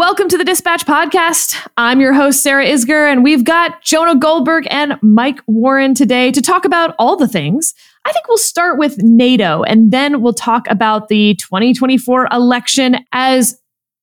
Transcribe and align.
Welcome 0.00 0.30
to 0.30 0.38
the 0.38 0.46
Dispatch 0.46 0.86
Podcast. 0.86 1.54
I'm 1.76 2.00
your 2.00 2.14
host, 2.14 2.42
Sarah 2.42 2.64
Isgur, 2.64 3.12
and 3.12 3.22
we've 3.22 3.44
got 3.44 3.82
Jonah 3.82 4.16
Goldberg 4.16 4.66
and 4.70 4.98
Mike 5.02 5.42
Warren 5.46 5.94
today 5.94 6.32
to 6.32 6.40
talk 6.40 6.64
about 6.64 6.94
all 6.98 7.16
the 7.16 7.28
things. 7.28 7.74
I 8.06 8.12
think 8.12 8.26
we'll 8.26 8.38
start 8.38 8.78
with 8.78 8.96
NATO, 9.02 9.62
and 9.62 9.92
then 9.92 10.22
we'll 10.22 10.32
talk 10.32 10.66
about 10.70 11.08
the 11.08 11.34
2024 11.34 12.28
election 12.32 13.04
as 13.12 13.60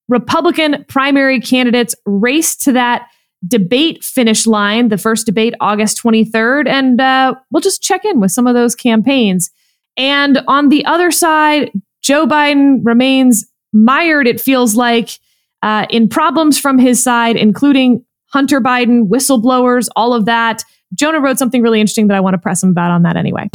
Republican 0.07 0.85
primary 0.87 1.41
candidates 1.41 1.95
race 2.05 2.55
to 2.57 2.73
that 2.73 3.09
debate 3.47 4.03
finish 4.03 4.45
line, 4.45 4.89
the 4.89 4.99
first 4.99 5.25
debate 5.25 5.55
August 5.61 5.99
23rd, 6.03 6.67
and 6.67 7.01
uh, 7.01 7.33
we'll 7.49 7.59
just 7.59 7.81
check 7.81 8.05
in 8.05 8.19
with 8.19 8.31
some 8.31 8.45
of 8.45 8.53
those 8.53 8.75
campaigns. 8.75 9.49
And 9.97 10.43
on 10.47 10.69
the 10.69 10.85
other 10.85 11.09
side, 11.09 11.71
Joe 12.03 12.27
Biden 12.27 12.81
remains 12.83 13.47
mired, 13.73 14.27
it 14.27 14.39
feels 14.39 14.75
like, 14.75 15.17
uh, 15.67 15.85
in 15.89 16.07
problems 16.07 16.57
from 16.57 16.79
his 16.79 17.03
side, 17.03 17.35
including 17.35 18.01
Hunter 18.31 18.61
Biden, 18.61 19.09
whistleblowers, 19.09 19.89
all 19.97 20.13
of 20.13 20.23
that. 20.23 20.63
Jonah 20.93 21.19
wrote 21.19 21.37
something 21.37 21.61
really 21.61 21.81
interesting 21.81 22.07
that 22.07 22.15
I 22.15 22.21
want 22.21 22.35
to 22.35 22.37
press 22.37 22.63
him 22.63 22.69
about 22.69 22.91
on 22.91 23.03
that 23.03 23.17
anyway. 23.17 23.49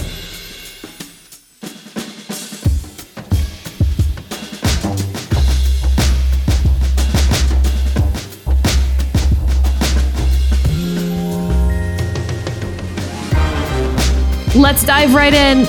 Let's 14.55 14.85
dive 14.85 15.15
right 15.15 15.33
in. 15.33 15.67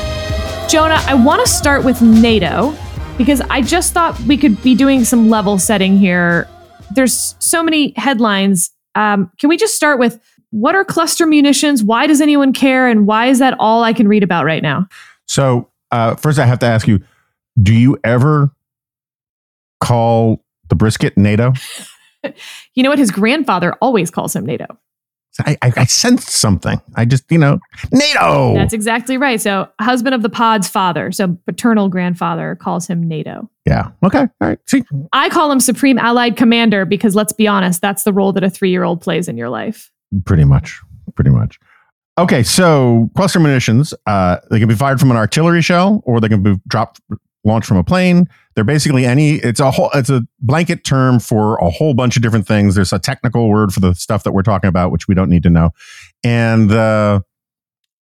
Jonah, 0.68 1.02
I 1.08 1.14
want 1.14 1.40
to 1.40 1.48
start 1.50 1.86
with 1.86 2.02
NATO 2.02 2.76
because 3.18 3.42
I 3.42 3.62
just 3.62 3.94
thought 3.94 4.20
we 4.22 4.38
could 4.38 4.62
be 4.62 4.76
doing 4.76 5.04
some 5.04 5.30
level 5.30 5.60
setting 5.60 5.98
here. 5.98 6.48
There's 6.96 7.36
so 7.40 7.64
many 7.64 7.94
headlines. 7.96 8.72
Um, 8.96 9.32
can 9.40 9.50
we 9.50 9.58
just 9.58 9.76
start 9.76 10.00
with 10.00 10.20
what 10.52 10.76
are 10.76 10.86
cluster 10.86 11.26
munitions? 11.26 11.84
Why 11.84 12.08
does 12.08 12.22
anyone 12.22 12.54
care? 12.54 12.88
And 12.88 13.08
why 13.08 13.28
is 13.28 13.40
that 13.40 13.56
all 13.60 13.84
I 13.84 13.94
can 13.94 14.08
read 14.08 14.24
about 14.24 14.46
right 14.46 14.62
now? 14.62 14.88
So, 15.28 15.70
uh, 15.92 16.16
first, 16.16 16.40
I 16.40 16.46
have 16.46 16.60
to 16.60 16.66
ask 16.66 16.88
you 16.88 17.04
do 17.62 17.74
you 17.74 17.98
ever 18.04 18.52
call 19.80 20.44
the 20.70 20.76
brisket 20.76 21.18
NATO? 21.18 21.54
you 22.74 22.84
know 22.84 22.90
what? 22.90 23.00
His 23.00 23.12
grandfather 23.12 23.74
always 23.82 24.10
calls 24.10 24.36
him 24.36 24.46
NATO. 24.46 24.66
I, 25.42 25.58
I, 25.62 25.74
I 25.78 25.86
sensed 25.86 26.30
something. 26.30 26.80
I 26.96 27.06
just, 27.06 27.30
you 27.32 27.38
know, 27.38 27.60
NATO. 27.92 28.54
That's 28.54 28.74
exactly 28.74 29.18
right. 29.18 29.42
So, 29.42 29.68
husband 29.82 30.14
of 30.14 30.22
the 30.22 30.30
pod's 30.30 30.68
father, 30.68 31.12
so 31.12 31.38
paternal 31.48 31.90
grandfather, 31.90 32.56
calls 32.56 32.86
him 32.88 33.08
NATO. 33.08 33.50
Yeah. 33.66 33.90
Okay. 34.04 34.20
All 34.20 34.30
right. 34.40 34.60
See, 34.68 34.84
I 35.12 35.30
call 35.30 35.52
him 35.52 35.60
Supreme 35.60 35.98
Allied 35.98 36.38
Commander 36.38 36.86
because 36.86 37.16
let's 37.16 37.34
be 37.34 37.48
honest, 37.48 37.82
that's 37.82 38.04
the 38.04 38.14
role 38.14 38.32
that 38.34 38.44
a 38.44 38.50
three 38.50 38.70
year 38.70 38.84
old 38.84 39.02
plays 39.02 39.28
in 39.28 39.38
your 39.38 39.50
life. 39.50 39.92
pretty 40.26 40.46
much. 40.46 40.80
Pretty 41.16 41.32
much. 41.32 41.60
Okay. 42.18 42.44
So, 42.44 43.10
cluster 43.16 43.40
munitions, 43.40 43.94
uh, 44.06 44.38
they 44.52 44.60
can 44.60 44.68
be 44.68 44.76
fired 44.76 45.00
from 45.00 45.10
an 45.10 45.18
artillery 45.18 45.62
shell 45.62 46.04
or 46.06 46.20
they 46.22 46.30
can 46.30 46.44
be 46.44 46.56
dropped, 46.68 47.02
launched 47.44 47.68
from 47.68 47.78
a 47.78 47.84
plane. 47.84 48.28
They're 48.56 48.64
basically 48.64 49.06
any, 49.06 49.36
it's 49.36 49.60
a 49.60 49.72
whole, 49.72 49.90
it's 49.94 50.10
a 50.10 50.24
blanket 50.40 50.84
term 50.84 51.20
for 51.20 51.56
a 51.58 51.70
whole 51.70 51.94
bunch 51.94 52.16
of 52.16 52.22
different 52.22 52.48
things. 52.48 52.76
There's 52.76 52.94
a 52.94 53.00
technical 53.00 53.50
word 53.50 53.74
for 53.74 53.80
the 53.80 53.94
stuff 53.94 54.24
that 54.24 54.32
we're 54.32 54.44
talking 54.44 54.68
about, 54.68 54.92
which 54.92 55.08
we 55.08 55.16
don't 55.16 55.30
need 55.30 55.44
to 55.44 55.50
know. 55.50 55.72
And, 56.24 56.70
the 56.70 57.24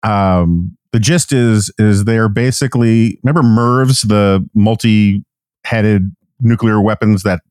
um, 0.04 0.78
the 0.92 1.00
gist 1.00 1.32
is 1.32 1.72
is 1.78 2.06
they're 2.06 2.30
basically 2.30 3.20
remember 3.24 3.44
MIRVs, 3.44 4.08
the 4.08 4.48
multi-headed 4.54 6.16
nuclear 6.40 6.82
weapons 6.82 7.24
that 7.24 7.42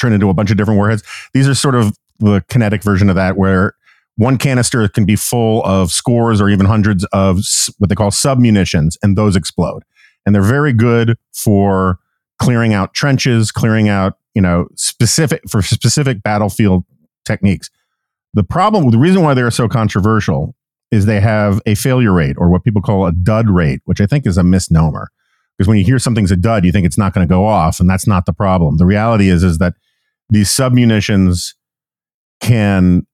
turn 0.00 0.12
into 0.12 0.28
a 0.28 0.34
bunch 0.34 0.50
of 0.50 0.56
different 0.56 0.78
warheads. 0.78 1.02
These 1.34 1.48
are 1.48 1.54
sort 1.54 1.74
of 1.74 1.96
the 2.18 2.44
kinetic 2.48 2.82
version 2.82 3.08
of 3.08 3.16
that, 3.16 3.36
where 3.36 3.74
one 4.16 4.38
canister 4.38 4.88
can 4.88 5.04
be 5.04 5.16
full 5.16 5.62
of 5.64 5.90
scores 5.90 6.40
or 6.40 6.48
even 6.48 6.66
hundreds 6.66 7.04
of 7.12 7.40
what 7.78 7.88
they 7.88 7.94
call 7.94 8.10
submunitions, 8.10 8.96
and 9.02 9.16
those 9.16 9.36
explode. 9.36 9.82
And 10.26 10.34
they're 10.34 10.42
very 10.42 10.72
good 10.72 11.18
for 11.32 11.98
clearing 12.40 12.74
out 12.74 12.94
trenches, 12.94 13.50
clearing 13.50 13.88
out 13.88 14.18
you 14.34 14.42
know 14.42 14.68
specific 14.76 15.42
for 15.48 15.62
specific 15.62 16.22
battlefield 16.22 16.84
techniques. 17.24 17.70
The 18.34 18.44
problem, 18.44 18.90
the 18.90 18.98
reason 18.98 19.22
why 19.22 19.34
they're 19.34 19.50
so 19.50 19.68
controversial 19.68 20.54
is 20.90 21.06
they 21.06 21.20
have 21.20 21.60
a 21.66 21.74
failure 21.74 22.12
rate 22.12 22.36
or 22.38 22.50
what 22.50 22.64
people 22.64 22.82
call 22.82 23.06
a 23.06 23.12
dud 23.12 23.48
rate, 23.48 23.80
which 23.84 24.00
I 24.00 24.06
think 24.06 24.26
is 24.26 24.36
a 24.36 24.42
misnomer. 24.42 25.08
Because 25.56 25.68
when 25.68 25.78
you 25.78 25.84
hear 25.84 25.98
something's 25.98 26.32
a 26.32 26.36
dud, 26.36 26.64
you 26.64 26.72
think 26.72 26.84
it's 26.84 26.98
not 26.98 27.14
going 27.14 27.26
to 27.26 27.32
go 27.32 27.46
off, 27.46 27.78
and 27.78 27.88
that's 27.88 28.06
not 28.06 28.26
the 28.26 28.32
problem. 28.32 28.76
The 28.76 28.86
reality 28.86 29.28
is 29.28 29.42
is 29.44 29.58
that 29.58 29.74
these 30.30 30.48
submunitions 30.50 31.54
can, 32.40 33.06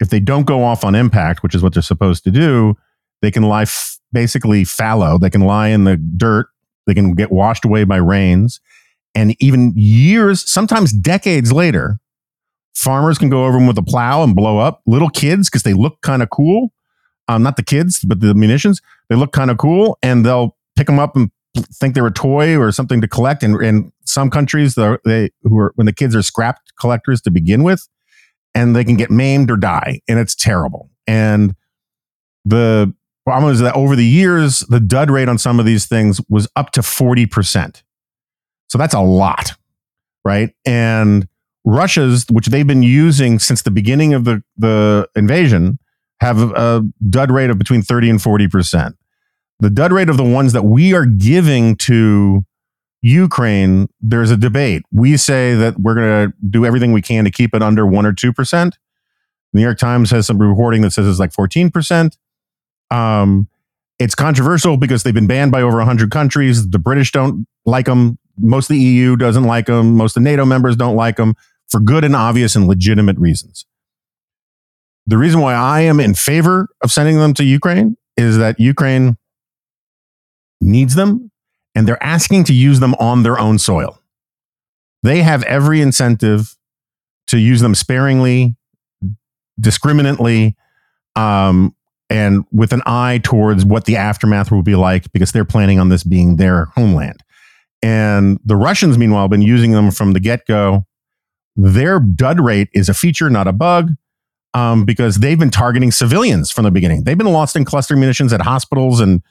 if 0.00 0.10
they 0.10 0.20
don't 0.20 0.46
go 0.46 0.62
off 0.62 0.84
on 0.84 0.94
impact, 0.94 1.42
which 1.42 1.54
is 1.54 1.62
what 1.62 1.74
they're 1.74 1.82
supposed 1.82 2.22
to 2.24 2.30
do, 2.30 2.76
they 3.22 3.30
can 3.30 3.42
lie 3.42 3.62
f- 3.62 3.98
basically 4.12 4.64
fallow. 4.64 5.18
They 5.18 5.30
can 5.30 5.40
lie 5.40 5.68
in 5.68 5.84
the 5.84 5.96
dirt. 5.96 6.46
They 6.86 6.94
can 6.94 7.14
get 7.14 7.30
washed 7.30 7.64
away 7.64 7.84
by 7.84 7.96
rains, 7.96 8.60
and 9.14 9.36
even 9.40 9.72
years, 9.76 10.48
sometimes 10.48 10.92
decades 10.92 11.52
later, 11.52 11.98
farmers 12.74 13.18
can 13.18 13.30
go 13.30 13.46
over 13.46 13.58
them 13.58 13.66
with 13.66 13.78
a 13.78 13.82
plow 13.82 14.22
and 14.22 14.34
blow 14.34 14.58
up 14.58 14.82
little 14.86 15.08
kids 15.08 15.48
because 15.48 15.62
they 15.62 15.72
look 15.72 16.00
kind 16.02 16.22
of 16.22 16.30
cool 16.30 16.72
um, 17.28 17.42
not 17.42 17.56
the 17.56 17.62
kids, 17.62 18.00
but 18.00 18.20
the 18.20 18.34
munitions. 18.34 18.80
They 19.08 19.16
look 19.16 19.32
kind 19.32 19.50
of 19.50 19.58
cool, 19.58 19.98
and 20.02 20.24
they'll 20.24 20.56
pick 20.76 20.86
them 20.86 20.98
up 20.98 21.16
and 21.16 21.30
think 21.72 21.94
they're 21.94 22.06
a 22.06 22.12
toy 22.12 22.56
or 22.56 22.72
something 22.72 23.00
to 23.00 23.08
collect. 23.08 23.42
And 23.42 23.60
in 23.62 23.92
some 24.04 24.30
countries, 24.30 24.74
they 24.74 25.30
who 25.42 25.58
are 25.58 25.72
when 25.76 25.86
the 25.86 25.92
kids 25.92 26.14
are 26.14 26.22
scrapped 26.22 26.72
collectors 26.78 27.20
to 27.22 27.30
begin 27.30 27.62
with, 27.62 27.88
and 28.54 28.74
they 28.76 28.84
can 28.84 28.96
get 28.96 29.10
maimed 29.10 29.50
or 29.50 29.56
die, 29.56 30.00
and 30.08 30.18
it's 30.18 30.34
terrible. 30.34 30.90
And 31.06 31.54
the 32.44 32.94
problem 33.24 33.52
is 33.52 33.60
that 33.60 33.74
over 33.74 33.96
the 33.96 34.04
years, 34.04 34.60
the 34.60 34.80
dud 34.80 35.10
rate 35.10 35.28
on 35.28 35.38
some 35.38 35.58
of 35.58 35.66
these 35.66 35.86
things 35.86 36.20
was 36.28 36.48
up 36.56 36.70
to 36.72 36.82
forty 36.82 37.26
percent. 37.26 37.82
So 38.68 38.78
that's 38.78 38.94
a 38.94 39.00
lot, 39.00 39.52
right? 40.24 40.54
And 40.64 41.28
Russia's, 41.64 42.26
which 42.30 42.46
they've 42.46 42.66
been 42.66 42.82
using 42.82 43.38
since 43.38 43.62
the 43.62 43.70
beginning 43.70 44.14
of 44.14 44.24
the 44.24 44.42
the 44.56 45.08
invasion 45.16 45.78
have 46.20 46.40
a 46.40 46.82
dud 47.10 47.30
rate 47.30 47.50
of 47.50 47.58
between 47.58 47.82
30 47.82 48.10
and 48.10 48.18
40%. 48.18 48.94
The 49.60 49.70
dud 49.70 49.92
rate 49.92 50.08
of 50.08 50.16
the 50.16 50.24
ones 50.24 50.52
that 50.52 50.62
we 50.62 50.94
are 50.94 51.06
giving 51.06 51.76
to 51.76 52.44
Ukraine, 53.02 53.88
there's 54.00 54.30
a 54.30 54.36
debate. 54.36 54.82
We 54.90 55.16
say 55.16 55.54
that 55.54 55.78
we're 55.78 55.94
going 55.94 56.30
to 56.30 56.36
do 56.48 56.64
everything 56.64 56.92
we 56.92 57.02
can 57.02 57.24
to 57.24 57.30
keep 57.30 57.54
it 57.54 57.62
under 57.62 57.86
1 57.86 58.06
or 58.06 58.12
2%. 58.12 58.34
The 58.48 58.70
New 59.52 59.62
York 59.62 59.78
Times 59.78 60.10
has 60.10 60.26
some 60.26 60.38
reporting 60.38 60.82
that 60.82 60.92
says 60.92 61.06
it's 61.06 61.18
like 61.18 61.32
14%. 61.32 62.16
Um, 62.90 63.48
it's 63.98 64.14
controversial 64.14 64.76
because 64.76 65.02
they've 65.02 65.14
been 65.14 65.26
banned 65.26 65.52
by 65.52 65.62
over 65.62 65.78
100 65.78 66.10
countries. 66.10 66.68
The 66.70 66.78
British 66.78 67.12
don't 67.12 67.46
like 67.64 67.86
them. 67.86 68.18
Most 68.36 68.70
of 68.70 68.74
the 68.74 68.80
EU 68.80 69.16
doesn't 69.16 69.44
like 69.44 69.66
them. 69.66 69.96
Most 69.96 70.16
of 70.16 70.22
the 70.22 70.28
NATO 70.28 70.44
members 70.44 70.76
don't 70.76 70.96
like 70.96 71.16
them 71.16 71.34
for 71.68 71.80
good 71.80 72.04
and 72.04 72.16
obvious 72.16 72.56
and 72.56 72.66
legitimate 72.66 73.16
reasons. 73.18 73.66
The 75.06 75.18
reason 75.18 75.40
why 75.40 75.54
I 75.54 75.82
am 75.82 76.00
in 76.00 76.14
favor 76.14 76.68
of 76.82 76.90
sending 76.90 77.18
them 77.18 77.34
to 77.34 77.44
Ukraine 77.44 77.96
is 78.16 78.38
that 78.38 78.58
Ukraine 78.58 79.16
needs 80.60 80.94
them 80.94 81.30
and 81.74 81.86
they're 81.86 82.02
asking 82.02 82.44
to 82.44 82.54
use 82.54 82.80
them 82.80 82.94
on 82.94 83.22
their 83.22 83.38
own 83.38 83.58
soil. 83.58 83.98
They 85.02 85.22
have 85.22 85.42
every 85.44 85.80
incentive 85.80 86.56
to 87.26 87.38
use 87.38 87.60
them 87.60 87.74
sparingly, 87.74 88.56
discriminately, 89.60 90.56
um, 91.16 91.74
and 92.10 92.44
with 92.52 92.72
an 92.72 92.82
eye 92.86 93.20
towards 93.22 93.64
what 93.64 93.86
the 93.86 93.96
aftermath 93.96 94.50
will 94.50 94.62
be 94.62 94.76
like 94.76 95.10
because 95.12 95.32
they're 95.32 95.44
planning 95.44 95.78
on 95.78 95.88
this 95.88 96.04
being 96.04 96.36
their 96.36 96.66
homeland. 96.66 97.22
And 97.82 98.38
the 98.44 98.56
Russians, 98.56 98.96
meanwhile, 98.96 99.24
have 99.24 99.30
been 99.30 99.42
using 99.42 99.72
them 99.72 99.90
from 99.90 100.12
the 100.12 100.20
get 100.20 100.46
go. 100.46 100.86
Their 101.56 102.00
dud 102.00 102.40
rate 102.40 102.68
is 102.72 102.88
a 102.88 102.94
feature, 102.94 103.30
not 103.30 103.46
a 103.46 103.52
bug 103.52 103.90
um, 104.54 104.84
because 104.84 105.16
they've 105.16 105.38
been 105.38 105.50
targeting 105.50 105.90
civilians 105.90 106.50
from 106.50 106.64
the 106.64 106.70
beginning. 106.70 107.04
They've 107.04 107.18
been 107.18 107.32
lost 107.32 107.56
in 107.56 107.64
cluster 107.64 107.96
munitions 107.96 108.32
at 108.32 108.40
hospitals 108.40 109.00
and 109.00 109.22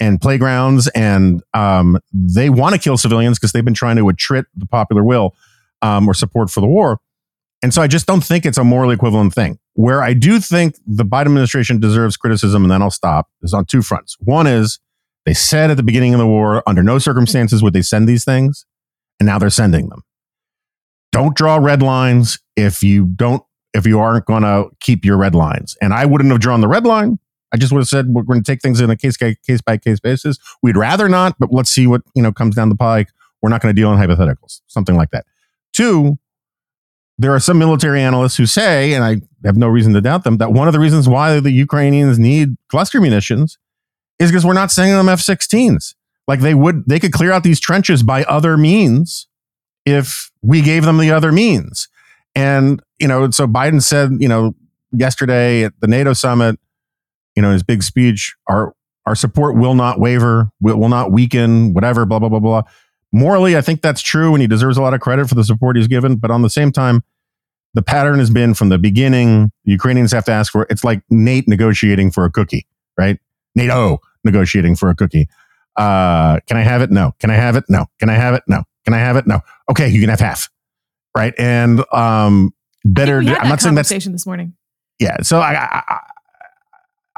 and 0.00 0.20
playgrounds, 0.20 0.88
and 0.88 1.42
um, 1.54 1.96
they 2.12 2.50
want 2.50 2.74
to 2.74 2.80
kill 2.80 2.96
civilians 2.96 3.38
because 3.38 3.52
they've 3.52 3.64
been 3.64 3.74
trying 3.74 3.96
to 3.96 4.02
attrit 4.04 4.44
the 4.56 4.66
popular 4.66 5.04
will 5.04 5.36
um, 5.80 6.08
or 6.08 6.14
support 6.14 6.50
for 6.50 6.60
the 6.60 6.66
war. 6.66 6.98
And 7.62 7.72
so 7.72 7.82
I 7.82 7.86
just 7.86 8.06
don't 8.06 8.24
think 8.24 8.44
it's 8.44 8.58
a 8.58 8.64
morally 8.64 8.94
equivalent 8.94 9.32
thing. 9.32 9.58
Where 9.74 10.02
I 10.02 10.12
do 10.12 10.38
think 10.38 10.76
the 10.86 11.04
Biden 11.04 11.26
administration 11.26 11.80
deserves 11.80 12.16
criticism, 12.16 12.62
and 12.62 12.70
then 12.70 12.82
I'll 12.82 12.90
stop, 12.90 13.30
is 13.42 13.54
on 13.54 13.64
two 13.64 13.80
fronts. 13.82 14.16
One 14.20 14.46
is 14.46 14.78
they 15.24 15.34
said 15.34 15.70
at 15.70 15.76
the 15.76 15.82
beginning 15.82 16.14
of 16.14 16.20
the 16.20 16.26
war, 16.26 16.62
under 16.66 16.82
no 16.82 16.98
circumstances 16.98 17.62
would 17.62 17.72
they 17.72 17.82
send 17.82 18.08
these 18.08 18.24
things, 18.24 18.66
and 19.18 19.26
now 19.26 19.38
they're 19.38 19.50
sending 19.50 19.88
them. 19.88 20.02
Don't 21.12 21.36
draw 21.36 21.56
red 21.56 21.82
lines 21.82 22.38
if 22.56 22.82
you 22.82 23.06
don't 23.06 23.42
if 23.74 23.86
you 23.86 23.98
aren't 23.98 24.26
going 24.26 24.42
to 24.42 24.68
keep 24.80 25.04
your 25.04 25.16
red 25.16 25.34
lines. 25.34 25.76
And 25.80 25.94
I 25.94 26.04
wouldn't 26.04 26.30
have 26.30 26.40
drawn 26.40 26.60
the 26.60 26.68
red 26.68 26.84
line. 26.84 27.18
I 27.52 27.56
just 27.56 27.72
would 27.72 27.80
have 27.80 27.88
said 27.88 28.08
we're 28.08 28.22
going 28.22 28.42
to 28.42 28.50
take 28.50 28.60
things 28.60 28.80
in 28.80 28.90
a 28.90 28.96
case 28.96 29.16
case 29.16 29.60
by 29.64 29.76
case 29.76 30.00
basis. 30.00 30.38
We'd 30.62 30.76
rather 30.76 31.08
not, 31.08 31.36
but 31.38 31.52
let's 31.52 31.70
see 31.70 31.86
what 31.86 32.02
you 32.14 32.22
know 32.22 32.32
comes 32.32 32.54
down 32.54 32.68
the 32.68 32.74
pike. 32.74 33.08
We're 33.40 33.50
not 33.50 33.60
going 33.60 33.74
to 33.74 33.80
deal 33.80 33.92
in 33.92 33.98
hypotheticals, 33.98 34.60
something 34.68 34.96
like 34.96 35.10
that. 35.10 35.26
Two, 35.72 36.18
there 37.18 37.34
are 37.34 37.40
some 37.40 37.58
military 37.58 38.00
analysts 38.00 38.36
who 38.36 38.46
say, 38.46 38.94
and 38.94 39.04
I 39.04 39.20
have 39.44 39.56
no 39.56 39.68
reason 39.68 39.92
to 39.94 40.00
doubt 40.00 40.24
them, 40.24 40.38
that 40.38 40.52
one 40.52 40.68
of 40.68 40.72
the 40.72 40.80
reasons 40.80 41.08
why 41.08 41.40
the 41.40 41.50
Ukrainians 41.50 42.18
need 42.18 42.56
cluster 42.68 43.00
munitions 43.00 43.58
is 44.18 44.30
because 44.30 44.46
we're 44.46 44.52
not 44.54 44.70
sending 44.70 44.96
them 44.96 45.08
F 45.08 45.20
16s. 45.20 45.94
Like 46.26 46.40
they 46.40 46.54
would, 46.54 46.84
they 46.86 47.00
could 47.00 47.12
clear 47.12 47.32
out 47.32 47.42
these 47.42 47.60
trenches 47.60 48.02
by 48.02 48.24
other 48.24 48.56
means 48.56 49.26
if 49.84 50.30
we 50.42 50.62
gave 50.62 50.84
them 50.84 50.98
the 50.98 51.10
other 51.10 51.32
means. 51.32 51.88
And, 52.34 52.80
you 52.98 53.08
know, 53.08 53.30
so 53.30 53.46
Biden 53.46 53.82
said, 53.82 54.12
you 54.18 54.28
know, 54.28 54.54
yesterday 54.92 55.64
at 55.64 55.72
the 55.80 55.86
NATO 55.86 56.12
summit, 56.12 56.58
you 57.34 57.42
know, 57.42 57.52
his 57.52 57.62
big 57.62 57.82
speech, 57.82 58.34
our, 58.46 58.74
our 59.06 59.14
support 59.14 59.56
will 59.56 59.74
not 59.74 59.98
waver, 59.98 60.50
will, 60.60 60.78
will 60.78 60.88
not 60.88 61.10
weaken, 61.10 61.74
whatever, 61.74 62.06
blah, 62.06 62.18
blah, 62.18 62.28
blah, 62.28 62.38
blah. 62.38 62.62
Morally, 63.12 63.56
I 63.56 63.60
think 63.60 63.82
that's 63.82 64.00
true, 64.00 64.32
and 64.32 64.40
he 64.40 64.46
deserves 64.46 64.76
a 64.76 64.82
lot 64.82 64.94
of 64.94 65.00
credit 65.00 65.28
for 65.28 65.34
the 65.34 65.44
support 65.44 65.76
he's 65.76 65.88
given. 65.88 66.16
But 66.16 66.30
on 66.30 66.42
the 66.42 66.50
same 66.50 66.72
time, 66.72 67.02
the 67.74 67.82
pattern 67.82 68.18
has 68.18 68.30
been 68.30 68.54
from 68.54 68.68
the 68.68 68.78
beginning, 68.78 69.52
Ukrainians 69.64 70.12
have 70.12 70.24
to 70.26 70.32
ask 70.32 70.52
for 70.52 70.66
it's 70.70 70.84
like 70.84 71.02
Nate 71.10 71.48
negotiating 71.48 72.10
for 72.10 72.24
a 72.24 72.30
cookie, 72.30 72.66
right? 72.98 73.18
NATO 73.54 73.98
negotiating 74.24 74.76
for 74.76 74.90
a 74.90 74.94
cookie. 74.94 75.28
Uh, 75.76 76.40
can 76.46 76.56
I 76.56 76.62
have 76.62 76.82
it? 76.82 76.90
No. 76.90 77.14
Can 77.18 77.30
I 77.30 77.34
have 77.34 77.56
it? 77.56 77.64
No. 77.68 77.86
Can 77.98 78.10
I 78.10 78.14
have 78.14 78.34
it? 78.34 78.42
No. 78.46 78.64
Can 78.84 78.94
I 78.94 78.98
have 78.98 79.16
it? 79.16 79.26
No. 79.26 79.40
Okay, 79.70 79.88
you 79.88 80.00
can 80.00 80.10
have 80.10 80.20
half. 80.20 80.50
Right. 81.16 81.34
And 81.38 81.84
um 81.92 82.54
better 82.84 83.18
I'm 83.18 83.48
not 83.48 83.60
saying 83.60 83.74
that's 83.74 83.90
this 83.90 84.26
morning. 84.26 84.54
Yeah. 84.98 85.18
So 85.22 85.40
I, 85.40 85.54
I 85.54 85.98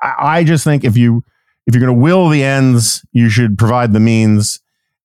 I 0.02 0.14
I 0.38 0.44
just 0.44 0.64
think 0.64 0.84
if 0.84 0.96
you 0.96 1.24
if 1.66 1.74
you're 1.74 1.80
going 1.80 1.96
to 1.96 2.02
will 2.02 2.28
the 2.28 2.42
ends, 2.42 3.04
you 3.12 3.30
should 3.30 3.56
provide 3.56 3.92
the 3.92 4.00
means 4.00 4.60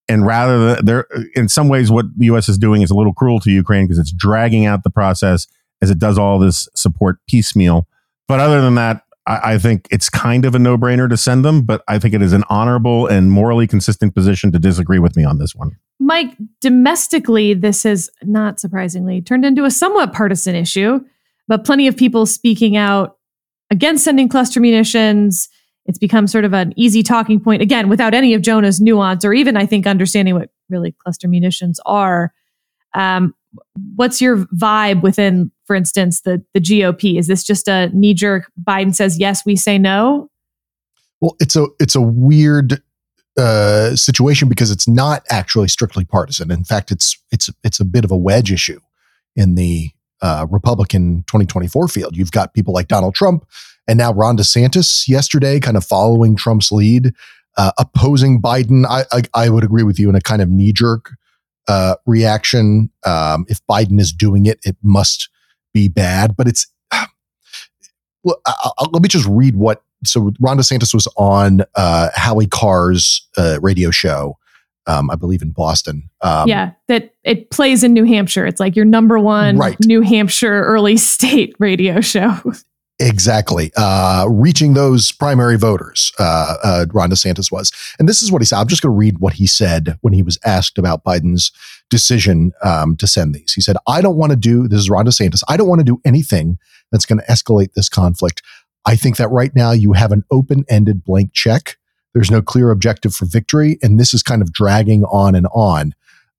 and 0.09 0.25
rather 0.25 0.75
than 0.75 0.85
there 0.85 1.05
in 1.35 1.47
some 1.47 1.69
ways 1.69 1.91
what 1.91 2.05
the 2.17 2.25
US 2.25 2.49
is 2.49 2.57
doing 2.57 2.81
is 2.81 2.89
a 2.89 2.95
little 2.95 3.13
cruel 3.13 3.39
to 3.41 3.51
Ukraine 3.51 3.85
because 3.85 3.99
it's 3.99 4.11
dragging 4.11 4.65
out 4.65 4.83
the 4.83 4.89
process 4.89 5.47
as 5.81 5.89
it 5.89 5.99
does 5.99 6.17
all 6.17 6.39
this 6.39 6.67
support 6.75 7.19
piecemeal. 7.29 7.87
But 8.27 8.39
other 8.39 8.61
than 8.61 8.75
that, 8.75 9.03
I, 9.25 9.53
I 9.53 9.57
think 9.57 9.87
it's 9.91 10.09
kind 10.09 10.43
of 10.43 10.55
a 10.55 10.59
no-brainer 10.59 11.09
to 11.09 11.15
send 11.15 11.45
them, 11.45 11.61
but 11.61 11.83
I 11.87 11.99
think 11.99 12.13
it 12.13 12.21
is 12.21 12.33
an 12.33 12.43
honorable 12.49 13.07
and 13.07 13.31
morally 13.31 13.67
consistent 13.67 14.13
position 14.13 14.51
to 14.51 14.59
disagree 14.59 14.99
with 14.99 15.15
me 15.15 15.23
on 15.23 15.37
this 15.37 15.55
one. 15.55 15.77
Mike, 15.99 16.35
domestically, 16.59 17.53
this 17.53 17.83
has 17.83 18.09
not 18.23 18.59
surprisingly 18.59 19.21
turned 19.21 19.45
into 19.45 19.63
a 19.63 19.71
somewhat 19.71 20.11
partisan 20.11 20.55
issue, 20.55 20.99
but 21.47 21.65
plenty 21.65 21.87
of 21.87 21.95
people 21.95 22.25
speaking 22.25 22.75
out 22.75 23.17
against 23.69 24.03
sending 24.03 24.27
cluster 24.27 24.59
munitions 24.59 25.49
it's 25.89 25.97
become 25.97 26.27
sort 26.27 26.45
of 26.45 26.53
an 26.53 26.71
easy 26.77 27.03
talking 27.03 27.39
point 27.39 27.61
again 27.61 27.89
without 27.89 28.13
any 28.13 28.33
of 28.33 28.41
jonah's 28.41 28.79
nuance 28.79 29.25
or 29.25 29.33
even 29.33 29.57
i 29.57 29.65
think 29.65 29.85
understanding 29.85 30.35
what 30.35 30.49
really 30.69 30.91
cluster 30.91 31.27
munitions 31.27 31.79
are. 31.85 32.33
Um, 32.93 33.35
what's 33.95 34.21
your 34.21 34.37
vibe 34.55 35.01
within 35.01 35.51
for 35.65 35.75
instance 35.75 36.21
the 36.21 36.43
the 36.53 36.59
gop 36.59 37.17
is 37.17 37.27
this 37.27 37.43
just 37.43 37.67
a 37.67 37.89
knee 37.93 38.13
jerk 38.13 38.51
biden 38.63 38.93
says 38.93 39.19
yes 39.19 39.43
we 39.43 39.55
say 39.55 39.79
no 39.79 40.29
well 41.19 41.35
it's 41.39 41.55
a 41.55 41.65
it's 41.79 41.95
a 41.95 42.01
weird 42.01 42.81
uh, 43.37 43.95
situation 43.95 44.49
because 44.49 44.69
it's 44.69 44.87
not 44.87 45.23
actually 45.29 45.67
strictly 45.67 46.03
partisan. 46.03 46.51
In 46.51 46.63
fact 46.63 46.91
it's 46.91 47.17
it's 47.31 47.49
it's 47.63 47.79
a 47.79 47.85
bit 47.85 48.03
of 48.03 48.11
a 48.11 48.17
wedge 48.17 48.51
issue 48.51 48.79
in 49.35 49.55
the 49.55 49.91
uh, 50.21 50.45
Republican 50.49 51.23
2024 51.27 51.87
field. 51.87 52.17
You've 52.17 52.31
got 52.31 52.53
people 52.53 52.73
like 52.73 52.89
Donald 52.89 53.15
Trump 53.15 53.47
and 53.89 53.97
now 53.97 54.13
Ron 54.13 54.37
DeSantis 54.37 55.07
yesterday, 55.07 55.59
kind 55.59 55.75
of 55.75 55.83
following 55.83 56.35
Trump's 56.35 56.71
lead, 56.71 57.11
uh, 57.57 57.71
opposing 57.79 58.39
Biden. 58.39 58.85
I, 58.87 59.03
I, 59.11 59.23
I, 59.33 59.49
would 59.49 59.63
agree 59.63 59.81
with 59.81 59.99
you 59.99 60.09
in 60.09 60.15
a 60.15 60.21
kind 60.21 60.43
of 60.43 60.49
knee 60.49 60.71
jerk 60.71 61.15
uh, 61.67 61.95
reaction. 62.05 62.91
Um, 63.03 63.45
if 63.49 63.59
Biden 63.67 63.99
is 63.99 64.13
doing 64.13 64.45
it, 64.45 64.59
it 64.63 64.77
must 64.83 65.29
be 65.73 65.87
bad. 65.87 66.37
But 66.37 66.47
it's 66.47 66.67
well, 68.23 68.39
I, 68.45 68.69
I, 68.77 68.85
let 68.91 69.01
me 69.01 69.09
just 69.09 69.27
read 69.27 69.55
what. 69.55 69.81
So 70.05 70.31
Ron 70.39 70.57
DeSantis 70.57 70.93
was 70.93 71.07
on 71.17 71.61
uh, 71.75 72.09
Howie 72.13 72.47
Carr's 72.47 73.27
uh, 73.37 73.59
radio 73.61 73.91
show 73.91 74.37
um, 74.89 75.11
I 75.11 75.15
believe 75.15 75.41
in 75.41 75.51
Boston. 75.51 76.09
Um, 76.21 76.49
yeah, 76.49 76.71
that 76.87 77.13
it 77.23 77.51
plays 77.51 77.83
in 77.83 77.93
New 77.93 78.05
Hampshire. 78.05 78.45
It's 78.47 78.59
like 78.59 78.75
your 78.75 78.85
number 78.85 79.19
one 79.19 79.57
right. 79.57 79.77
New 79.85 80.01
Hampshire 80.01 80.63
early 80.63 80.97
state 80.97 81.55
radio 81.59 82.01
show. 82.01 82.39
Exactly. 82.99 83.71
Uh, 83.77 84.25
reaching 84.29 84.73
those 84.73 85.11
primary 85.11 85.57
voters, 85.57 86.11
uh, 86.19 86.55
uh, 86.63 86.85
Ron 86.91 87.09
DeSantis 87.09 87.51
was. 87.51 87.71
And 87.97 88.09
this 88.09 88.21
is 88.21 88.31
what 88.31 88.41
he 88.41 88.45
said. 88.45 88.57
I'm 88.57 88.67
just 88.67 88.81
going 88.81 88.93
to 88.93 88.97
read 88.97 89.19
what 89.19 89.33
he 89.33 89.47
said 89.47 89.97
when 90.01 90.11
he 90.11 90.21
was 90.21 90.37
asked 90.45 90.77
about 90.77 91.05
Biden's 91.05 91.51
decision 91.89 92.51
um, 92.61 92.97
to 92.97 93.07
send 93.07 93.33
these. 93.33 93.53
He 93.53 93.61
said, 93.61 93.77
I 93.87 94.01
don't 94.01 94.17
want 94.17 94.31
to 94.31 94.35
do, 94.35 94.67
this 94.67 94.79
is 94.79 94.89
Ron 94.89 95.05
DeSantis, 95.05 95.43
I 95.47 95.55
don't 95.55 95.69
want 95.69 95.79
to 95.79 95.85
do 95.85 96.01
anything 96.03 96.57
that's 96.91 97.05
going 97.05 97.19
to 97.19 97.25
escalate 97.25 97.73
this 97.73 97.87
conflict. 97.87 98.41
I 98.85 98.95
think 98.95 99.17
that 99.17 99.29
right 99.29 99.55
now 99.55 99.71
you 99.71 99.93
have 99.93 100.11
an 100.11 100.23
open 100.29 100.65
ended 100.69 101.03
blank 101.05 101.31
check 101.33 101.77
there's 102.13 102.31
no 102.31 102.41
clear 102.41 102.71
objective 102.71 103.13
for 103.13 103.25
victory. 103.25 103.77
And 103.81 103.99
this 103.99 104.13
is 104.13 104.23
kind 104.23 104.41
of 104.41 104.51
dragging 104.51 105.03
on 105.05 105.35
and 105.35 105.47
on. 105.53 105.93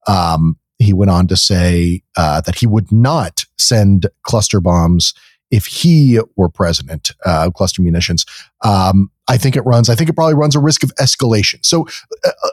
Um, 0.06 0.56
he 0.78 0.92
went 0.92 1.10
on 1.10 1.26
to 1.28 1.36
say 1.36 2.02
uh, 2.16 2.40
that 2.42 2.56
he 2.56 2.66
would 2.66 2.90
not 2.90 3.44
send 3.58 4.06
cluster 4.22 4.60
bombs 4.60 5.14
if 5.50 5.66
he 5.66 6.20
were 6.36 6.48
president, 6.48 7.10
uh, 7.24 7.50
cluster 7.50 7.82
munitions. 7.82 8.24
Um, 8.64 9.10
I 9.28 9.36
think 9.36 9.56
it 9.56 9.62
runs, 9.62 9.88
I 9.88 9.94
think 9.94 10.10
it 10.10 10.14
probably 10.14 10.34
runs 10.34 10.56
a 10.56 10.60
risk 10.60 10.82
of 10.82 10.94
escalation. 10.96 11.64
So, 11.64 11.86
uh, 12.24 12.30
uh 12.44 12.50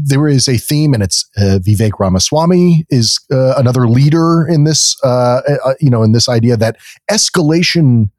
there 0.00 0.28
is 0.28 0.48
a 0.48 0.56
theme, 0.56 0.94
and 0.94 1.02
it's 1.02 1.28
uh, 1.36 1.58
Vivek 1.60 1.98
Ramaswamy 1.98 2.86
is 2.88 3.20
uh, 3.32 3.54
another 3.56 3.88
leader 3.88 4.46
in 4.48 4.64
this, 4.64 4.96
uh, 5.02 5.40
uh, 5.64 5.74
you 5.80 5.90
know, 5.90 6.02
in 6.02 6.12
this 6.12 6.28
idea 6.28 6.56
that 6.56 6.76
escalation 7.10 8.10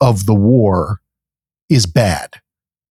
of 0.00 0.26
the 0.26 0.34
war 0.34 1.00
is 1.68 1.86
bad. 1.86 2.40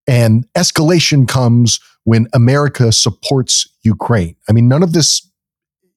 And 0.07 0.45
escalation 0.53 1.27
comes 1.27 1.79
when 2.03 2.27
America 2.33 2.91
supports 2.91 3.67
Ukraine. 3.83 4.35
I 4.49 4.53
mean, 4.53 4.67
none 4.67 4.81
of 4.81 4.93
this, 4.93 5.27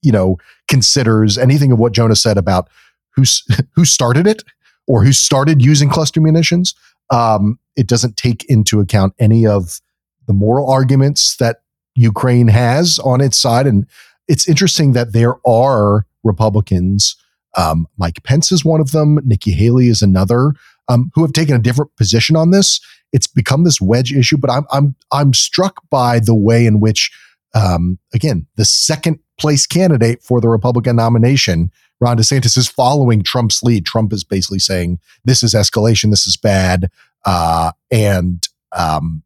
you 0.02 0.12
know, 0.12 0.37
considers 0.69 1.38
anything 1.38 1.72
of 1.72 1.78
what 1.78 1.93
Jonah 1.93 2.16
said 2.16 2.37
about 2.37 2.69
who 3.14 3.22
who 3.75 3.84
started 3.84 4.26
it 4.26 4.43
or 4.87 5.05
who 5.05 5.13
started 5.13 5.63
using 5.65 5.89
cluster 5.89 6.21
munitions. 6.21 6.75
Um, 7.11 7.59
it 7.77 7.87
doesn't 7.87 8.17
take 8.17 8.45
into 8.45 8.81
account 8.81 9.15
any 9.19 9.47
of 9.47 9.81
the 10.27 10.33
moral 10.33 10.71
arguments 10.71 11.37
that 11.37 11.59
Ukraine 11.95 12.49
has 12.49 12.99
on 13.01 13.21
its 13.21 13.37
side. 13.37 13.67
And 13.67 13.87
it's 14.29 14.49
interesting 14.49 14.93
that 14.93 15.13
there 15.13 15.37
are 15.47 16.07
Republicans. 16.23 17.17
Um, 17.57 17.87
Mike 17.99 18.23
Pence 18.25 18.51
is 18.51 18.65
one 18.65 18.81
of 18.81 18.93
them. 18.93 19.19
Nikki 19.25 19.53
Haley 19.53 19.88
is 19.88 20.03
another 20.03 20.55
um, 20.88 21.11
who 21.14 21.23
have 21.23 21.33
taken 21.33 21.55
a 21.55 21.61
different 21.61 21.95
position 21.97 22.37
on 22.37 22.50
this 22.50 22.81
it's 23.14 23.29
become 23.29 23.62
this 23.62 23.81
wedge 23.81 24.12
issue. 24.12 24.37
But 24.37 24.50
I'm 24.50 24.67
I'm 24.71 24.95
I'm 25.12 25.33
struck 25.33 25.88
by 25.88 26.19
the 26.19 26.35
way 26.35 26.67
in 26.67 26.81
which, 26.81 27.11
um, 27.54 27.99
again, 28.12 28.46
the 28.56 28.64
second 28.64 29.20
place 29.38 29.66
candidate 29.66 30.23
for 30.23 30.40
the 30.40 30.49
Republican 30.49 30.96
nomination, 30.96 31.70
Ron 32.00 32.18
DeSantis, 32.18 32.56
is 32.58 32.68
following 32.68 33.23
Trump's 33.23 33.62
lead. 33.62 33.87
Trump 33.87 34.12
is 34.12 34.25
basically 34.25 34.58
saying 34.58 34.99
this 35.25 35.42
is 35.42 35.54
escalation, 35.54 36.11
this 36.11 36.26
is 36.26 36.37
bad, 36.37 36.90
uh, 37.25 37.73
and 37.90 38.46
um, 38.73 39.23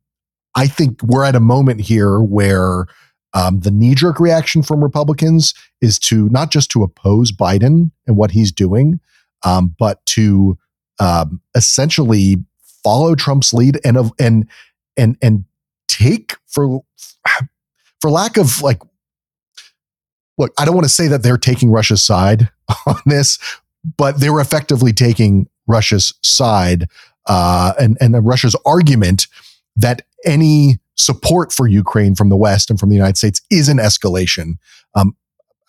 I 0.54 0.66
think 0.66 1.02
we're 1.02 1.24
at 1.24 1.36
a 1.36 1.40
moment 1.40 1.80
here 1.80 2.20
where. 2.20 2.86
Um, 3.34 3.60
the 3.60 3.70
knee 3.70 3.94
jerk 3.94 4.20
reaction 4.20 4.62
from 4.62 4.82
Republicans 4.82 5.52
is 5.82 5.98
to 5.98 6.30
not 6.30 6.50
just 6.50 6.70
to 6.70 6.82
oppose 6.82 7.30
Biden 7.30 7.90
and 8.06 8.16
what 8.16 8.30
he's 8.30 8.50
doing, 8.50 9.00
um, 9.44 9.76
but 9.78 10.04
to 10.06 10.56
um, 10.98 11.42
essentially 11.54 12.36
follow 12.82 13.14
Trump's 13.14 13.52
lead 13.52 13.78
and 13.84 14.10
and 14.18 14.48
and 14.96 15.16
and 15.20 15.44
take 15.88 16.36
for 16.46 16.80
for 18.00 18.10
lack 18.10 18.36
of 18.36 18.62
like 18.62 18.80
look, 20.38 20.52
I 20.58 20.64
don't 20.64 20.74
want 20.74 20.84
to 20.84 20.92
say 20.92 21.08
that 21.08 21.22
they're 21.22 21.36
taking 21.36 21.70
Russia's 21.70 22.02
side 22.02 22.48
on 22.86 23.00
this, 23.06 23.38
but 23.96 24.20
they 24.20 24.30
were 24.30 24.40
effectively 24.40 24.92
taking 24.92 25.48
Russia's 25.66 26.14
side 26.22 26.88
uh, 27.26 27.74
and 27.78 27.96
and 28.00 28.26
Russia's 28.26 28.56
argument 28.64 29.26
that 29.76 30.02
any 30.24 30.78
support 30.96 31.52
for 31.52 31.68
Ukraine 31.68 32.14
from 32.14 32.28
the 32.28 32.36
West 32.36 32.70
and 32.70 32.80
from 32.80 32.88
the 32.88 32.96
United 32.96 33.16
States 33.16 33.40
is 33.50 33.68
an 33.68 33.78
escalation. 33.78 34.54
Um, 34.94 35.16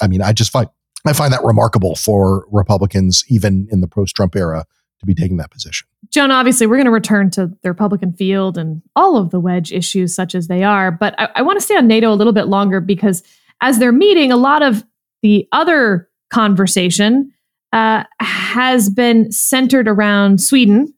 I 0.01 0.07
mean, 0.07 0.21
I 0.21 0.33
just 0.33 0.51
find 0.51 0.69
I 1.05 1.13
find 1.13 1.31
that 1.33 1.43
remarkable 1.43 1.95
for 1.95 2.45
Republicans, 2.51 3.23
even 3.29 3.67
in 3.71 3.81
the 3.81 3.87
post-Trump 3.87 4.35
era, 4.35 4.65
to 4.99 5.05
be 5.05 5.15
taking 5.15 5.37
that 5.37 5.51
position. 5.51 5.87
Jonah, 6.09 6.33
obviously, 6.33 6.67
we're 6.67 6.75
going 6.75 6.85
to 6.85 6.91
return 6.91 7.29
to 7.31 7.51
the 7.61 7.69
Republican 7.69 8.13
field 8.13 8.57
and 8.57 8.81
all 8.95 9.17
of 9.17 9.29
the 9.29 9.39
wedge 9.39 9.71
issues, 9.71 10.13
such 10.13 10.35
as 10.35 10.47
they 10.47 10.63
are. 10.63 10.91
But 10.91 11.15
I, 11.19 11.29
I 11.35 11.41
want 11.41 11.57
to 11.57 11.65
stay 11.65 11.75
on 11.75 11.87
NATO 11.87 12.11
a 12.11 12.15
little 12.15 12.33
bit 12.33 12.47
longer 12.47 12.81
because 12.81 13.23
as 13.61 13.79
they're 13.79 13.91
meeting, 13.91 14.31
a 14.31 14.37
lot 14.37 14.61
of 14.61 14.83
the 15.21 15.47
other 15.51 16.09
conversation 16.29 17.31
uh, 17.73 18.03
has 18.19 18.89
been 18.89 19.31
centered 19.31 19.87
around 19.87 20.41
Sweden 20.41 20.93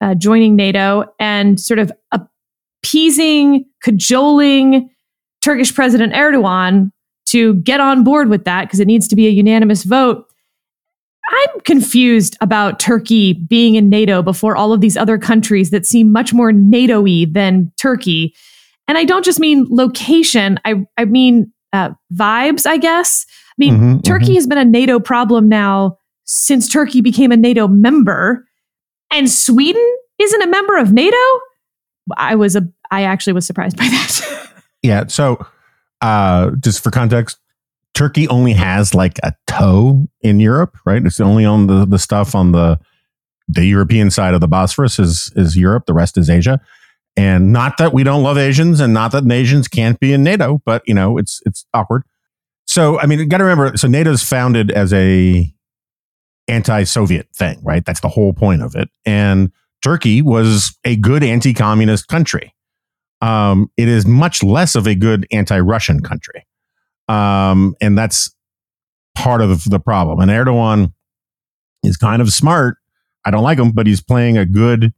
uh, 0.00 0.14
joining 0.14 0.56
NATO 0.56 1.04
and 1.18 1.60
sort 1.60 1.78
of 1.78 1.92
appeasing, 2.12 3.64
cajoling 3.82 4.90
Turkish 5.40 5.74
President 5.74 6.12
Erdogan 6.12 6.90
to 7.26 7.54
get 7.54 7.80
on 7.80 8.04
board 8.04 8.28
with 8.28 8.44
that 8.44 8.64
because 8.64 8.80
it 8.80 8.86
needs 8.86 9.08
to 9.08 9.16
be 9.16 9.26
a 9.26 9.30
unanimous 9.30 9.84
vote. 9.84 10.31
I'm 11.32 11.60
confused 11.60 12.36
about 12.40 12.78
Turkey 12.78 13.32
being 13.32 13.74
in 13.74 13.88
NATO 13.88 14.22
before 14.22 14.54
all 14.56 14.72
of 14.72 14.80
these 14.80 14.96
other 14.96 15.18
countries 15.18 15.70
that 15.70 15.86
seem 15.86 16.12
much 16.12 16.34
more 16.34 16.52
NATO 16.52 17.00
y 17.00 17.26
than 17.30 17.72
Turkey. 17.80 18.34
And 18.86 18.98
I 18.98 19.04
don't 19.04 19.24
just 19.24 19.40
mean 19.40 19.66
location, 19.70 20.60
I, 20.64 20.84
I 20.98 21.06
mean 21.06 21.50
uh, 21.72 21.90
vibes, 22.14 22.66
I 22.66 22.76
guess. 22.76 23.24
I 23.28 23.54
mean, 23.58 23.78
Mhm, 23.78 24.04
Turkey 24.04 24.32
mhm. 24.32 24.34
has 24.34 24.46
been 24.46 24.58
a 24.58 24.64
NATO 24.64 25.00
problem 25.00 25.48
now 25.48 25.96
since 26.24 26.68
Turkey 26.68 27.00
became 27.00 27.32
a 27.32 27.36
NATO 27.36 27.66
member, 27.68 28.46
and 29.10 29.30
Sweden 29.30 29.96
isn't 30.18 30.42
a 30.42 30.46
member 30.46 30.76
of 30.76 30.92
NATO. 30.92 31.16
I 32.16 32.34
was 32.34 32.56
a, 32.56 32.62
I 32.90 33.04
actually 33.04 33.32
was 33.32 33.46
surprised 33.46 33.76
by 33.76 33.84
that. 33.88 34.48
Yeah. 34.82 35.06
So, 35.06 35.46
uh, 36.00 36.50
just 36.58 36.82
for 36.82 36.90
context, 36.90 37.38
Turkey 37.94 38.26
only 38.28 38.52
has 38.52 38.94
like 38.94 39.18
a 39.22 39.34
toe 39.46 40.06
in 40.20 40.40
Europe, 40.40 40.76
right? 40.86 41.04
It's 41.04 41.20
only 41.20 41.44
on 41.44 41.66
the, 41.66 41.84
the 41.86 41.98
stuff 41.98 42.34
on 42.34 42.52
the 42.52 42.78
the 43.48 43.66
European 43.66 44.10
side 44.10 44.34
of 44.34 44.40
the 44.40 44.48
Bosphorus 44.48 44.98
is 44.98 45.32
is 45.36 45.56
Europe. 45.56 45.86
The 45.86 45.94
rest 45.94 46.16
is 46.16 46.30
Asia. 46.30 46.60
And 47.14 47.52
not 47.52 47.76
that 47.76 47.92
we 47.92 48.04
don't 48.04 48.22
love 48.22 48.38
Asians, 48.38 48.80
and 48.80 48.94
not 48.94 49.12
that 49.12 49.30
Asians 49.30 49.68
can't 49.68 50.00
be 50.00 50.14
in 50.14 50.22
NATO, 50.22 50.62
but 50.64 50.82
you 50.86 50.94
know, 50.94 51.18
it's 51.18 51.40
it's 51.44 51.66
awkward. 51.74 52.04
So, 52.66 52.98
I 53.00 53.06
mean, 53.06 53.18
you 53.18 53.26
got 53.26 53.38
to 53.38 53.44
remember. 53.44 53.76
So, 53.76 53.86
NATO's 53.86 54.22
founded 54.22 54.70
as 54.70 54.94
a 54.94 55.52
anti-Soviet 56.48 57.28
thing, 57.34 57.60
right? 57.62 57.84
That's 57.84 58.00
the 58.00 58.08
whole 58.08 58.32
point 58.32 58.62
of 58.62 58.74
it. 58.74 58.88
And 59.04 59.52
Turkey 59.84 60.22
was 60.22 60.76
a 60.84 60.96
good 60.96 61.22
anti-communist 61.22 62.08
country 62.08 62.54
um, 63.22 63.70
it 63.76 63.88
is 63.88 64.04
much 64.04 64.42
less 64.42 64.74
of 64.74 64.86
a 64.86 64.94
good 64.94 65.26
anti-Russian 65.32 66.00
country, 66.00 66.44
um, 67.08 67.74
and 67.80 67.96
that's 67.96 68.34
part 69.14 69.40
of 69.40 69.64
the 69.64 69.80
problem. 69.80 70.20
And 70.20 70.30
Erdogan 70.30 70.92
is 71.82 71.96
kind 71.96 72.22
of 72.22 72.32
smart. 72.32 72.76
I 73.24 73.30
don't 73.30 73.42
like 73.42 73.58
him, 73.58 73.72
but 73.72 73.86
he's 73.86 74.00
playing 74.00 74.38
a 74.38 74.46
good 74.46 74.92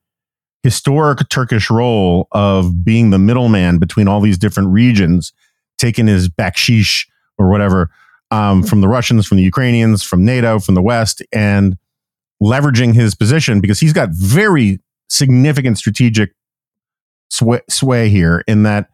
historic 0.62 1.28
Turkish 1.28 1.68
role 1.70 2.26
of 2.32 2.84
being 2.84 3.11
the 3.11 3.18
middleman 3.18 3.78
between 3.78 4.08
all 4.08 4.20
these 4.20 4.38
different 4.38 4.70
regions, 4.70 5.32
taking 5.78 6.06
his 6.06 6.28
bakshish 6.28 7.06
or 7.37 7.50
whatever 7.50 7.90
um, 8.30 8.62
from 8.62 8.80
the 8.80 8.88
Russians, 8.88 9.26
from 9.26 9.37
the 9.37 9.42
Ukrainians, 9.42 10.02
from 10.02 10.25
NATO, 10.25 10.58
from 10.58 10.75
the 10.75 10.82
West, 10.82 11.23
and 11.32 11.76
leveraging 12.42 12.94
his 12.94 13.14
position 13.14 13.61
because 13.61 13.78
he's 13.78 13.92
got 13.92 14.08
very 14.11 14.80
significant 15.08 15.78
strategic 15.78 16.32
sway, 17.30 17.61
sway 17.68 18.08
here 18.08 18.42
in 18.49 18.62
that 18.64 18.88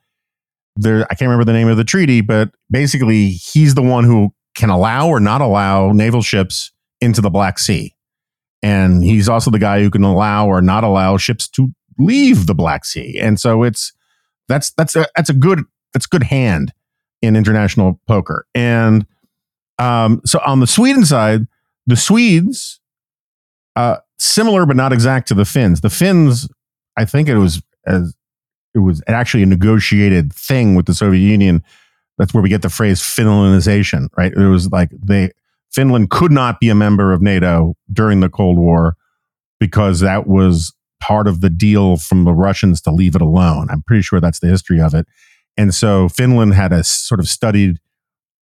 there 0.80 1.04
I 1.04 1.14
can't 1.14 1.28
remember 1.28 1.44
the 1.44 1.52
name 1.52 1.68
of 1.68 1.76
the 1.76 1.84
treaty, 1.84 2.20
but 2.20 2.50
basically 2.70 3.30
he's 3.30 3.74
the 3.74 3.82
one 3.82 4.04
who 4.04 4.32
can 4.54 4.70
allow 4.70 5.08
or 5.08 5.20
not 5.20 5.40
allow 5.40 5.92
naval 5.92 6.22
ships 6.22 6.72
into 7.00 7.20
the 7.20 7.30
Black 7.30 7.58
Sea. 7.58 7.94
And 8.62 9.02
he's 9.02 9.28
also 9.28 9.50
the 9.50 9.58
guy 9.58 9.80
who 9.80 9.90
can 9.90 10.04
allow 10.04 10.46
or 10.46 10.60
not 10.60 10.84
allow 10.84 11.16
ships 11.16 11.48
to 11.50 11.72
leave 11.98 12.46
the 12.46 12.54
Black 12.54 12.84
Sea. 12.84 13.18
And 13.18 13.40
so 13.40 13.62
it's 13.62 13.92
that's 14.48 14.72
that's 14.72 14.96
a 14.96 15.06
that's 15.16 15.30
a 15.30 15.34
good 15.34 15.62
that's 15.92 16.06
good 16.06 16.24
hand 16.24 16.72
in 17.22 17.36
international 17.36 18.00
poker. 18.06 18.46
And 18.54 19.06
um, 19.78 20.20
so 20.26 20.40
on 20.44 20.60
the 20.60 20.66
Sweden 20.66 21.04
side, 21.04 21.46
the 21.86 21.96
Swedes, 21.96 22.80
uh, 23.76 23.96
similar 24.18 24.66
but 24.66 24.76
not 24.76 24.92
exact 24.92 25.28
to 25.28 25.34
the 25.34 25.44
Finns. 25.44 25.80
The 25.80 25.90
Finns, 25.90 26.48
I 26.96 27.04
think 27.04 27.28
it 27.28 27.36
was 27.36 27.62
as 27.86 28.14
it 28.74 28.80
was 28.80 29.02
actually 29.06 29.42
a 29.42 29.46
negotiated 29.46 30.32
thing 30.32 30.74
with 30.74 30.86
the 30.86 30.94
Soviet 30.94 31.20
Union. 31.20 31.62
That's 32.18 32.34
where 32.34 32.42
we 32.42 32.48
get 32.48 32.62
the 32.62 32.68
phrase 32.68 33.00
Finlandization, 33.00 34.08
right? 34.16 34.32
It 34.32 34.48
was 34.48 34.70
like 34.70 34.90
they 34.90 35.32
Finland 35.70 36.10
could 36.10 36.32
not 36.32 36.60
be 36.60 36.68
a 36.68 36.74
member 36.74 37.12
of 37.12 37.22
NATO 37.22 37.74
during 37.92 38.20
the 38.20 38.28
Cold 38.28 38.58
War 38.58 38.96
because 39.58 40.00
that 40.00 40.26
was 40.26 40.74
part 41.00 41.26
of 41.26 41.40
the 41.40 41.50
deal 41.50 41.96
from 41.96 42.24
the 42.24 42.32
Russians 42.32 42.80
to 42.82 42.90
leave 42.90 43.14
it 43.14 43.22
alone. 43.22 43.68
I'm 43.70 43.82
pretty 43.82 44.02
sure 44.02 44.20
that's 44.20 44.40
the 44.40 44.48
history 44.48 44.80
of 44.80 44.94
it. 44.94 45.06
And 45.56 45.74
so 45.74 46.08
Finland 46.08 46.54
had 46.54 46.72
a 46.72 46.84
sort 46.84 47.20
of 47.20 47.28
studied 47.28 47.78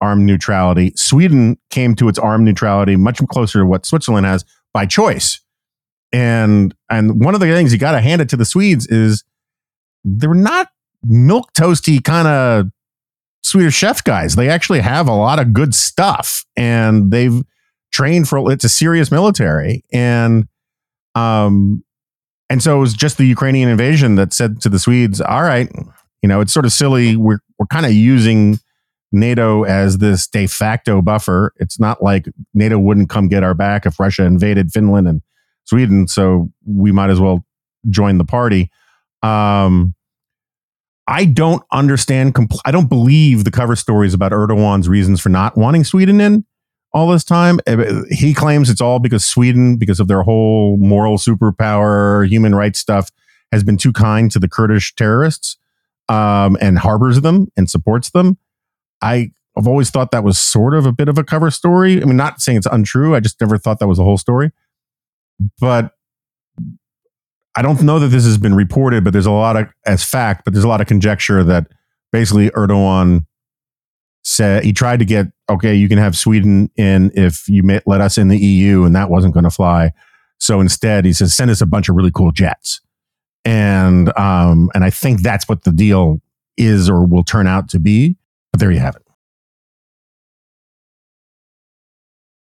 armed 0.02 0.26
neutrality. 0.26 0.94
Sweden 0.96 1.58
came 1.70 1.96
to 1.96 2.08
its 2.08 2.20
armed 2.20 2.46
neutrality 2.46 2.96
much 2.96 3.20
closer 3.28 3.60
to 3.60 3.66
what 3.66 3.86
Switzerland 3.86 4.26
has 4.26 4.46
by 4.74 4.86
choice. 4.86 5.42
And 6.14 6.74
and 6.90 7.24
one 7.24 7.34
of 7.34 7.40
the 7.40 7.48
things 7.48 7.74
you 7.74 7.80
got 7.80 7.92
to 7.92 8.02
hand 8.02 8.22
it 8.22 8.30
to 8.30 8.38
the 8.38 8.46
Swedes 8.46 8.88
is 8.88 9.24
they're 10.16 10.34
not 10.34 10.70
milk 11.04 11.54
toasty 11.54 12.04
kind 12.04 12.28
of 12.28 12.68
Swedish 13.44 13.76
chef 13.76 14.04
guys. 14.04 14.36
They 14.36 14.50
actually 14.50 14.80
have 14.82 15.08
a 15.08 15.14
lot 15.14 15.40
of 15.40 15.54
good 15.54 15.76
stuff, 15.76 16.46
and 16.56 17.12
they've 17.12 17.42
trained 17.92 18.28
for 18.28 18.52
it's 18.52 18.64
a 18.64 18.70
serious 18.70 19.12
military, 19.12 19.84
and 19.92 20.48
um, 21.16 21.84
and 22.50 22.62
so 22.64 22.78
it 22.78 22.80
was 22.80 22.94
just 22.94 23.18
the 23.18 23.26
Ukrainian 23.26 23.70
invasion 23.70 24.16
that 24.16 24.34
said 24.34 24.62
to 24.62 24.70
the 24.70 24.80
Swedes, 24.80 25.22
"All 25.22 25.44
right, 25.44 25.70
you 26.22 26.30
know, 26.30 26.42
it's 26.42 26.54
sort 26.54 26.66
of 26.66 26.72
silly. 26.72 27.16
We're 27.16 27.40
we're 27.60 27.68
kind 27.68 27.86
of 27.86 27.94
using." 27.94 28.60
NATO 29.14 29.64
as 29.64 30.00
this 30.00 30.28
de 30.28 30.48
facto 30.48 31.02
buffer. 31.02 31.54
It's 31.56 31.80
not 31.80 32.04
like 32.04 32.28
NATO 32.54 32.78
wouldn't 32.78 33.10
come 33.10 33.30
get 33.30 33.42
our 33.42 33.54
back 33.54 33.86
if 33.86 34.02
Russia 34.02 34.26
invaded 34.26 34.74
Finland 34.74 35.08
and 35.08 35.22
Sweden, 35.64 36.10
so 36.10 36.52
we 36.66 36.92
might 36.92 37.10
as 37.10 37.22
well 37.22 37.46
join 37.90 38.18
the 38.18 38.26
party. 38.26 38.70
Um, 39.24 39.96
I 41.08 41.26
don't 41.26 41.64
understand. 41.72 42.36
Compl- 42.36 42.60
I 42.66 42.72
don't 42.72 42.88
believe 42.90 43.44
the 43.44 43.52
cover 43.52 43.76
stories 43.76 44.14
about 44.14 44.32
Erdogan's 44.34 44.90
reasons 44.90 45.22
for 45.22 45.30
not 45.30 45.58
wanting 45.58 45.84
Sweden 45.84 46.20
in 46.20 46.46
all 46.94 47.08
this 47.08 47.24
time. 47.24 47.60
Eh, 47.66 48.02
He 48.10 48.34
claims 48.34 48.70
it's 48.70 48.82
all 48.82 49.00
because 49.00 49.26
Sweden, 49.26 49.78
because 49.78 50.00
of 50.00 50.08
their 50.08 50.24
whole 50.24 50.78
moral 50.78 51.18
superpower, 51.18 52.28
human 52.28 52.54
rights 52.54 52.80
stuff, 52.80 53.10
has 53.52 53.64
been 53.64 53.78
too 53.78 53.94
kind 53.94 54.30
to 54.32 54.40
the 54.40 54.50
Kurdish 54.50 54.96
terrorists 54.96 55.58
um, 56.10 56.58
and 56.60 56.78
harbors 56.80 57.22
them 57.22 57.48
and 57.56 57.70
supports 57.70 58.10
them. 58.10 58.38
I 59.02 59.32
I've 59.58 59.68
always 59.68 59.90
thought 59.90 60.12
that 60.12 60.24
was 60.24 60.38
sort 60.38 60.76
of 60.76 60.86
a 60.86 60.92
bit 60.92 61.10
of 61.10 61.18
a 61.18 61.24
cover 61.24 61.50
story. 61.50 62.02
I 62.02 62.06
mean, 62.06 62.18
not 62.18 62.42
saying 62.42 62.60
it's 62.60 62.68
untrue. 62.68 63.16
I 63.16 63.20
just 63.22 63.42
never 63.42 63.58
thought 63.58 63.80
that 63.80 63.88
was 63.88 63.98
the 63.98 64.04
whole 64.04 64.18
story. 64.18 64.52
But 65.60 65.94
I 67.58 67.64
don't 67.64 67.82
know 67.82 67.98
that 67.98 68.10
this 68.10 68.24
has 68.24 68.38
been 68.38 68.54
reported, 68.54 69.04
but 69.04 69.14
there's 69.14 69.26
a 69.26 69.32
lot 69.32 69.56
of 69.56 69.68
as 69.88 70.04
fact, 70.04 70.46
but 70.46 70.54
there's 70.54 70.64
a 70.64 70.68
lot 70.68 70.80
of 70.80 70.86
conjecture 70.86 71.44
that 71.44 71.66
basically 72.12 72.52
Erdogan 72.52 73.26
said 74.24 74.64
he 74.64 74.72
tried 74.72 75.00
to 75.00 75.06
get 75.06 75.26
okay, 75.50 75.74
you 75.74 75.90
can 75.90 75.98
have 75.98 76.16
Sweden 76.16 76.70
in 76.76 77.12
if 77.16 77.50
you 77.50 77.64
may, 77.64 77.82
let 77.88 78.00
us 78.00 78.20
in 78.20 78.28
the 78.28 78.38
EU, 78.38 78.84
and 78.84 78.96
that 78.96 79.10
wasn't 79.10 79.34
going 79.34 79.44
to 79.44 79.50
fly. 79.50 79.92
So 80.40 80.62
instead, 80.62 81.04
he 81.04 81.14
says 81.14 81.34
send 81.34 81.50
us 81.50 81.60
a 81.60 81.66
bunch 81.66 81.90
of 81.90 81.96
really 81.96 82.12
cool 82.12 82.32
jets, 82.32 82.80
and 83.44 84.16
um, 84.20 84.70
and 84.76 84.84
I 84.84 84.92
think 84.92 85.24
that's 85.24 85.50
what 85.50 85.64
the 85.64 85.72
deal 85.72 86.22
is 86.58 86.88
or 86.88 87.08
will 87.08 87.24
turn 87.24 87.48
out 87.48 87.70
to 87.70 87.80
be. 87.80 88.18
But 88.52 88.60
there 88.60 88.72
you 88.72 88.80
have 88.80 88.96
it. 88.96 89.07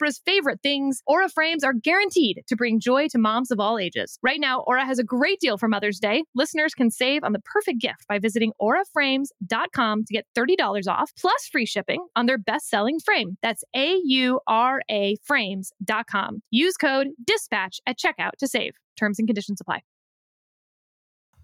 Oprah's 0.00 0.20
favorite 0.24 0.60
things, 0.62 1.02
Aura 1.06 1.28
frames 1.28 1.64
are 1.64 1.72
guaranteed 1.72 2.42
to 2.46 2.56
bring 2.56 2.80
joy 2.80 3.08
to 3.08 3.18
moms 3.18 3.50
of 3.50 3.60
all 3.60 3.78
ages. 3.78 4.18
Right 4.22 4.40
now, 4.40 4.60
Aura 4.60 4.84
has 4.84 4.98
a 4.98 5.04
great 5.04 5.40
deal 5.40 5.58
for 5.58 5.68
Mother's 5.68 5.98
Day. 5.98 6.24
Listeners 6.34 6.74
can 6.74 6.90
save 6.90 7.24
on 7.24 7.32
the 7.32 7.40
perfect 7.40 7.80
gift 7.80 8.06
by 8.08 8.18
visiting 8.18 8.52
auraframes.com 8.60 10.04
to 10.04 10.12
get 10.12 10.26
$30 10.36 10.88
off 10.88 11.12
plus 11.18 11.48
free 11.50 11.66
shipping 11.66 12.06
on 12.16 12.26
their 12.26 12.38
best-selling 12.38 12.98
frame. 13.00 13.36
That's 13.42 13.64
A 13.74 13.98
U 14.04 14.40
R 14.46 14.82
A 14.90 15.16
frames.com. 15.24 16.42
Use 16.50 16.76
code 16.76 17.08
DISPATCH 17.24 17.80
at 17.86 17.98
checkout 17.98 18.32
to 18.38 18.48
save. 18.48 18.74
Terms 18.98 19.18
and 19.18 19.28
conditions 19.28 19.60
apply. 19.60 19.82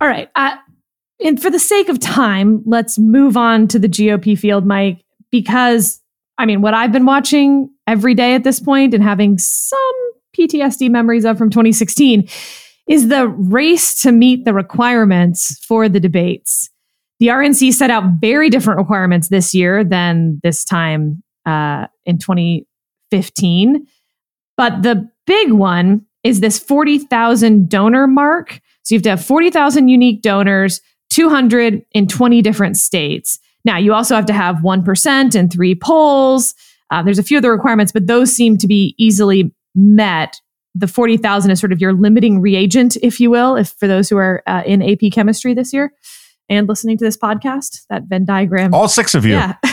All 0.01 0.09
right. 0.09 0.31
Uh, 0.35 0.57
and 1.25 1.41
for 1.41 1.49
the 1.49 1.59
sake 1.59 1.89
of 1.89 1.99
time, 1.99 2.63
let's 2.67 2.99
move 2.99 3.37
on 3.37 3.69
to 3.69 3.79
the 3.79 3.89
GOP 3.89 4.39
field, 4.39 4.67
Mike, 4.67 5.03
because 5.31 6.03
I 6.39 6.47
mean, 6.47 6.61
what 6.61 6.75
I've 6.75 6.93
been 6.93 7.07
watching 7.07 7.71
every 7.87 8.15
day 8.15 8.35
at 8.35 8.45
this 8.45 8.61
point 8.61 8.95
and 8.95 9.03
having 9.03 9.39
some 9.39 9.79
PTSD 10.37 10.91
memories 10.91 11.25
of 11.25 11.39
from 11.39 11.51
2016 11.51 12.29
is 12.87 13.09
the 13.09 13.29
race 13.29 14.01
to 14.03 14.13
meet 14.13 14.45
the 14.45 14.53
requirements 14.53 15.59
for 15.65 15.89
the 15.89 16.01
debates. 16.01 16.71
The 17.19 17.29
RNC 17.29 17.73
set 17.73 17.91
out 17.91 18.05
very 18.21 18.51
different 18.51 18.79
requirements 18.79 19.29
this 19.29 19.55
year 19.55 19.83
than 19.83 20.41
this 20.43 20.65
time 20.65 21.23
uh, 21.47 21.87
in 22.05 22.19
2015. 22.19 23.87
But 24.57 24.83
the 24.83 25.09
big 25.27 25.53
one 25.53 26.05
is 26.23 26.41
this 26.41 26.59
40,000 26.59 27.69
donor 27.69 28.07
mark. 28.07 28.61
So 28.83 28.95
you 28.95 28.99
have 28.99 29.03
to 29.05 29.11
have 29.11 29.25
40,000 29.25 29.89
unique 29.89 30.23
donors, 30.23 30.81
200 31.11 31.85
in 31.93 32.07
20 32.07 32.43
different 32.43 32.77
states. 32.77 33.39
Now, 33.67 33.79
you 33.79 33.93
also 33.93 34.15
have 34.15 34.27
to 34.27 34.33
have 34.33 34.59
1% 34.59 35.35
and 35.35 35.53
three 35.53 35.75
polls. 35.75 36.55
Uh, 36.93 37.03
there's 37.03 37.19
a 37.19 37.23
few 37.25 37.37
other 37.37 37.51
requirements, 37.51 37.91
but 37.91 38.07
those 38.07 38.31
seem 38.31 38.57
to 38.59 38.69
be 38.69 38.95
easily 38.97 39.53
met. 39.75 40.41
The 40.77 40.87
40,000 40.87 41.51
is 41.51 41.59
sort 41.59 41.73
of 41.73 41.81
your 41.81 41.93
limiting 41.93 42.41
reagent, 42.41 42.97
if 43.03 43.19
you 43.19 43.29
will, 43.29 43.57
if 43.57 43.71
for 43.71 43.89
those 43.89 44.09
who 44.09 44.19
are 44.19 44.43
uh, 44.47 44.63
in 44.65 44.83
AP 44.83 45.11
chemistry 45.13 45.53
this 45.53 45.73
year 45.73 45.93
and 46.49 46.69
listening 46.69 46.97
to 46.99 47.05
this 47.05 47.17
podcast, 47.17 47.81
that 47.91 48.05
Venn 48.05 48.25
diagram. 48.25 48.73
All 48.73 48.87
six 48.87 49.17
of 49.17 49.25
you. 49.25 49.33
Yeah. 49.33 49.57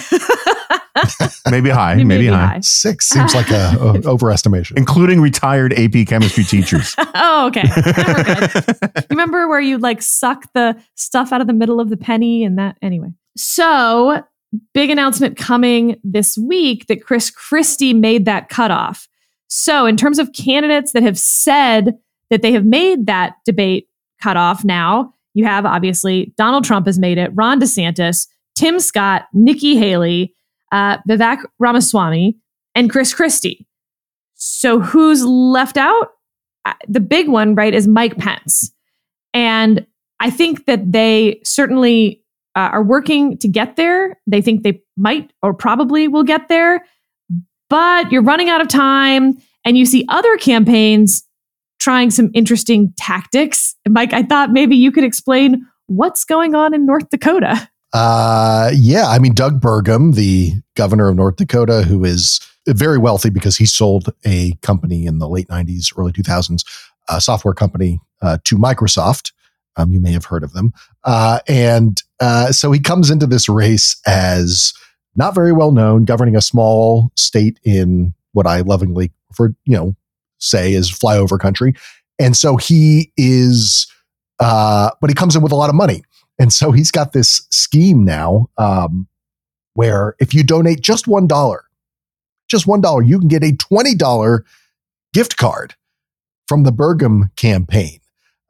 maybe 1.51 1.69
high, 1.69 1.95
maybe, 1.95 2.05
Maybe 2.05 2.27
high. 2.27 2.45
high. 2.47 2.59
Six 2.61 3.09
seems 3.09 3.35
like 3.35 3.51
a, 3.51 3.77
a 3.79 3.93
overestimation. 4.01 4.75
Including 4.75 5.21
retired 5.21 5.71
AP 5.73 6.07
chemistry 6.07 6.45
teachers. 6.45 6.95
oh, 7.13 7.47
okay. 7.47 7.63
You 8.95 9.05
remember 9.11 9.47
where 9.47 9.59
you 9.59 9.77
like 9.77 10.01
suck 10.01 10.51
the 10.53 10.81
stuff 10.95 11.31
out 11.31 11.41
of 11.41 11.47
the 11.47 11.53
middle 11.53 11.79
of 11.79 11.91
the 11.91 11.97
penny 11.97 12.43
and 12.43 12.57
that 12.57 12.77
anyway. 12.81 13.09
So, 13.35 14.23
big 14.73 14.89
announcement 14.89 15.37
coming 15.37 15.99
this 16.03 16.37
week 16.37 16.87
that 16.87 17.03
Chris 17.03 17.29
Christie 17.29 17.93
made 17.93 18.25
that 18.25 18.49
cutoff. 18.49 19.07
So, 19.47 19.85
in 19.85 19.97
terms 19.97 20.19
of 20.19 20.33
candidates 20.33 20.93
that 20.93 21.03
have 21.03 21.17
said 21.17 21.95
that 22.29 22.41
they 22.41 22.51
have 22.51 22.65
made 22.65 23.07
that 23.07 23.35
debate 23.45 23.87
cutoff 24.21 24.63
now, 24.63 25.13
you 25.33 25.45
have 25.45 25.65
obviously 25.65 26.33
Donald 26.37 26.63
Trump 26.63 26.85
has 26.85 26.99
made 26.99 27.17
it, 27.17 27.31
Ron 27.33 27.59
DeSantis, 27.59 28.27
Tim 28.55 28.79
Scott, 28.79 29.25
Nikki 29.33 29.75
Haley, 29.75 30.33
uh, 30.71 30.97
Vivek 31.09 31.43
Ramaswamy, 31.59 32.37
and 32.75 32.89
Chris 32.89 33.13
Christie. 33.13 33.65
So, 34.35 34.79
who's 34.79 35.23
left 35.23 35.77
out? 35.77 36.11
The 36.87 36.99
big 36.99 37.27
one, 37.27 37.55
right, 37.55 37.73
is 37.73 37.87
Mike 37.87 38.17
Pence. 38.17 38.71
And 39.33 39.85
I 40.19 40.29
think 40.29 40.65
that 40.65 40.91
they 40.91 41.41
certainly 41.43 42.22
uh, 42.55 42.69
are 42.71 42.83
working 42.83 43.37
to 43.39 43.47
get 43.47 43.75
there. 43.75 44.19
They 44.27 44.41
think 44.41 44.63
they 44.63 44.81
might 44.97 45.31
or 45.41 45.53
probably 45.53 46.07
will 46.07 46.23
get 46.23 46.49
there, 46.49 46.85
but 47.69 48.11
you're 48.11 48.23
running 48.23 48.49
out 48.49 48.61
of 48.61 48.67
time. 48.67 49.37
And 49.65 49.77
you 49.77 49.85
see 49.85 50.05
other 50.09 50.35
campaigns 50.37 51.23
trying 51.79 52.11
some 52.11 52.31
interesting 52.33 52.93
tactics. 52.97 53.75
Mike, 53.87 54.13
I 54.13 54.23
thought 54.23 54.51
maybe 54.51 54.75
you 54.75 54.91
could 54.91 55.03
explain 55.03 55.65
what's 55.87 56.25
going 56.25 56.55
on 56.55 56.73
in 56.73 56.85
North 56.85 57.09
Dakota. 57.09 57.69
Uh, 57.93 58.71
yeah, 58.73 59.07
I 59.07 59.19
mean, 59.19 59.33
Doug 59.33 59.61
Burgum, 59.61 60.15
the 60.15 60.53
governor 60.75 61.09
of 61.09 61.15
North 61.15 61.35
Dakota, 61.35 61.83
who 61.83 62.03
is 62.03 62.39
very 62.67 62.97
wealthy 62.97 63.29
because 63.29 63.57
he 63.57 63.65
sold 63.65 64.13
a 64.25 64.53
company 64.61 65.05
in 65.05 65.19
the 65.19 65.29
late 65.29 65.47
90s, 65.47 65.97
early 65.97 66.11
2000s, 66.11 66.63
a 67.09 67.21
software 67.21 67.53
company 67.53 67.99
uh, 68.21 68.37
to 68.45 68.57
Microsoft. 68.57 69.31
Um, 69.75 69.91
you 69.91 69.99
may 69.99 70.11
have 70.11 70.25
heard 70.25 70.43
of 70.43 70.53
them. 70.53 70.71
Uh, 71.03 71.39
and 71.47 72.01
uh, 72.19 72.51
so 72.51 72.71
he 72.71 72.79
comes 72.79 73.09
into 73.09 73.25
this 73.25 73.49
race 73.49 73.99
as 74.05 74.73
not 75.15 75.35
very 75.35 75.51
well 75.51 75.71
known, 75.71 76.05
governing 76.05 76.35
a 76.35 76.41
small 76.41 77.11
state 77.15 77.59
in 77.63 78.13
what 78.33 78.47
I 78.47 78.61
lovingly 78.61 79.11
refer, 79.29 79.55
you 79.65 79.75
know, 79.75 79.95
say 80.39 80.73
is 80.73 80.91
flyover 80.91 81.39
country. 81.39 81.73
And 82.19 82.35
so 82.37 82.57
he 82.57 83.11
is, 83.17 83.87
uh, 84.39 84.91
but 85.01 85.09
he 85.09 85.15
comes 85.15 85.35
in 85.35 85.41
with 85.41 85.51
a 85.51 85.55
lot 85.57 85.69
of 85.69 85.75
money. 85.75 86.03
And 86.39 86.51
so 86.51 86.71
he's 86.71 86.91
got 86.91 87.13
this 87.13 87.47
scheme 87.51 88.03
now 88.03 88.49
um, 88.57 89.07
where 89.73 90.15
if 90.19 90.33
you 90.33 90.43
donate 90.43 90.81
just 90.81 91.05
$1, 91.05 91.59
just 92.47 92.65
$1, 92.65 93.07
you 93.07 93.19
can 93.19 93.27
get 93.27 93.43
a 93.43 93.51
$20 93.51 94.41
gift 95.13 95.37
card 95.37 95.75
from 96.47 96.63
the 96.63 96.71
Burgum 96.71 97.35
campaign. 97.35 97.99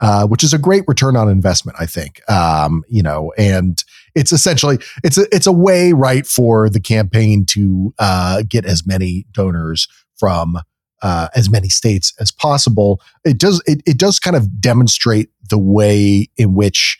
Uh, 0.01 0.27
which 0.27 0.43
is 0.43 0.53
a 0.53 0.57
great 0.57 0.83
return 0.85 1.15
on 1.15 1.29
investment, 1.29 1.77
I 1.79 1.85
think. 1.85 2.19
Um, 2.29 2.83
you 2.89 3.01
know, 3.01 3.31
and 3.37 3.81
it's 4.15 4.33
essentially 4.33 4.79
it's 5.01 5.17
a 5.17 5.25
it's 5.33 5.47
a 5.47 5.51
way, 5.51 5.93
right, 5.93 6.27
for 6.27 6.69
the 6.69 6.81
campaign 6.81 7.45
to 7.49 7.93
uh, 7.99 8.43
get 8.49 8.65
as 8.65 8.85
many 8.85 9.25
donors 9.31 9.87
from 10.17 10.57
uh, 11.01 11.27
as 11.35 11.49
many 11.49 11.69
states 11.69 12.13
as 12.19 12.31
possible. 12.31 13.01
It 13.23 13.37
does 13.37 13.61
it, 13.65 13.81
it 13.85 13.97
does 13.97 14.19
kind 14.19 14.35
of 14.35 14.59
demonstrate 14.59 15.29
the 15.49 15.59
way 15.59 16.29
in 16.37 16.53
which 16.53 16.97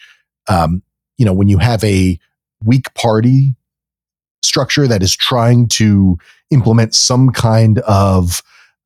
um, 0.48 0.84
you 1.18 1.26
know 1.26 1.34
when 1.34 1.50
you 1.50 1.58
have 1.58 1.84
a 1.84 2.20
weak 2.64 2.94
party 2.94 3.56
structure 4.42 4.88
that 4.88 5.02
is 5.02 5.16
trying 5.16 5.68
to 5.68 6.18
implement 6.52 6.94
some 6.94 7.32
kind 7.32 7.80
of 7.80 8.44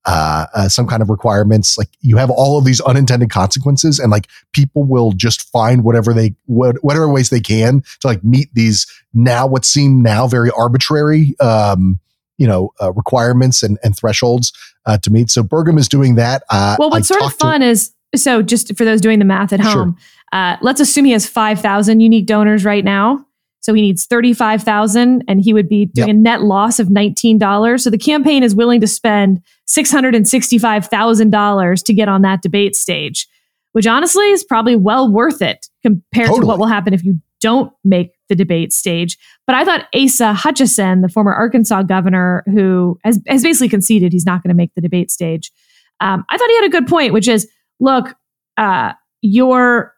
uh, 0.07 0.45
uh, 0.55 0.69
some 0.69 0.87
kind 0.87 1.01
of 1.01 1.09
requirements 1.09 1.77
like 1.77 1.89
you 2.01 2.17
have 2.17 2.29
all 2.31 2.57
of 2.57 2.63
these 2.65 2.79
unintended 2.81 3.29
consequences 3.29 3.99
and 3.99 4.09
like 4.09 4.27
people 4.53 4.83
will 4.83 5.11
just 5.11 5.41
find 5.51 5.83
whatever 5.83 6.13
they 6.13 6.33
what, 6.45 6.77
whatever 6.83 7.07
ways 7.11 7.29
they 7.29 7.41
can 7.41 7.81
to 7.99 8.07
like 8.07 8.23
meet 8.23 8.47
these 8.53 8.87
now 9.13 9.45
what 9.45 9.65
seem 9.65 10.01
now 10.01 10.25
very 10.27 10.49
arbitrary 10.57 11.35
um 11.41 11.99
you 12.37 12.47
know 12.47 12.71
uh, 12.81 12.91
requirements 12.93 13.61
and, 13.63 13.77
and 13.83 13.97
thresholds 13.97 14.53
uh, 14.85 14.97
to 14.97 15.11
meet 15.11 15.29
so 15.29 15.43
Burgum 15.43 15.77
is 15.77 15.87
doing 15.89 16.15
that 16.15 16.41
uh, 16.49 16.77
Well, 16.79 16.89
what's 16.89 17.11
I 17.11 17.15
sort 17.15 17.23
of 17.23 17.29
talked 17.31 17.39
to- 17.41 17.45
fun 17.45 17.61
is 17.61 17.91
so 18.15 18.41
just 18.41 18.75
for 18.77 18.85
those 18.85 19.01
doing 19.01 19.19
the 19.19 19.25
math 19.25 19.51
at 19.51 19.59
Sure. 19.61 19.71
home, 19.71 19.97
uh, 20.31 20.55
let's 20.61 20.79
assume 20.79 21.03
he 21.03 21.11
has 21.11 21.27
5,000 21.27 21.99
unique 21.99 22.25
donors 22.25 22.63
right 22.63 22.83
now. 22.85 23.25
So 23.67 23.73
he 23.73 23.81
needs 23.81 24.05
35,000 24.05 25.25
and 25.27 25.41
he 25.41 25.53
would 25.53 25.67
be 25.67 25.87
doing 25.87 26.07
Yep. 26.07 26.15
a 26.15 26.17
net 26.17 26.41
loss 26.43 26.79
of 26.79 26.87
$19. 26.87 27.81
So 27.81 27.89
the 27.89 27.97
campaign 27.97 28.41
is 28.41 28.55
willing 28.55 28.79
to 28.79 28.87
spend 28.87 29.41
$665,000 29.67 31.83
to 31.83 31.93
get 31.93 32.07
on 32.07 32.21
that 32.21 32.41
debate 32.41 32.77
stage, 32.77 33.27
which 33.73 33.85
honestly 33.85 34.31
is 34.31 34.45
probably 34.45 34.77
well 34.77 35.11
worth 35.11 35.41
it 35.41 35.67
compared 35.83 36.29
to 36.29 36.45
what 36.45 36.59
will 36.59 36.67
happen 36.67 36.93
if 36.93 37.03
you 37.03 37.19
don't 37.41 37.73
make 37.83 38.13
the 38.29 38.35
debate 38.35 38.71
stage. 38.71 39.17
But 39.45 39.57
I 39.57 39.65
thought 39.65 39.89
Asa 39.93 40.31
Hutchinson, 40.31 41.01
the 41.01 41.09
former 41.09 41.33
Arkansas 41.33 41.83
governor, 41.83 42.45
who 42.45 42.97
has, 43.03 43.19
has 43.27 43.43
basically 43.43 43.67
conceded 43.67 44.13
he's 44.13 44.25
not 44.25 44.43
going 44.43 44.49
to 44.49 44.55
make 44.55 44.73
the 44.75 44.81
debate 44.81 45.11
stage, 45.11 45.51
um, 45.99 46.23
I 46.29 46.37
thought 46.37 46.49
he 46.49 46.55
had 46.55 46.67
a 46.67 46.69
good 46.69 46.87
point, 46.87 47.11
which 47.11 47.27
is 47.27 47.49
look, 47.81 48.15
uh, 48.55 48.93
you're 49.21 49.93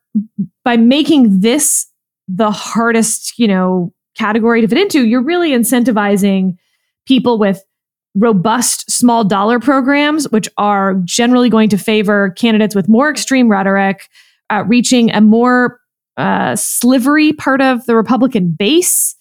by 0.66 0.76
making 0.76 1.42
this 1.42 1.86
the 2.30 2.52
hardest, 2.52 3.38
you 3.38 3.48
know, 3.48 3.92
category 4.18 4.62
to 4.62 4.68
fit 4.68 4.78
into, 4.78 5.08
you're 5.08 5.24
really 5.24 5.52
incentivizing 5.52 6.56
people 7.06 7.38
with 7.40 7.64
robust 8.16 8.90
small 8.90 9.24
dollar 9.24 9.60
programs, 9.60 10.30
which 10.30 10.48
are 10.58 10.96
generally 11.06 11.50
going 11.50 11.70
to 11.70 11.78
favor 11.78 12.32
candidates 12.32 12.76
with 12.76 12.88
more 12.88 13.10
extreme 13.10 13.50
rhetoric, 13.50 14.08
uh, 14.50 14.64
reaching 14.68 15.12
a 15.12 15.22
more 15.22 15.80
uh, 16.18 16.56
slivery 16.56 17.34
part 17.34 17.62
of 17.62 17.86
the 17.86 17.96
Republican 17.96 18.52
base. 18.52 19.16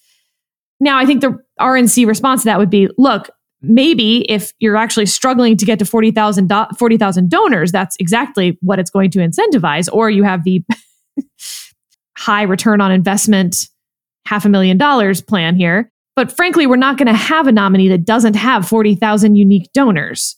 Now, 0.79 0.97
I 0.97 1.05
think 1.05 1.21
the 1.21 1.37
RNC 1.59 2.05
response 2.05 2.41
to 2.41 2.45
that 2.45 2.59
would 2.59 2.69
be 2.69 2.89
look, 2.97 3.29
maybe 3.61 4.21
if 4.29 4.53
you're 4.59 4.77
actually 4.77 5.05
struggling 5.05 5.57
to 5.57 5.65
get 5.65 5.79
to 5.79 5.85
40,000 5.85 6.47
do- 6.47 6.65
40,000 6.77 7.29
donors, 7.29 7.71
that's 7.71 7.95
exactly 7.99 8.57
what 8.61 8.79
it's 8.79 8.89
going 8.89 9.11
to 9.11 9.19
incentivize. 9.19 9.89
Or 9.91 10.09
you 10.09 10.23
have 10.23 10.43
the 10.43 10.63
high 12.19 12.41
return 12.41 12.81
on 12.81 12.91
investment, 12.91 13.69
half 14.25 14.43
a 14.43 14.49
million 14.49 14.77
dollars 14.77 15.21
plan 15.21 15.55
here. 15.55 15.89
But 16.17 16.35
frankly, 16.35 16.67
we're 16.67 16.75
not 16.75 16.97
going 16.97 17.07
to 17.07 17.13
have 17.13 17.47
a 17.47 17.51
nominee 17.51 17.87
that 17.87 18.03
doesn't 18.03 18.35
have 18.35 18.67
40,000 18.67 19.37
unique 19.37 19.71
donors. 19.73 20.35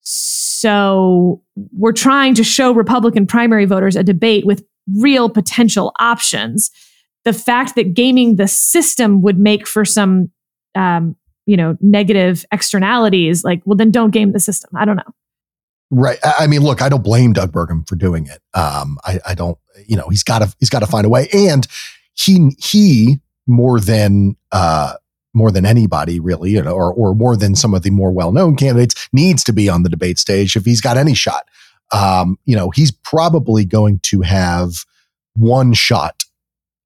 So 0.00 1.42
we're 1.76 1.92
trying 1.92 2.34
to 2.36 2.44
show 2.44 2.72
Republican 2.72 3.26
primary 3.26 3.66
voters 3.66 3.94
a 3.94 4.02
debate 4.02 4.46
with 4.46 4.64
real 4.96 5.28
potential 5.28 5.92
options. 5.98 6.70
The 7.26 7.34
fact 7.34 7.74
that 7.74 7.92
gaming 7.92 8.36
the 8.36 8.48
system 8.48 9.20
would 9.20 9.38
make 9.38 9.68
for 9.68 9.84
some, 9.84 10.30
um, 10.74 11.14
you 11.44 11.58
know, 11.58 11.76
negative 11.82 12.46
externalities, 12.52 13.44
like, 13.44 13.60
well, 13.66 13.76
then 13.76 13.90
don't 13.90 14.12
game 14.12 14.32
the 14.32 14.40
system. 14.40 14.70
I 14.74 14.86
don't 14.86 14.96
know. 14.96 15.12
Right. 15.94 16.18
I 16.24 16.46
mean, 16.46 16.62
look, 16.62 16.80
I 16.80 16.88
don't 16.88 17.04
blame 17.04 17.34
Doug 17.34 17.52
Burgum 17.52 17.86
for 17.86 17.96
doing 17.96 18.26
it. 18.26 18.40
Um, 18.58 18.96
I, 19.04 19.20
I 19.26 19.34
don't, 19.34 19.58
you 19.86 19.94
know, 19.94 20.08
he's 20.08 20.22
got 20.22 20.38
to, 20.38 20.54
he's 20.58 20.70
got 20.70 20.78
to 20.78 20.86
find 20.86 21.04
a 21.04 21.10
way. 21.10 21.28
And 21.34 21.66
he, 22.14 22.56
he 22.58 23.20
more 23.46 23.78
than, 23.78 24.36
uh, 24.52 24.94
more 25.34 25.50
than 25.50 25.66
anybody 25.66 26.18
really, 26.18 26.52
you 26.52 26.62
know, 26.62 26.72
or, 26.72 26.94
or 26.94 27.14
more 27.14 27.36
than 27.36 27.54
some 27.54 27.74
of 27.74 27.82
the 27.82 27.90
more 27.90 28.10
well-known 28.10 28.56
candidates 28.56 29.06
needs 29.12 29.44
to 29.44 29.52
be 29.52 29.68
on 29.68 29.82
the 29.82 29.90
debate 29.90 30.18
stage 30.18 30.56
if 30.56 30.64
he's 30.64 30.80
got 30.80 30.96
any 30.96 31.12
shot. 31.12 31.46
Um, 31.92 32.38
you 32.46 32.56
know, 32.56 32.70
he's 32.70 32.90
probably 32.90 33.66
going 33.66 33.98
to 34.04 34.22
have 34.22 34.86
one 35.34 35.74
shot 35.74 36.24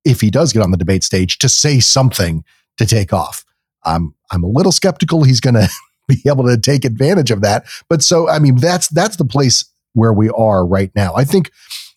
if 0.04 0.20
he 0.20 0.32
does 0.32 0.52
get 0.52 0.62
on 0.62 0.72
the 0.72 0.76
debate 0.76 1.04
stage 1.04 1.38
to 1.38 1.48
say 1.48 1.78
something 1.78 2.44
to 2.76 2.86
take 2.86 3.12
off. 3.12 3.44
I'm 3.84 4.16
I'm 4.32 4.42
a 4.42 4.48
little 4.48 4.72
skeptical 4.72 5.22
he's 5.22 5.40
going 5.40 5.54
to 5.54 5.68
be 6.08 6.22
able 6.26 6.44
to 6.44 6.56
take 6.56 6.84
advantage 6.84 7.30
of 7.30 7.40
that. 7.42 7.64
But 7.88 8.02
so 8.02 8.28
I 8.28 8.38
mean 8.38 8.56
that's 8.56 8.88
that's 8.88 9.16
the 9.16 9.24
place 9.24 9.64
where 9.92 10.12
we 10.12 10.28
are 10.30 10.66
right 10.66 10.90
now. 10.94 11.14
I 11.14 11.24
think 11.24 11.50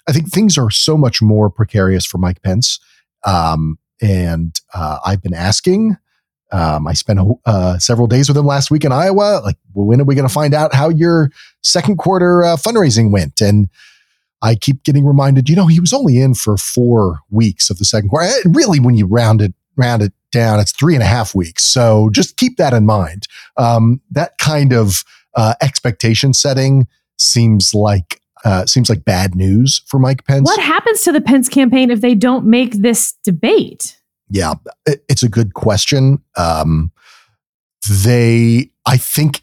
I 0.07 0.11
think 0.11 0.31
things 0.31 0.57
are 0.57 0.71
so 0.71 0.97
much 0.97 1.21
more 1.21 1.49
precarious 1.49 2.05
for 2.05 2.17
Mike 2.17 2.41
Pence. 2.41 2.79
Um, 3.25 3.77
and 4.01 4.59
uh, 4.73 4.99
I've 5.05 5.21
been 5.21 5.33
asking. 5.33 5.97
Um, 6.51 6.87
I 6.87 6.93
spent 6.93 7.19
uh, 7.45 7.77
several 7.77 8.07
days 8.07 8.27
with 8.27 8.35
him 8.35 8.45
last 8.45 8.71
week 8.71 8.83
in 8.83 8.91
Iowa. 8.91 9.41
Like, 9.43 9.57
when 9.73 10.01
are 10.01 10.05
we 10.05 10.15
going 10.15 10.27
to 10.27 10.33
find 10.33 10.55
out 10.55 10.73
how 10.73 10.89
your 10.89 11.29
second 11.61 11.97
quarter 11.97 12.43
uh, 12.43 12.55
fundraising 12.55 13.11
went? 13.11 13.39
And 13.39 13.69
I 14.41 14.55
keep 14.55 14.83
getting 14.83 15.05
reminded, 15.05 15.47
you 15.47 15.55
know, 15.55 15.67
he 15.67 15.79
was 15.79 15.93
only 15.93 16.19
in 16.19 16.33
for 16.33 16.57
four 16.57 17.19
weeks 17.29 17.69
of 17.69 17.77
the 17.77 17.85
second 17.85 18.09
quarter. 18.09 18.31
Really, 18.45 18.79
when 18.79 18.95
you 18.95 19.05
round 19.05 19.41
it 19.41 19.53
round 19.75 20.01
it 20.01 20.13
down, 20.31 20.59
it's 20.59 20.71
three 20.71 20.93
and 20.93 21.03
a 21.03 21.07
half 21.07 21.35
weeks. 21.35 21.63
So 21.63 22.09
just 22.11 22.37
keep 22.37 22.57
that 22.57 22.73
in 22.73 22.85
mind. 22.85 23.27
Um, 23.57 24.01
that 24.11 24.37
kind 24.37 24.73
of 24.73 25.03
uh, 25.35 25.53
expectation 25.61 26.33
setting 26.33 26.87
seems 27.17 27.73
like 27.73 28.21
uh, 28.45 28.65
seems 28.65 28.89
like 28.89 29.03
bad 29.03 29.35
news 29.35 29.81
for 29.85 29.99
Mike 29.99 30.25
Pence. 30.25 30.45
What 30.45 30.61
happens 30.61 31.01
to 31.01 31.11
the 31.11 31.19
Pence 31.19 31.49
campaign 31.49 31.91
if 31.91 31.99
they 32.01 32.15
don't 32.15 32.45
make 32.45 32.73
this 32.73 33.13
debate? 33.23 33.97
Yeah, 34.29 34.53
it's 34.85 35.23
a 35.23 35.29
good 35.29 35.55
question. 35.55 36.21
Um, 36.37 36.91
they, 37.89 38.69
I 38.85 38.97
think, 38.97 39.41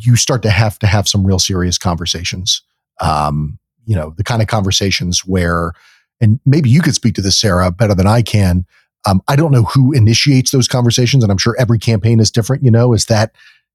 you 0.00 0.16
start 0.16 0.42
to 0.42 0.50
have 0.50 0.78
to 0.80 0.86
have 0.86 1.08
some 1.08 1.26
real 1.26 1.38
serious 1.38 1.78
conversations. 1.78 2.62
Um, 3.00 3.58
you 3.84 3.96
know, 3.96 4.14
the 4.16 4.24
kind 4.24 4.42
of 4.42 4.48
conversations 4.48 5.24
where, 5.24 5.72
and 6.20 6.38
maybe 6.44 6.68
you 6.68 6.82
could 6.82 6.94
speak 6.94 7.14
to 7.14 7.22
this, 7.22 7.36
Sarah, 7.36 7.70
better 7.70 7.94
than 7.94 8.06
I 8.06 8.22
can. 8.22 8.66
Um, 9.06 9.22
I 9.28 9.36
don't 9.36 9.52
know 9.52 9.64
who 9.64 9.92
initiates 9.92 10.50
those 10.50 10.68
conversations, 10.68 11.22
and 11.22 11.30
I'm 11.30 11.38
sure 11.38 11.54
every 11.58 11.78
campaign 11.78 12.20
is 12.20 12.30
different. 12.30 12.64
You 12.64 12.70
know, 12.70 12.92
is 12.92 13.06
that 13.06 13.32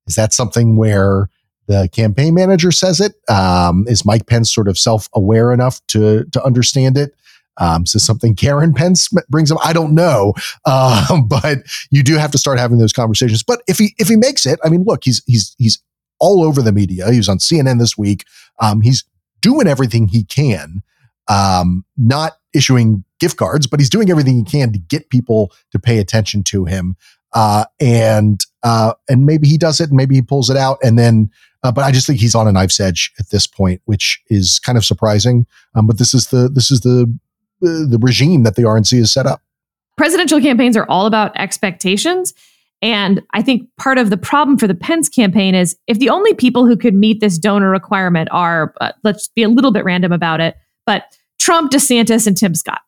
is 0.07 0.15
that 0.15 0.33
something 0.33 0.75
where 0.75 1.29
the 1.67 1.89
campaign 1.91 2.33
manager 2.33 2.71
says 2.71 2.99
it? 2.99 3.13
Um, 3.29 3.85
is 3.87 4.05
Mike 4.05 4.27
Pence 4.27 4.53
sort 4.53 4.67
of 4.67 4.77
self 4.77 5.07
aware 5.13 5.53
enough 5.53 5.79
to 5.87 6.25
to 6.25 6.43
understand 6.43 6.97
it? 6.97 7.13
Um, 7.57 7.85
so 7.85 7.99
something 7.99 8.35
Karen 8.35 8.73
Pence 8.73 9.09
brings 9.29 9.51
up, 9.51 9.59
I 9.63 9.73
don't 9.73 9.93
know, 9.93 10.33
uh, 10.65 11.21
but 11.27 11.59
you 11.91 12.03
do 12.03 12.17
have 12.17 12.31
to 12.31 12.37
start 12.37 12.59
having 12.59 12.77
those 12.77 12.93
conversations. 12.93 13.43
But 13.43 13.61
if 13.67 13.77
he 13.77 13.93
if 13.97 14.07
he 14.07 14.15
makes 14.15 14.45
it, 14.45 14.59
I 14.63 14.69
mean, 14.69 14.83
look, 14.83 15.03
he's 15.03 15.21
he's 15.25 15.55
he's 15.57 15.81
all 16.19 16.43
over 16.43 16.61
the 16.61 16.71
media. 16.71 17.11
He 17.11 17.17
was 17.17 17.29
on 17.29 17.39
CNN 17.39 17.79
this 17.79 17.97
week. 17.97 18.25
Um, 18.59 18.81
he's 18.81 19.03
doing 19.41 19.67
everything 19.67 20.07
he 20.07 20.23
can, 20.23 20.83
um, 21.27 21.85
not 21.97 22.33
issuing 22.53 23.03
gift 23.19 23.37
cards, 23.37 23.67
but 23.67 23.79
he's 23.79 23.89
doing 23.89 24.09
everything 24.09 24.35
he 24.35 24.43
can 24.43 24.71
to 24.73 24.79
get 24.79 25.09
people 25.09 25.51
to 25.71 25.79
pay 25.79 25.99
attention 25.99 26.43
to 26.43 26.65
him. 26.65 26.95
Uh, 27.33 27.65
and 27.79 28.45
uh, 28.63 28.93
and 29.09 29.25
maybe 29.25 29.47
he 29.47 29.57
does 29.57 29.79
it, 29.79 29.89
and 29.89 29.97
maybe 29.97 30.15
he 30.15 30.21
pulls 30.21 30.49
it 30.49 30.57
out, 30.57 30.77
and 30.83 30.97
then. 30.97 31.29
Uh, 31.63 31.71
but 31.71 31.83
I 31.83 31.91
just 31.91 32.07
think 32.07 32.19
he's 32.19 32.33
on 32.33 32.47
a 32.47 32.51
knife's 32.51 32.79
edge 32.79 33.11
at 33.19 33.29
this 33.29 33.45
point, 33.45 33.83
which 33.85 34.19
is 34.29 34.57
kind 34.57 34.79
of 34.79 34.83
surprising. 34.83 35.45
Um, 35.75 35.85
but 35.85 35.99
this 35.99 36.11
is 36.11 36.29
the 36.29 36.49
this 36.49 36.71
is 36.71 36.81
the 36.81 37.05
the 37.61 37.99
regime 38.01 38.41
that 38.43 38.55
the 38.55 38.63
RNC 38.63 38.97
has 38.97 39.11
set 39.11 39.27
up. 39.27 39.43
Presidential 39.95 40.41
campaigns 40.41 40.75
are 40.75 40.87
all 40.89 41.05
about 41.05 41.37
expectations. 41.37 42.33
And 42.81 43.21
I 43.33 43.43
think 43.43 43.69
part 43.77 43.97
of 43.97 44.09
the 44.09 44.17
problem 44.17 44.57
for 44.57 44.67
the 44.67 44.73
Pence 44.73 45.07
campaign 45.07 45.53
is 45.53 45.77
if 45.85 45.99
the 45.99 46.09
only 46.09 46.33
people 46.33 46.65
who 46.65 46.75
could 46.75 46.95
meet 46.95 47.21
this 47.21 47.37
donor 47.37 47.69
requirement 47.69 48.27
are, 48.31 48.73
uh, 48.81 48.91
let's 49.03 49.27
be 49.27 49.43
a 49.43 49.49
little 49.49 49.71
bit 49.71 49.85
random 49.85 50.11
about 50.11 50.41
it, 50.41 50.55
but 50.85 51.17
Trump, 51.39 51.71
DeSantis, 51.71 52.27
and 52.27 52.37
Tim 52.37 52.55
Scott. 52.55 52.81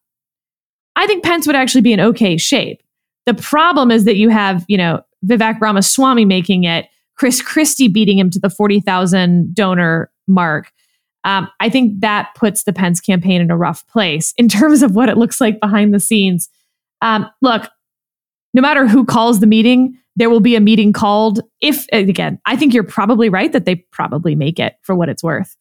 I 0.95 1.08
think 1.08 1.23
Pence 1.23 1.47
would 1.47 1.56
actually 1.56 1.82
be 1.82 1.93
in 1.93 1.99
okay 1.99 2.38
shape. 2.38 2.84
The 3.25 3.34
problem 3.34 3.89
is 3.89 4.06
that 4.06 4.15
you 4.15 4.29
have, 4.29 4.65
you 4.67 4.77
know, 4.77 5.01
Vivek 5.25 5.60
Ramaswamy 5.60 6.25
making 6.25 6.65
it, 6.65 6.88
Chris 7.15 7.41
Christie 7.41 7.88
beating 7.88 8.19
him 8.19 8.29
to 8.32 8.39
the 8.39 8.49
40,000 8.49 9.56
donor 9.56 10.12
mark. 10.27 10.71
Um, 11.23 11.47
I 11.60 11.69
think 11.69 12.01
that 12.01 12.29
puts 12.36 12.63
the 12.63 12.73
Pence 12.73 12.99
campaign 12.99 13.41
in 13.41 13.49
a 13.49 13.58
rough 13.58 13.88
place 13.88 14.34
in 14.38 14.47
terms 14.49 14.84
of 14.84 14.95
what 14.95 15.10
it 15.10 15.17
looks 15.17 15.39
like 15.39 15.60
behind 15.60 15.93
the 15.93 15.99
scenes. 15.99 16.49
Um, 17.01 17.29
look, 17.41 17.69
no 18.53 18.62
matter 18.62 18.88
who 18.88 19.06
calls 19.06 19.39
the 19.39 19.47
meeting, 19.47 19.97
there 20.15 20.29
will 20.29 20.39
be 20.39 20.56
a 20.56 20.62
meeting 20.62 20.93
called. 20.93 21.41
If, 21.60 21.88
again, 21.91 22.39
I 22.45 22.56
think 22.56 22.73
you're 22.73 22.84
probably 22.84 23.29
right 23.29 23.51
that 23.51 23.65
they 23.65 23.75
probably 23.75 24.36
make 24.36 24.60
it 24.60 24.75
for 24.82 24.95
what 24.95 25.10
it's 25.10 25.23
worth. 25.23 25.56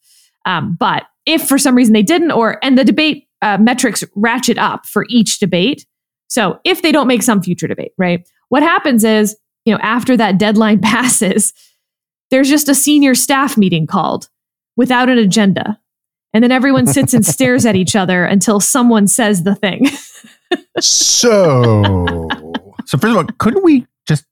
Um, 0.45 0.75
but 0.79 1.05
if 1.25 1.47
for 1.47 1.57
some 1.57 1.75
reason 1.75 1.93
they 1.93 2.03
didn't, 2.03 2.31
or, 2.31 2.63
and 2.63 2.77
the 2.77 2.83
debate 2.83 3.27
uh, 3.41 3.57
metrics 3.57 4.03
ratchet 4.15 4.57
up 4.57 4.85
for 4.85 5.05
each 5.09 5.39
debate. 5.39 5.85
So 6.27 6.59
if 6.63 6.81
they 6.81 6.91
don't 6.91 7.07
make 7.07 7.23
some 7.23 7.41
future 7.41 7.67
debate, 7.67 7.91
right? 7.97 8.27
What 8.49 8.63
happens 8.63 9.03
is, 9.03 9.35
you 9.65 9.73
know, 9.73 9.79
after 9.81 10.17
that 10.17 10.37
deadline 10.37 10.79
passes, 10.81 11.53
there's 12.31 12.49
just 12.49 12.69
a 12.69 12.75
senior 12.75 13.15
staff 13.15 13.57
meeting 13.57 13.85
called 13.85 14.29
without 14.75 15.09
an 15.09 15.17
agenda. 15.17 15.79
And 16.33 16.43
then 16.43 16.51
everyone 16.51 16.87
sits 16.87 17.13
and 17.13 17.25
stares 17.25 17.65
at 17.65 17.75
each 17.75 17.95
other 17.95 18.25
until 18.25 18.59
someone 18.59 19.07
says 19.07 19.43
the 19.43 19.55
thing. 19.55 19.87
so, 20.79 21.83
so 22.85 22.97
first 22.97 23.11
of 23.11 23.17
all, 23.17 23.25
couldn't 23.37 23.63
we 23.63 23.85
just 24.07 24.25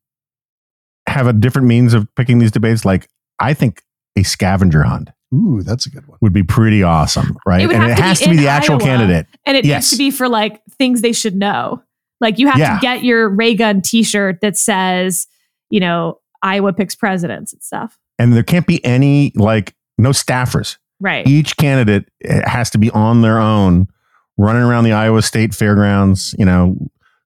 have 1.06 1.26
a 1.26 1.32
different 1.32 1.68
means 1.68 1.94
of 1.94 2.12
picking 2.16 2.38
these 2.38 2.50
debates? 2.50 2.84
Like, 2.84 3.08
I 3.38 3.54
think 3.54 3.82
a 4.16 4.22
scavenger 4.22 4.82
hunt. 4.82 5.10
Ooh, 5.34 5.62
that's 5.62 5.86
a 5.86 5.90
good 5.90 6.06
one. 6.06 6.18
Would 6.20 6.32
be 6.32 6.42
pretty 6.42 6.82
awesome, 6.82 7.36
right? 7.46 7.62
It 7.62 7.72
and 7.72 7.90
it 7.90 7.96
to 7.96 8.02
has 8.02 8.20
to 8.20 8.30
be 8.30 8.36
the 8.36 8.48
actual 8.48 8.74
Iowa, 8.76 8.84
candidate. 8.84 9.26
And 9.46 9.56
it 9.56 9.64
Yes. 9.64 9.84
needs 9.84 9.90
to 9.92 9.96
be 9.98 10.10
for 10.10 10.28
like 10.28 10.62
things 10.78 11.00
they 11.02 11.12
should 11.12 11.34
know. 11.36 11.82
Like 12.20 12.38
you 12.38 12.46
have 12.48 12.58
Yeah. 12.58 12.74
to 12.76 12.80
get 12.80 13.02
your 13.04 13.28
Ray 13.28 13.54
Gun 13.54 13.80
t 13.82 14.02
shirt 14.02 14.40
that 14.42 14.56
says, 14.56 15.26
you 15.70 15.80
know, 15.80 16.18
Iowa 16.42 16.72
picks 16.72 16.94
presidents 16.94 17.52
and 17.52 17.62
stuff. 17.62 17.98
And 18.18 18.32
there 18.34 18.42
can't 18.42 18.66
be 18.66 18.84
any 18.84 19.32
like 19.34 19.74
no 19.98 20.10
staffers. 20.10 20.76
Right. 21.00 21.26
Each 21.26 21.56
candidate 21.56 22.08
eh, 22.24 22.48
has 22.48 22.70
to 22.70 22.78
be 22.78 22.90
on 22.90 23.22
their 23.22 23.38
own, 23.38 23.88
running 24.36 24.62
around 24.62 24.84
the 24.84 24.92
Iowa 24.92 25.22
State 25.22 25.54
fairgrounds, 25.54 26.34
you 26.38 26.44
know, 26.44 26.76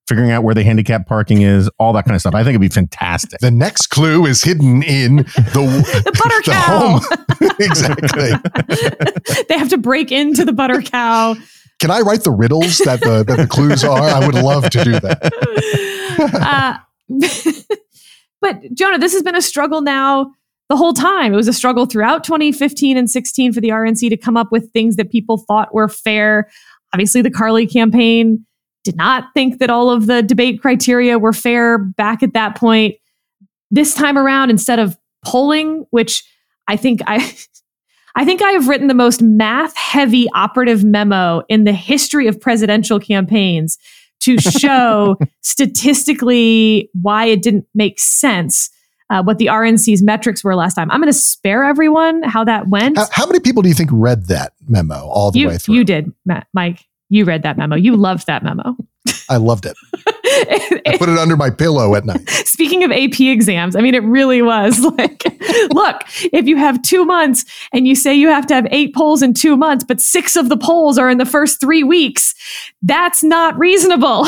figuring 0.07 0.31
out 0.31 0.43
where 0.43 0.55
the 0.55 0.63
handicap 0.63 1.05
parking 1.05 1.41
is, 1.41 1.69
all 1.77 1.93
that 1.93 2.05
kind 2.05 2.15
of 2.15 2.21
stuff. 2.21 2.33
I 2.33 2.39
think 2.43 2.51
it'd 2.51 2.61
be 2.61 2.69
fantastic. 2.69 3.39
The 3.39 3.51
next 3.51 3.87
clue 3.87 4.25
is 4.25 4.41
hidden 4.43 4.83
in 4.83 5.17
the 5.17 6.03
The 6.05 6.11
butter 6.11 6.41
the 6.45 6.51
cow. 6.51 6.99
home. 6.99 7.51
exactly. 7.59 9.43
they 9.49 9.57
have 9.57 9.69
to 9.69 9.77
break 9.77 10.11
into 10.11 10.45
the 10.45 10.53
butter 10.53 10.81
cow. 10.81 11.35
Can 11.79 11.91
I 11.91 11.99
write 12.01 12.23
the 12.23 12.31
riddles 12.31 12.79
that 12.79 13.01
the 13.01 13.23
that 13.23 13.37
the 13.37 13.47
clues 13.47 13.83
are? 13.83 14.01
I 14.01 14.25
would 14.25 14.35
love 14.35 14.69
to 14.71 14.83
do 14.83 14.99
that. 14.99 15.31
uh, 16.33 16.77
but 18.41 18.73
Jonah, 18.73 18.97
this 18.97 19.13
has 19.13 19.21
been 19.21 19.35
a 19.35 19.41
struggle 19.41 19.81
now 19.81 20.31
the 20.69 20.75
whole 20.75 20.93
time. 20.93 21.33
It 21.33 21.35
was 21.35 21.47
a 21.47 21.53
struggle 21.53 21.85
throughout 21.85 22.23
2015 22.23 22.97
and 22.97 23.09
16 23.09 23.53
for 23.53 23.61
the 23.61 23.69
RNC 23.69 24.09
to 24.09 24.17
come 24.17 24.35
up 24.37 24.51
with 24.51 24.71
things 24.71 24.95
that 24.95 25.11
people 25.11 25.37
thought 25.37 25.73
were 25.73 25.87
fair. 25.87 26.49
Obviously, 26.93 27.21
the 27.21 27.29
Carly 27.31 27.67
campaign 27.67 28.43
did 28.87 28.95
not 28.95 29.25
think 29.33 29.59
that 29.59 29.69
all 29.69 29.89
of 29.89 30.07
the 30.07 30.23
debate 30.23 30.61
criteria 30.61 31.19
were 31.19 31.33
fair 31.33 31.77
back 31.77 32.23
at 32.23 32.31
that 32.31 32.55
point. 32.55 32.95
This 33.69 33.93
time 33.93 34.17
around, 34.17 34.49
instead 34.49 34.79
of 34.79 34.97
polling, 35.25 35.85
which 35.89 36.23
I 36.69 36.77
think 36.77 37.01
I 37.05 37.35
I 38.15 38.23
think 38.23 38.41
I 38.41 38.51
have 38.51 38.69
written 38.69 38.87
the 38.87 38.93
most 38.93 39.21
math 39.21 39.75
heavy 39.75 40.27
operative 40.33 40.85
memo 40.85 41.43
in 41.49 41.65
the 41.65 41.73
history 41.73 42.27
of 42.27 42.39
presidential 42.39 42.97
campaigns 42.97 43.77
to 44.21 44.39
show 44.39 45.17
statistically 45.41 46.89
why 46.99 47.25
it 47.25 47.43
didn't 47.43 47.65
make 47.75 47.99
sense 47.99 48.69
uh, 49.09 49.21
what 49.21 49.37
the 49.37 49.47
RNC's 49.47 50.01
metrics 50.01 50.43
were 50.43 50.55
last 50.55 50.75
time. 50.75 50.89
I'm 50.89 50.99
going 50.99 51.11
to 51.11 51.17
spare 51.17 51.63
everyone 51.63 52.23
how 52.23 52.43
that 52.45 52.69
went. 52.69 52.97
How, 52.97 53.05
how 53.11 53.25
many 53.25 53.39
people 53.39 53.61
do 53.61 53.69
you 53.69 53.75
think 53.75 53.89
read 53.93 54.27
that 54.27 54.53
memo 54.67 55.05
all 55.07 55.31
the 55.31 55.39
you, 55.39 55.47
way 55.49 55.57
through? 55.57 55.75
you 55.75 55.83
did, 55.83 56.11
Matt, 56.25 56.47
Mike. 56.53 56.86
You 57.09 57.25
read 57.25 57.43
that 57.43 57.57
memo. 57.57 57.75
You 57.75 57.95
loved 57.95 58.27
that 58.27 58.43
memo. 58.43 58.75
I 59.29 59.37
loved 59.37 59.65
it. 59.65 59.75
I 60.85 60.97
put 60.97 61.09
it 61.09 61.17
under 61.17 61.35
my 61.35 61.49
pillow 61.49 61.95
at 61.95 62.05
night. 62.05 62.27
Speaking 62.45 62.83
of 62.83 62.91
AP 62.91 63.19
exams, 63.19 63.75
I 63.75 63.81
mean, 63.81 63.95
it 63.95 64.03
really 64.03 64.41
was 64.41 64.79
like, 64.97 65.23
look, 65.71 66.01
if 66.33 66.45
you 66.45 66.57
have 66.57 66.81
two 66.81 67.05
months 67.05 67.45
and 67.73 67.87
you 67.87 67.95
say 67.95 68.13
you 68.13 68.27
have 68.29 68.45
to 68.47 68.53
have 68.53 68.67
eight 68.71 68.93
polls 68.93 69.21
in 69.21 69.33
two 69.33 69.57
months, 69.57 69.83
but 69.83 70.01
six 70.01 70.35
of 70.35 70.49
the 70.49 70.57
polls 70.57 70.97
are 70.97 71.09
in 71.09 71.17
the 71.17 71.25
first 71.25 71.59
three 71.59 71.83
weeks, 71.83 72.33
that's 72.81 73.23
not 73.23 73.57
reasonable. 73.57 74.25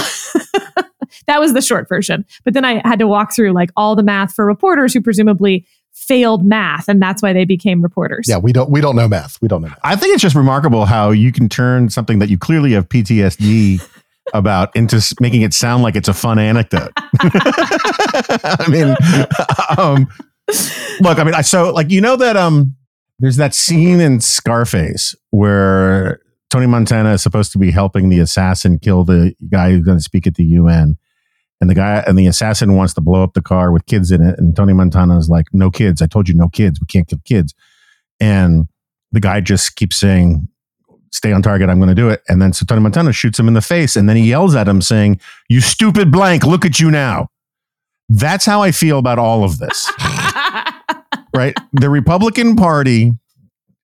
that 1.27 1.39
was 1.39 1.53
the 1.53 1.61
short 1.61 1.87
version. 1.89 2.25
But 2.43 2.53
then 2.53 2.65
I 2.65 2.81
had 2.87 2.99
to 2.99 3.07
walk 3.07 3.33
through 3.33 3.51
like 3.53 3.69
all 3.75 3.95
the 3.95 4.03
math 4.03 4.33
for 4.33 4.45
reporters 4.45 4.93
who 4.93 5.01
presumably 5.01 5.65
failed 6.09 6.43
math, 6.43 6.89
and 6.89 6.99
that's 6.99 7.21
why 7.21 7.31
they 7.31 7.45
became 7.45 7.83
reporters. 7.83 8.25
Yeah, 8.27 8.39
we 8.39 8.51
don't 8.51 8.69
we 8.69 8.81
don't 8.81 8.95
know 8.95 9.07
math. 9.07 9.39
We 9.41 9.47
don't 9.47 9.61
know 9.61 9.69
math. 9.69 9.79
I 9.83 9.95
think 9.95 10.13
it's 10.13 10.23
just 10.23 10.35
remarkable 10.35 10.85
how 10.85 11.11
you 11.11 11.31
can 11.31 11.47
turn 11.47 11.89
something 11.89 12.17
that 12.19 12.29
you 12.29 12.37
clearly 12.37 12.73
have 12.73 12.89
PTSD 12.89 13.87
about 14.33 14.75
into 14.75 15.01
making 15.21 15.43
it 15.43 15.53
sound 15.53 15.83
like 15.83 15.95
it's 15.95 16.09
a 16.09 16.13
fun 16.13 16.39
anecdote. 16.39 16.91
I 16.97 18.65
mean, 18.67 18.95
um, 19.77 20.07
look, 20.99 21.19
I 21.19 21.23
mean, 21.23 21.35
I 21.35 21.41
so 21.41 21.71
like 21.71 21.91
you 21.91 22.01
know 22.01 22.15
that 22.15 22.35
um, 22.35 22.75
there's 23.19 23.37
that 23.37 23.53
scene 23.53 24.01
in 24.01 24.19
Scarface 24.19 25.15
where 25.29 26.21
Tony 26.49 26.65
Montana 26.65 27.13
is 27.13 27.21
supposed 27.21 27.51
to 27.51 27.59
be 27.59 27.69
helping 27.69 28.09
the 28.09 28.19
assassin 28.19 28.79
kill 28.79 29.03
the 29.03 29.35
guy 29.49 29.69
who's 29.69 29.85
going 29.85 29.99
to 29.99 30.03
speak 30.03 30.25
at 30.25 30.35
the 30.35 30.45
UN. 30.45 30.97
And 31.61 31.69
the 31.69 31.75
guy 31.75 32.03
and 32.07 32.17
the 32.17 32.27
assassin 32.27 32.75
wants 32.75 32.93
to 32.93 33.01
blow 33.01 33.21
up 33.23 33.33
the 33.33 33.41
car 33.41 33.71
with 33.71 33.85
kids 33.85 34.11
in 34.11 34.21
it. 34.21 34.39
And 34.39 34.55
Tony 34.55 34.73
Montana 34.73 35.17
is 35.17 35.29
like, 35.29 35.47
no 35.51 35.69
kids. 35.69 36.01
I 36.01 36.07
told 36.07 36.29
you 36.29 36.35
no 36.35 36.47
kids. 36.47 36.79
We 36.79 36.87
can't 36.87 37.07
kill 37.07 37.19
kids. 37.25 37.53
And 38.19 38.67
the 39.11 39.19
guy 39.19 39.41
just 39.41 39.75
keeps 39.75 39.97
saying, 39.97 40.47
stay 41.11 41.31
on 41.31 41.41
target. 41.41 41.69
I'm 41.69 41.79
going 41.79 41.89
to 41.89 41.95
do 41.95 42.09
it. 42.09 42.21
And 42.29 42.41
then 42.41 42.53
so 42.53 42.65
Tony 42.65 42.81
Montana 42.81 43.11
shoots 43.11 43.39
him 43.39 43.47
in 43.47 43.53
the 43.55 43.61
face. 43.61 43.95
And 43.95 44.07
then 44.07 44.15
he 44.15 44.29
yells 44.29 44.55
at 44.55 44.67
him 44.67 44.81
saying, 44.81 45.19
you 45.49 45.61
stupid 45.61 46.11
blank, 46.11 46.45
look 46.45 46.65
at 46.65 46.79
you 46.79 46.91
now. 46.91 47.29
That's 48.07 48.45
how 48.45 48.61
I 48.61 48.71
feel 48.71 48.97
about 48.97 49.19
all 49.19 49.43
of 49.43 49.59
this, 49.59 49.91
right? 51.33 51.55
The 51.73 51.89
Republican 51.89 52.55
Party, 52.55 53.11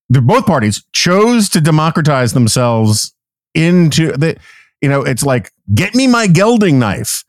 the 0.09 0.21
both 0.21 0.47
parties 0.47 0.83
chose 0.93 1.47
to 1.49 1.61
democratize 1.61 2.33
themselves 2.33 3.13
into 3.53 4.13
the, 4.13 4.37
you 4.81 4.89
know, 4.89 5.03
it's 5.03 5.23
like, 5.23 5.51
get 5.75 5.93
me 5.93 6.07
my 6.07 6.25
gelding 6.25 6.79
knife. 6.79 7.23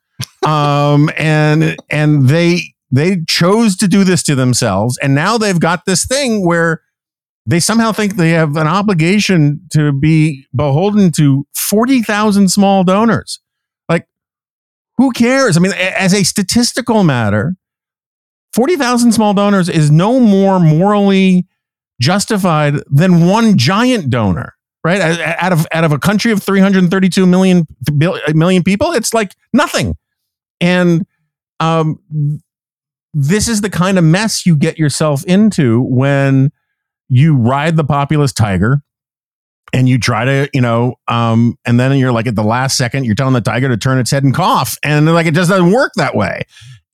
Um, 0.47 1.11
and, 1.17 1.77
and 1.91 2.29
they, 2.29 2.63
they 2.91 3.19
chose 3.29 3.77
to 3.79 3.89
do 3.89 4.05
this 4.05 4.23
to 4.25 4.35
themselves. 4.35 4.97
And 5.03 5.15
now 5.15 5.39
they've 5.39 5.59
got 5.59 5.85
this 5.87 6.07
thing 6.07 6.47
where 6.47 6.83
they 7.47 7.61
somehow 7.61 7.93
think 7.93 8.17
they 8.17 8.31
have 8.31 8.57
an 8.57 8.67
obligation 8.67 9.61
to 9.73 9.93
be 9.93 10.47
beholden 10.55 11.11
to 11.13 11.47
40,000 11.55 12.49
small 12.49 12.85
donors. 12.85 13.41
Like, 13.89 14.07
who 14.99 15.11
cares? 15.13 15.57
I 15.57 15.61
mean, 15.61 15.73
as 15.73 16.15
a 16.15 16.25
statistical 16.25 17.03
matter, 17.03 17.57
40,000 18.55 19.13
small 19.13 19.35
donors 19.35 19.69
is 19.69 19.91
no 19.91 20.21
more 20.21 20.61
morally 20.61 21.47
justified 22.01 22.75
than 22.91 23.27
one 23.27 23.59
giant 23.59 24.11
donor, 24.11 24.55
right? 24.85 25.01
Out 25.01 25.53
of, 25.53 25.67
out 25.73 25.85
of 25.85 25.93
a 25.93 25.99
country 25.99 26.33
of 26.33 26.43
332 26.43 27.27
million, 27.27 27.67
million 28.35 28.63
people, 28.63 28.93
it's 28.93 29.13
like 29.13 29.35
nothing. 29.53 29.97
And 30.61 31.07
um, 31.61 32.01
this 33.12 33.49
is 33.49 33.61
the 33.61 33.71
kind 33.71 33.99
of 33.99 34.05
mess 34.05 34.47
you 34.47 34.57
get 34.57 34.79
yourself 34.79 35.25
into 35.25 35.83
when 35.83 36.51
you 37.09 37.37
ride 37.37 37.77
the 37.77 37.85
populist 37.85 38.37
tiger 38.37 38.83
and 39.73 39.88
you 39.88 39.99
try 39.99 40.25
to, 40.25 40.49
you 40.53 40.61
know, 40.61 40.95
um, 41.09 41.59
and 41.64 41.79
then 41.79 41.97
you're 41.99 42.12
like 42.12 42.27
at 42.27 42.37
the 42.37 42.45
last 42.45 42.77
second, 42.77 43.05
you're 43.05 43.14
telling 43.14 43.35
the 43.35 43.40
tiger 43.40 43.69
to 43.69 43.77
turn 43.77 43.99
its 43.99 44.11
head 44.11 44.25
and 44.25 44.35
cough, 44.35 44.79
and 44.83 45.07
like 45.12 45.27
it 45.27 45.35
just 45.35 45.51
doesn't 45.51 45.73
work 45.73 45.92
that 45.97 46.14
way. 46.14 46.42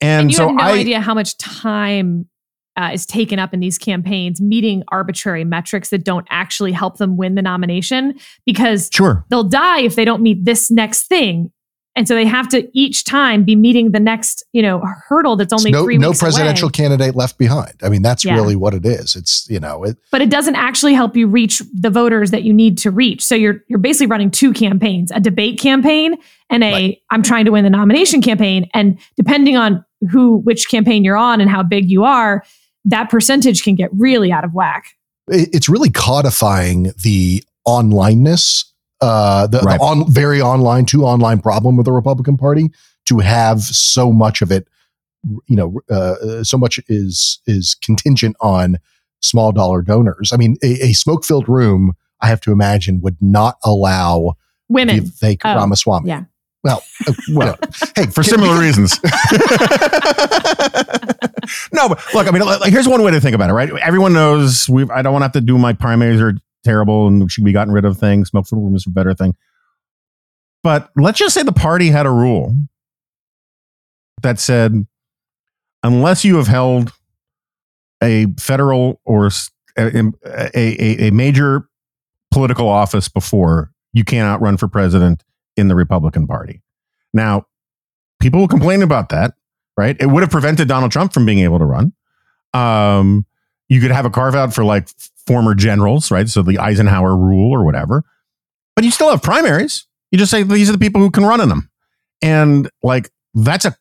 And, 0.01 0.23
and 0.23 0.31
you 0.31 0.37
so 0.37 0.49
have 0.49 0.57
no 0.57 0.63
I, 0.63 0.73
idea 0.73 1.01
how 1.01 1.15
much 1.15 1.37
time 1.39 2.29
uh, 2.77 2.91
is 2.93 3.05
taken 3.05 3.39
up 3.39 3.53
in 3.53 3.61
these 3.61 3.79
campaigns 3.79 4.41
meeting 4.41 4.83
arbitrary 4.89 5.45
metrics 5.45 5.91
that 5.91 6.05
don't 6.05 6.27
actually 6.31 6.73
help 6.73 6.97
them 6.97 7.17
win 7.17 7.35
the 7.35 7.43
nomination 7.43 8.19
because 8.47 8.89
sure, 8.93 9.25
they'll 9.29 9.45
die 9.45 9.81
if 9.81 9.95
they 9.95 10.05
don't 10.05 10.23
meet 10.23 10.45
this 10.45 10.71
next 10.71 11.07
thing. 11.07 11.53
And 11.95 12.09
so 12.09 12.15
they 12.15 12.25
have 12.25 12.49
to 12.49 12.67
each 12.73 13.05
time 13.05 13.45
be 13.45 13.55
meeting 13.55 13.91
the 13.93 14.01
next, 14.01 14.45
you 14.53 14.63
know, 14.63 14.83
hurdle 15.09 15.37
that's 15.37 15.53
only 15.53 15.71
no, 15.71 15.85
three 15.85 15.99
no 15.99 16.13
presidential 16.15 16.67
away. 16.69 16.73
candidate 16.73 17.15
left 17.15 17.37
behind. 17.37 17.75
I 17.83 17.91
mean, 17.91 18.01
that's 18.01 18.25
Yeah. 18.25 18.35
really 18.35 18.57
what 18.57 18.73
it 18.73 18.87
is. 18.87 19.15
It's 19.15 19.47
you 19.51 19.61
know, 19.61 19.85
it, 19.85 19.99
But 20.11 20.23
it 20.23 20.31
doesn't 20.31 20.57
actually 20.57 20.95
help 20.95 21.17
you 21.17 21.27
reach 21.27 21.63
the 21.75 21.91
voters 21.91 22.31
that 22.31 22.45
you 22.45 22.53
need 22.55 22.79
to 22.79 22.91
reach. 22.91 23.23
So 23.23 23.35
you're 23.35 23.63
you're 23.69 23.79
basically 23.79 24.07
running 24.07 24.31
two 24.31 24.53
campaigns: 24.55 25.11
a 25.11 25.21
debate 25.21 25.61
campaign 25.61 26.17
and 26.49 26.65
a 26.65 26.99
am 27.11 27.23
trying 27.23 27.45
to 27.45 27.51
win 27.51 27.65
the 27.65 27.71
nomination 27.71 28.23
campaign. 28.23 28.71
And 28.73 28.99
depending 29.17 29.57
on 29.59 29.85
who 30.11 30.39
which 30.39 30.71
campaign 30.71 31.05
you're 31.05 31.17
on 31.17 31.41
and 31.43 31.51
how 31.51 31.63
big 31.63 31.91
you 31.91 32.05
are, 32.05 32.43
that 32.87 33.11
percentage 33.11 33.63
can 33.63 33.75
get 33.75 33.91
really 33.93 34.33
out 34.33 34.45
of 34.45 34.55
whack. 34.55 34.87
it's 35.29 35.69
really 35.69 35.91
codifying 35.91 36.93
the 37.03 37.45
onlineness, 37.67 38.65
uh, 39.03 39.47
the, 39.49 39.59
Right. 39.61 39.79
the 39.79 39.85
on 39.85 40.11
very 40.11 40.41
online 40.41 40.87
to 40.87 41.05
online 41.05 41.41
problem 41.41 41.77
with 41.77 41.85
the 41.87 41.93
Republican 41.93 42.37
Party 42.39 42.71
to 43.07 43.19
have 43.19 43.61
so 43.61 44.13
much 44.13 44.41
of 44.43 44.51
it, 44.53 44.69
you 45.47 45.57
know, 45.57 45.81
uh, 45.91 46.43
so 46.45 46.57
much 46.57 46.81
is 46.89 47.41
is 47.47 47.75
contingent 47.75 48.37
on 48.41 48.77
small 49.21 49.53
dollar 49.53 49.83
donors. 49.83 50.33
I 50.33 50.37
mean, 50.37 50.57
a, 50.63 50.87
a 50.87 50.93
smoke 50.95 51.25
filled 51.25 51.49
room, 51.49 51.93
I 52.21 52.29
have 52.29 52.41
to 52.43 52.53
imagine, 52.53 53.01
would 53.03 53.17
not 53.21 53.57
allow 53.65 54.35
Women. 54.69 55.01
Vivek 55.01 55.41
Oh, 55.45 55.55
Ramaswamy. 55.57 56.09
yeah. 56.09 56.25
Well, 56.65 56.83
uh, 57.09 57.13
well, 57.33 57.59
hey, 57.97 58.07
for 58.07 58.23
can- 58.23 58.25
similar 58.25 58.59
reasons. 58.61 58.99
no, 61.73 61.89
but 61.89 62.01
look, 62.15 62.29
I 62.29 62.31
mean, 62.31 62.43
like, 62.43 62.73
here's 62.73 62.87
one 62.89 63.03
way 63.03 63.11
to 63.11 63.21
think 63.21 63.35
about 63.35 63.51
it, 63.51 63.53
right? 63.55 63.71
Everyone 63.81 64.13
knows 64.13 64.69
we. 64.69 64.89
I 64.91 65.03
don't 65.03 65.13
want 65.13 65.23
to 65.23 65.27
have 65.27 65.33
to 65.33 65.41
do 65.41 65.59
my 65.59 65.73
primaries 65.73 66.21
are 66.21 66.35
terrible 66.65 67.07
and 67.07 67.31
should 67.31 67.45
be 67.45 67.53
gotten 67.53 67.73
rid 67.73 67.85
of 67.85 67.99
things. 67.99 68.29
Smoke 68.29 68.47
filled 68.47 68.65
room 68.65 68.77
is 68.77 68.87
a 68.87 68.91
better 68.91 69.15
thing. 69.15 69.35
But 70.63 70.91
let's 70.97 71.19
just 71.19 71.35
say 71.35 71.43
the 71.43 71.53
party 71.53 71.89
had 71.89 72.07
a 72.07 72.11
rule 72.11 72.55
that 74.23 74.39
said, 74.39 74.87
unless 75.83 76.25
you 76.25 76.37
have 76.37 76.47
held 76.47 76.93
a 78.03 78.27
federal 78.39 79.01
or 79.05 79.31
a 79.77 80.13
a 80.55 81.11
major 81.11 81.69
political 82.33 82.69
office 82.69 83.09
before, 83.09 83.73
you 83.93 84.05
cannot 84.05 84.41
run 84.41 84.57
for 84.57 84.69
president 84.69 85.25
in 85.57 85.69
the 85.69 85.75
Republican 85.75 86.27
Party. 86.27 86.63
Now, 87.13 87.47
people 88.21 88.41
will 88.41 88.49
complain 88.49 88.83
about 88.83 89.09
that, 89.11 89.35
right? 89.77 89.97
It 90.01 90.07
would 90.07 90.23
have 90.23 90.31
prevented 90.31 90.69
Donald 90.69 90.93
Trump 90.93 91.13
from 91.13 91.27
being 91.27 91.41
able 91.41 91.59
to 91.59 91.65
run. 91.65 91.93
Um, 92.55 93.27
you 93.69 93.81
could 93.81 93.91
have 93.91 94.05
a 94.05 94.11
carve 94.11 94.35
out 94.35 94.55
for 94.55 94.65
like 94.65 94.89
former 95.27 95.55
generals, 95.55 96.11
right? 96.11 96.29
So 96.29 96.43
the 96.43 96.59
Eisenhower 96.59 97.17
rule 97.17 97.53
or 97.53 97.65
whatever. 97.65 98.05
But 98.75 98.85
you 98.85 98.91
still 98.91 99.11
have 99.11 99.23
primaries. 99.23 99.87
You 100.11 100.19
just 100.19 100.31
say 100.31 100.43
these 100.43 100.69
are 100.69 100.73
the 100.73 100.79
people 100.79 101.01
who 101.01 101.11
can 101.11 101.25
run 101.25 101.41
in 101.41 101.49
them. 101.49 101.71
And 102.21 102.71
like 102.83 103.11
that's 103.35 103.65
a 103.65 103.75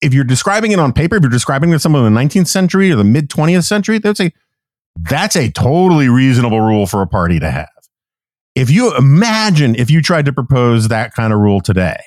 if 0.00 0.12
you're 0.12 0.24
describing 0.24 0.72
it 0.72 0.78
on 0.78 0.92
paper, 0.92 1.16
if 1.16 1.22
you're 1.22 1.30
describing 1.30 1.70
it 1.70 1.74
to 1.74 1.78
someone 1.78 2.04
in 2.04 2.12
the 2.12 2.20
19th 2.20 2.48
century 2.48 2.90
or 2.90 2.96
the 2.96 3.04
mid 3.04 3.30
20th 3.30 3.64
century, 3.64 3.98
they'd 3.98 4.16
say 4.16 4.32
that's 4.96 5.36
a 5.36 5.50
totally 5.50 6.08
reasonable 6.08 6.60
rule 6.60 6.86
for 6.86 7.00
a 7.00 7.06
party 7.06 7.40
to 7.40 7.50
have. 7.50 7.68
If 8.54 8.70
you 8.70 8.94
imagine 8.96 9.74
if 9.74 9.90
you 9.90 10.02
tried 10.02 10.26
to 10.26 10.32
propose 10.32 10.88
that 10.88 11.14
kind 11.14 11.32
of 11.32 11.40
rule 11.40 11.60
today, 11.60 12.00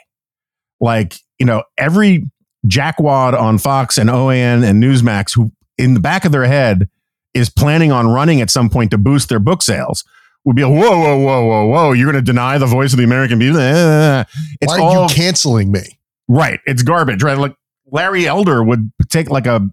like, 0.80 1.16
you 1.40 1.46
know, 1.46 1.64
every 1.78 2.30
jackwad 2.68 3.34
on 3.34 3.58
Fox 3.58 3.98
and 3.98 4.10
OAN 4.10 4.64
and 4.64 4.82
Newsmax 4.82 5.34
who 5.36 5.52
in 5.78 5.94
the 5.94 6.00
back 6.00 6.26
of 6.26 6.32
their 6.32 6.46
head 6.46 6.90
is 7.34 7.50
planning 7.50 7.92
on 7.92 8.08
running 8.08 8.42
at 8.42 8.50
some 8.50 8.70
point 8.70 8.92
to 8.92 8.98
boost 8.98 9.30
their 9.30 9.40
book 9.40 9.62
sales 9.62 10.04
would 10.44 10.56
be 10.56 10.64
like, 10.64 10.74
whoa, 10.74 10.98
whoa, 10.98 11.18
whoa, 11.18 11.46
whoa, 11.46 11.66
whoa. 11.66 11.92
You're 11.92 12.12
going 12.12 12.24
to 12.24 12.26
deny 12.26 12.58
the 12.58 12.66
voice 12.66 12.94
of 12.94 12.98
the 12.98 13.04
American 13.04 13.40
people? 13.40 13.60
It's 14.62 14.74
Why 14.74 14.80
all 14.80 14.98
are 14.98 15.10
you 15.10 15.16
canceling 15.16 15.72
me? 15.72 16.00
right. 16.28 16.60
It's 16.66 16.84
garbage, 16.84 17.24
right? 17.24 17.38
Like 17.38 17.56
Larry 17.92 18.28
Elder 18.28 18.64
would 18.64 18.92
take 19.10 19.30
like 19.30 19.46
a 19.46 19.70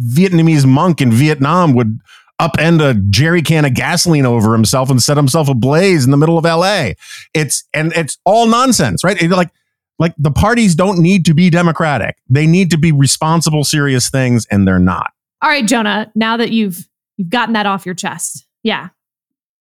Vietnamese 0.00 0.66
monk 0.66 1.00
in 1.00 1.12
Vietnam 1.12 1.74
would 1.74 2.00
upend 2.40 2.80
a 2.80 2.94
jerry 3.10 3.42
can 3.42 3.64
of 3.64 3.74
gasoline 3.74 4.26
over 4.26 4.52
himself 4.52 4.90
and 4.90 5.02
set 5.02 5.16
himself 5.16 5.48
ablaze 5.48 6.04
in 6.04 6.10
the 6.10 6.16
middle 6.16 6.38
of 6.38 6.44
LA. 6.44 6.90
It's 7.34 7.64
and 7.72 7.92
it's 7.92 8.18
all 8.24 8.46
nonsense, 8.46 9.04
right? 9.04 9.20
It's 9.20 9.32
like 9.32 9.50
like 9.98 10.14
the 10.18 10.32
parties 10.32 10.74
don't 10.74 10.98
need 10.98 11.24
to 11.26 11.34
be 11.34 11.50
democratic. 11.50 12.16
They 12.28 12.46
need 12.46 12.70
to 12.70 12.78
be 12.78 12.90
responsible, 12.90 13.64
serious 13.64 14.10
things, 14.10 14.46
and 14.50 14.66
they're 14.66 14.80
not. 14.80 15.12
All 15.42 15.48
right, 15.48 15.66
Jonah, 15.66 16.10
now 16.14 16.36
that 16.36 16.52
you've 16.52 16.88
you've 17.16 17.30
gotten 17.30 17.52
that 17.54 17.66
off 17.66 17.84
your 17.84 17.94
chest. 17.94 18.46
Yeah. 18.62 18.88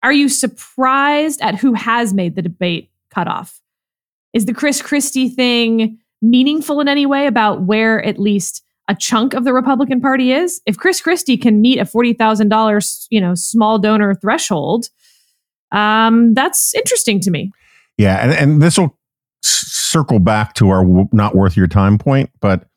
Are 0.03 0.13
you 0.13 0.29
surprised 0.29 1.41
at 1.41 1.55
who 1.55 1.73
has 1.75 2.13
made 2.13 2.35
the 2.37 2.43
debate 2.43 2.91
cutoff? 3.11 3.61
Is 4.33 4.45
the 4.45 4.55
Chris 4.55 4.83
Christie 4.83 5.29
thing 5.29 5.99
meaningful 6.21 6.81
in 6.81 6.89
any 6.89 7.07
way 7.07 7.27
about 7.27 7.63
where 7.63 8.05
at 8.05 8.19
least 8.19 8.65
a 8.89 8.95
chunk 8.95 9.35
of 9.35 9.45
the 9.45 9.53
Republican 9.53 10.01
Party 10.01 10.33
is? 10.33 10.61
If 10.67 10.77
Chris 10.77 11.01
Christie 11.01 11.37
can 11.37 11.61
meet 11.61 11.79
a 11.79 11.85
forty 11.85 12.13
thousand 12.13 12.49
dollars, 12.49 13.07
you 13.11 13.21
know, 13.21 13.35
small 13.35 13.79
donor 13.79 14.15
threshold, 14.15 14.89
um, 15.73 16.35
that's 16.35 16.75
interesting 16.75 17.21
to 17.21 17.31
me. 17.31 17.53
Yeah, 17.97 18.17
and, 18.17 18.33
and 18.33 18.63
this 18.63 18.79
will 18.79 18.97
circle 19.43 20.19
back 20.19 20.55
to 20.55 20.71
our 20.71 20.85
w- 20.85 21.09
not 21.13 21.35
worth 21.35 21.57
your 21.57 21.67
time 21.67 21.99
point, 21.99 22.31
but 22.41 22.69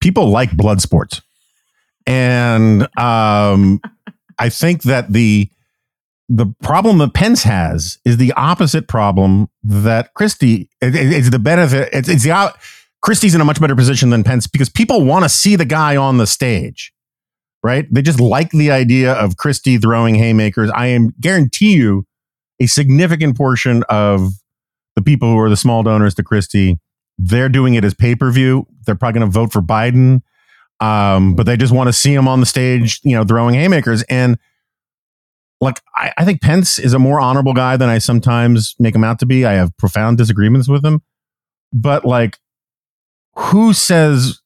people 0.00 0.28
like 0.28 0.56
blood 0.56 0.80
sports, 0.80 1.22
and 2.06 2.82
um, 2.98 3.80
I 4.38 4.48
think 4.48 4.82
that 4.84 5.12
the 5.12 5.48
the 6.28 6.46
problem 6.62 6.98
that 6.98 7.14
Pence 7.14 7.44
has 7.44 7.98
is 8.04 8.16
the 8.16 8.32
opposite 8.32 8.88
problem 8.88 9.48
that 9.62 10.12
Christie. 10.14 10.68
It, 10.80 10.94
it- 10.96 11.12
it's 11.12 11.30
the 11.30 11.38
benefit. 11.38 11.88
It's, 11.92 12.08
it's 12.08 12.24
the. 12.24 12.54
Christie's 13.02 13.34
in 13.36 13.40
a 13.40 13.44
much 13.44 13.60
better 13.60 13.76
position 13.76 14.10
than 14.10 14.24
Pence 14.24 14.46
because 14.48 14.68
people 14.68 15.04
want 15.04 15.24
to 15.24 15.28
see 15.28 15.54
the 15.54 15.64
guy 15.66 15.96
on 15.96 16.16
the 16.16 16.26
stage, 16.26 16.92
right? 17.62 17.86
They 17.92 18.02
just 18.02 18.18
like 18.18 18.50
the 18.50 18.72
idea 18.72 19.12
of 19.12 19.36
Christie 19.36 19.78
throwing 19.78 20.16
haymakers. 20.16 20.70
I 20.74 20.88
am 20.88 21.12
guarantee 21.20 21.74
you 21.76 22.04
a 22.58 22.66
significant 22.66 23.36
portion 23.36 23.84
of 23.88 24.30
the 24.96 25.02
people 25.02 25.30
who 25.30 25.38
are 25.38 25.50
the 25.50 25.56
small 25.58 25.82
donors 25.84 26.14
to 26.16 26.24
Christie, 26.24 26.78
they're 27.18 27.50
doing 27.50 27.74
it 27.74 27.84
as 27.84 27.94
pay 27.94 28.16
per 28.16 28.30
view. 28.32 28.66
They're 28.86 28.94
probably 28.96 29.20
going 29.20 29.30
to 29.30 29.32
vote 29.32 29.52
for 29.52 29.60
Biden, 29.62 30.22
um, 30.80 31.34
but 31.34 31.46
they 31.46 31.56
just 31.56 31.72
want 31.72 31.88
to 31.88 31.92
see 31.92 32.12
him 32.12 32.28
on 32.28 32.40
the 32.40 32.46
stage, 32.46 33.00
you 33.02 33.16
know, 33.16 33.24
throwing 33.24 33.54
haymakers. 33.54 34.02
And 34.04 34.38
like 35.60 35.80
I, 35.94 36.12
I 36.18 36.24
think 36.24 36.42
Pence 36.42 36.78
is 36.78 36.92
a 36.92 36.98
more 36.98 37.20
honorable 37.20 37.54
guy 37.54 37.76
than 37.76 37.88
I 37.88 37.98
sometimes 37.98 38.74
make 38.78 38.94
him 38.94 39.04
out 39.04 39.18
to 39.20 39.26
be. 39.26 39.44
I 39.44 39.54
have 39.54 39.76
profound 39.78 40.18
disagreements 40.18 40.68
with 40.68 40.84
him, 40.84 41.02
but 41.72 42.04
like, 42.04 42.38
who 43.36 43.72
says, 43.72 44.40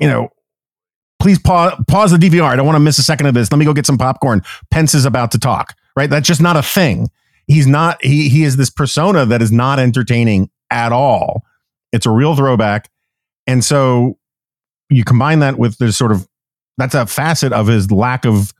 you 0.00 0.08
know, 0.08 0.28
please 1.20 1.38
pause 1.38 1.72
pause 1.88 2.10
the 2.10 2.18
DVR. 2.18 2.44
I 2.44 2.56
don't 2.56 2.66
want 2.66 2.76
to 2.76 2.80
miss 2.80 2.98
a 2.98 3.02
second 3.02 3.26
of 3.26 3.34
this. 3.34 3.50
Let 3.50 3.58
me 3.58 3.64
go 3.64 3.72
get 3.72 3.86
some 3.86 3.98
popcorn. 3.98 4.42
Pence 4.70 4.94
is 4.94 5.04
about 5.04 5.30
to 5.32 5.38
talk. 5.38 5.74
Right? 5.96 6.08
That's 6.08 6.26
just 6.26 6.40
not 6.40 6.56
a 6.56 6.62
thing. 6.62 7.10
He's 7.46 7.66
not. 7.66 8.02
He 8.02 8.28
he 8.28 8.44
is 8.44 8.56
this 8.56 8.70
persona 8.70 9.26
that 9.26 9.42
is 9.42 9.52
not 9.52 9.78
entertaining 9.78 10.50
at 10.70 10.92
all. 10.92 11.42
It's 11.92 12.06
a 12.06 12.10
real 12.10 12.34
throwback, 12.34 12.90
and 13.46 13.64
so 13.64 14.18
you 14.92 15.04
combine 15.04 15.40
that 15.40 15.58
with 15.58 15.78
this 15.78 15.96
sort 15.96 16.12
of 16.12 16.28
that's 16.78 16.94
a 16.94 17.06
facet 17.06 17.52
of 17.52 17.66
his 17.66 17.90
lack 17.90 18.24
of 18.24 18.52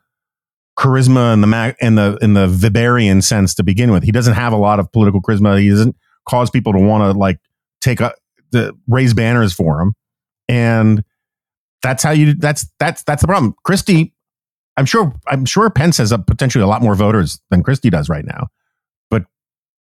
charisma 0.78 1.32
in 1.32 1.40
the 1.40 1.46
Mac 1.46 1.76
in 1.80 1.94
the 1.94 2.18
in 2.22 2.34
the 2.34 2.46
Weberian 2.46 3.22
sense 3.22 3.54
to 3.54 3.62
begin 3.62 3.90
with. 3.90 4.02
He 4.02 4.12
doesn't 4.12 4.34
have 4.34 4.52
a 4.52 4.56
lot 4.56 4.80
of 4.80 4.90
political 4.92 5.20
charisma. 5.20 5.60
He 5.60 5.70
doesn't 5.70 5.96
cause 6.28 6.50
people 6.50 6.72
to 6.72 6.78
want 6.78 7.12
to 7.12 7.18
like 7.18 7.38
take 7.80 8.00
a 8.00 8.12
the 8.50 8.76
raise 8.88 9.14
banners 9.14 9.52
for 9.52 9.80
him, 9.80 9.94
and 10.48 11.02
that's 11.82 12.02
how 12.02 12.10
you. 12.10 12.34
That's 12.34 12.66
that's 12.78 13.02
that's 13.02 13.22
the 13.22 13.28
problem. 13.28 13.54
Christie, 13.64 14.14
I'm 14.76 14.86
sure. 14.86 15.14
I'm 15.26 15.44
sure 15.44 15.70
Pence 15.70 15.98
has 15.98 16.12
a 16.12 16.18
potentially 16.18 16.62
a 16.62 16.66
lot 16.66 16.82
more 16.82 16.94
voters 16.94 17.40
than 17.50 17.62
Christie 17.62 17.90
does 17.90 18.08
right 18.08 18.24
now, 18.24 18.48
but 19.10 19.24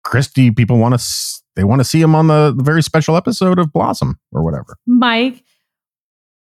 Christie 0.03 0.51
people 0.51 0.77
want 0.77 0.99
to 0.99 1.41
they 1.55 1.63
want 1.63 1.79
to 1.79 1.85
see 1.85 2.01
him 2.01 2.15
on 2.15 2.27
the, 2.27 2.53
the 2.55 2.63
very 2.63 2.81
special 2.81 3.17
episode 3.17 3.59
of 3.59 3.73
Blossom 3.73 4.19
or 4.31 4.43
whatever. 4.43 4.77
Mike, 4.87 5.43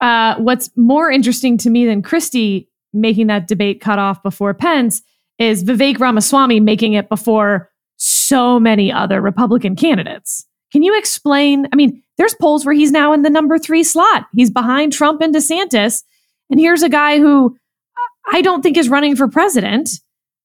uh, 0.02 0.36
what's 0.38 0.70
more 0.76 1.12
interesting 1.12 1.58
to 1.60 1.70
me 1.70 1.86
than 1.86 2.02
Christie 2.02 2.70
making 2.94 3.28
that 3.28 3.48
debate 3.48 3.82
cut 3.82 4.00
off 4.00 4.22
before 4.24 4.54
Pence 4.54 5.02
is 5.38 5.64
Vivek 5.64 6.00
Ramaswamy 6.00 6.60
making 6.60 6.94
it 6.94 7.10
before 7.10 7.70
so 7.98 8.60
many 8.60 8.92
other 8.92 9.22
Republican 9.22 9.76
candidates. 9.76 10.46
Can 10.72 10.84
you 10.84 10.98
explain? 10.98 11.68
I 11.72 11.76
mean, 11.76 12.02
there's 12.18 12.36
polls 12.36 12.66
where 12.66 12.76
he's 12.76 12.92
now 12.92 13.14
in 13.14 13.24
the 13.24 13.30
number 13.30 13.58
three 13.58 13.84
slot. 13.84 14.28
He's 14.36 14.52
behind 14.52 14.94
Trump 14.94 15.22
and 15.22 15.34
DeSantis. 15.34 16.04
And 16.50 16.60
here's 16.60 16.84
a 16.84 16.90
guy 16.90 17.20
who 17.20 17.58
I 18.32 18.42
don't 18.42 18.62
think 18.62 18.78
is 18.78 18.90
running 18.90 19.16
for 19.16 19.28
president. 19.28 19.90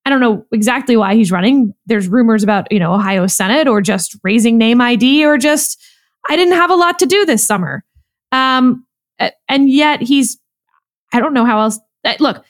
I 0.06 0.10
don't 0.10 0.20
know 0.20 0.44
exactly 0.52 0.96
why 0.96 1.14
he's 1.14 1.32
running. 1.32 1.74
There's 1.86 2.08
rumors 2.08 2.42
about, 2.42 2.70
you 2.70 2.78
know, 2.78 2.94
Ohio 2.94 3.26
Senate 3.26 3.66
or 3.66 3.80
just 3.80 4.16
raising 4.22 4.58
name 4.58 4.80
ID 4.80 5.24
or 5.24 5.38
just, 5.38 5.82
I 6.28 6.36
didn't 6.36 6.54
have 6.54 6.70
a 6.70 6.74
lot 6.76 6.98
to 6.98 7.06
do 7.06 7.24
this 7.24 7.46
summer. 7.46 7.84
Um, 8.30 8.86
and 9.48 9.70
yet 9.70 10.00
he's, 10.00 10.38
I 11.12 11.20
don't 11.20 11.34
know 11.34 11.44
how 11.44 11.60
else 11.60 11.78
look, 12.20 12.44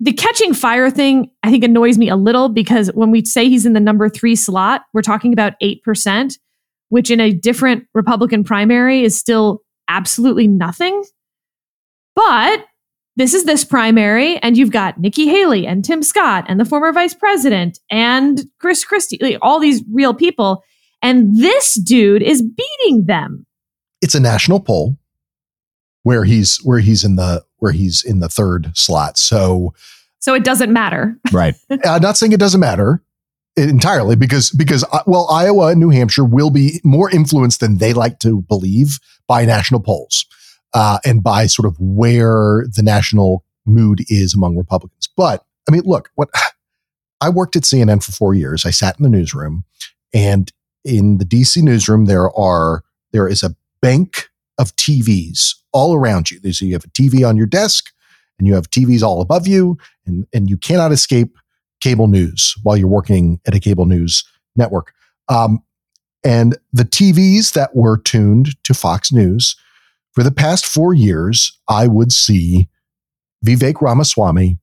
the 0.00 0.12
catching 0.12 0.52
fire 0.52 0.90
thing, 0.90 1.30
I 1.42 1.50
think 1.50 1.62
annoys 1.64 1.96
me 1.96 2.08
a 2.08 2.16
little 2.16 2.48
because 2.48 2.88
when 2.88 3.10
we 3.10 3.24
say 3.24 3.48
he's 3.48 3.66
in 3.66 3.72
the 3.72 3.80
number 3.80 4.08
three 4.08 4.34
slot, 4.34 4.82
we're 4.92 5.02
talking 5.02 5.32
about 5.32 5.54
8%, 5.62 6.38
which 6.88 7.10
in 7.10 7.20
a 7.20 7.32
different 7.32 7.84
Republican 7.94 8.42
primary 8.42 9.04
is 9.04 9.18
still 9.18 9.62
absolutely 9.88 10.48
nothing. 10.48 11.04
But 12.16 12.64
this 13.16 13.34
is 13.34 13.44
this 13.44 13.64
primary, 13.64 14.38
and 14.38 14.56
you've 14.56 14.72
got 14.72 14.98
Nikki 14.98 15.26
Haley 15.28 15.66
and 15.66 15.84
Tim 15.84 16.02
Scott 16.02 16.46
and 16.48 16.58
the 16.58 16.64
former 16.64 16.92
vice 16.92 17.14
president 17.14 17.78
and 17.90 18.44
Chris 18.58 18.84
Christie, 18.84 19.18
like 19.20 19.38
all 19.40 19.60
these 19.60 19.82
real 19.92 20.14
people. 20.14 20.62
And 21.02 21.36
this 21.36 21.74
dude 21.74 22.22
is 22.22 22.42
beating 22.42 23.06
them. 23.06 23.46
It's 24.00 24.14
a 24.14 24.20
national 24.20 24.60
poll 24.60 24.96
where 26.02 26.24
he's 26.24 26.58
where 26.58 26.80
he's 26.80 27.04
in 27.04 27.16
the 27.16 27.44
where 27.58 27.72
he's 27.72 28.04
in 28.04 28.20
the 28.20 28.28
third 28.28 28.76
slot. 28.76 29.18
So 29.18 29.74
so 30.18 30.34
it 30.34 30.44
doesn't 30.44 30.72
matter. 30.72 31.16
Right. 31.32 31.54
I'm 31.84 32.02
not 32.02 32.16
saying 32.16 32.32
it 32.32 32.40
doesn't 32.40 32.60
matter 32.60 33.02
entirely 33.56 34.16
because 34.16 34.50
because 34.50 34.84
uh, 34.92 35.02
well 35.06 35.28
Iowa 35.30 35.68
and 35.68 35.80
New 35.80 35.90
Hampshire 35.90 36.24
will 36.24 36.50
be 36.50 36.80
more 36.84 37.10
influenced 37.10 37.60
than 37.60 37.78
they 37.78 37.92
like 37.92 38.18
to 38.20 38.42
believe 38.42 38.98
by 39.26 39.44
national 39.44 39.80
polls 39.80 40.26
uh, 40.74 40.98
and 41.04 41.22
by 41.22 41.46
sort 41.46 41.66
of 41.66 41.76
where 41.78 42.64
the 42.74 42.82
national 42.82 43.44
mood 43.66 44.04
is 44.08 44.34
among 44.34 44.56
Republicans. 44.56 45.08
But 45.16 45.44
I 45.68 45.72
mean, 45.72 45.82
look, 45.84 46.10
what 46.14 46.30
I 47.20 47.28
worked 47.28 47.54
at 47.54 47.62
CNN 47.62 48.02
for 48.02 48.10
four 48.10 48.34
years. 48.34 48.66
I 48.66 48.70
sat 48.70 48.98
in 48.98 49.04
the 49.04 49.08
newsroom, 49.08 49.64
and 50.12 50.52
in 50.84 51.18
the 51.18 51.24
DC 51.24 51.62
newsroom 51.62 52.06
there 52.06 52.36
are 52.36 52.82
there 53.12 53.28
is 53.28 53.42
a 53.42 53.54
bank 53.80 54.28
of 54.58 54.74
TVs 54.76 55.54
all 55.72 55.94
around 55.94 56.30
you. 56.30 56.52
So 56.52 56.64
you 56.64 56.72
have 56.74 56.84
a 56.84 56.88
TV 56.88 57.26
on 57.26 57.36
your 57.36 57.46
desk 57.46 57.90
and 58.38 58.46
you 58.46 58.54
have 58.54 58.70
TVs 58.70 59.02
all 59.02 59.20
above 59.20 59.46
you, 59.46 59.78
and, 60.06 60.26
and 60.32 60.50
you 60.50 60.56
cannot 60.56 60.90
escape 60.90 61.36
cable 61.80 62.08
news 62.08 62.54
while 62.62 62.76
you're 62.76 62.88
working 62.88 63.40
at 63.46 63.54
a 63.54 63.60
cable 63.60 63.86
news 63.86 64.24
network. 64.56 64.92
Um, 65.28 65.62
and 66.24 66.56
the 66.72 66.84
TVs 66.84 67.52
that 67.52 67.74
were 67.74 67.98
tuned 67.98 68.62
to 68.64 68.74
Fox 68.74 69.12
News 69.12 69.56
for 70.12 70.22
the 70.22 70.30
past 70.30 70.66
four 70.66 70.94
years, 70.94 71.58
I 71.68 71.86
would 71.86 72.12
see 72.12 72.68
Vivek 73.44 73.80
Ramaswamy 73.80 74.58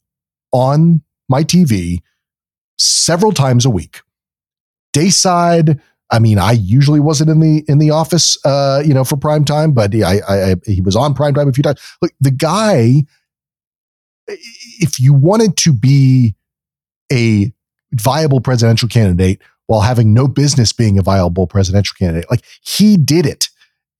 on 0.51 1.01
my 1.27 1.43
TV 1.43 1.99
several 2.77 3.31
times 3.31 3.65
a 3.65 3.69
week. 3.69 4.01
Dayside, 4.93 5.81
I 6.11 6.19
mean, 6.19 6.39
I 6.39 6.53
usually 6.53 6.99
wasn't 6.99 7.29
in 7.29 7.39
the 7.39 7.63
in 7.67 7.77
the 7.77 7.91
office, 7.91 8.37
uh, 8.45 8.81
you 8.85 8.93
know, 8.93 9.03
for 9.03 9.15
prime 9.15 9.45
time, 9.45 9.73
but 9.73 9.93
I, 9.95 10.21
I, 10.27 10.55
he 10.65 10.81
was 10.81 10.95
on 10.95 11.13
prime 11.13 11.33
time 11.33 11.47
a 11.47 11.53
few 11.53 11.63
times. 11.63 11.79
Look, 12.01 12.11
the 12.19 12.31
guy, 12.31 13.03
if 14.27 14.99
you 14.99 15.13
wanted 15.13 15.55
to 15.57 15.73
be 15.73 16.35
a 17.11 17.51
viable 17.93 18.41
presidential 18.41 18.89
candidate 18.89 19.41
while 19.67 19.81
having 19.81 20.13
no 20.13 20.27
business 20.27 20.73
being 20.73 20.97
a 20.97 21.03
viable 21.03 21.45
presidential 21.45 21.95
candidate, 21.97 22.29
like 22.31 22.43
he 22.61 22.97
did 22.97 23.25
it, 23.25 23.49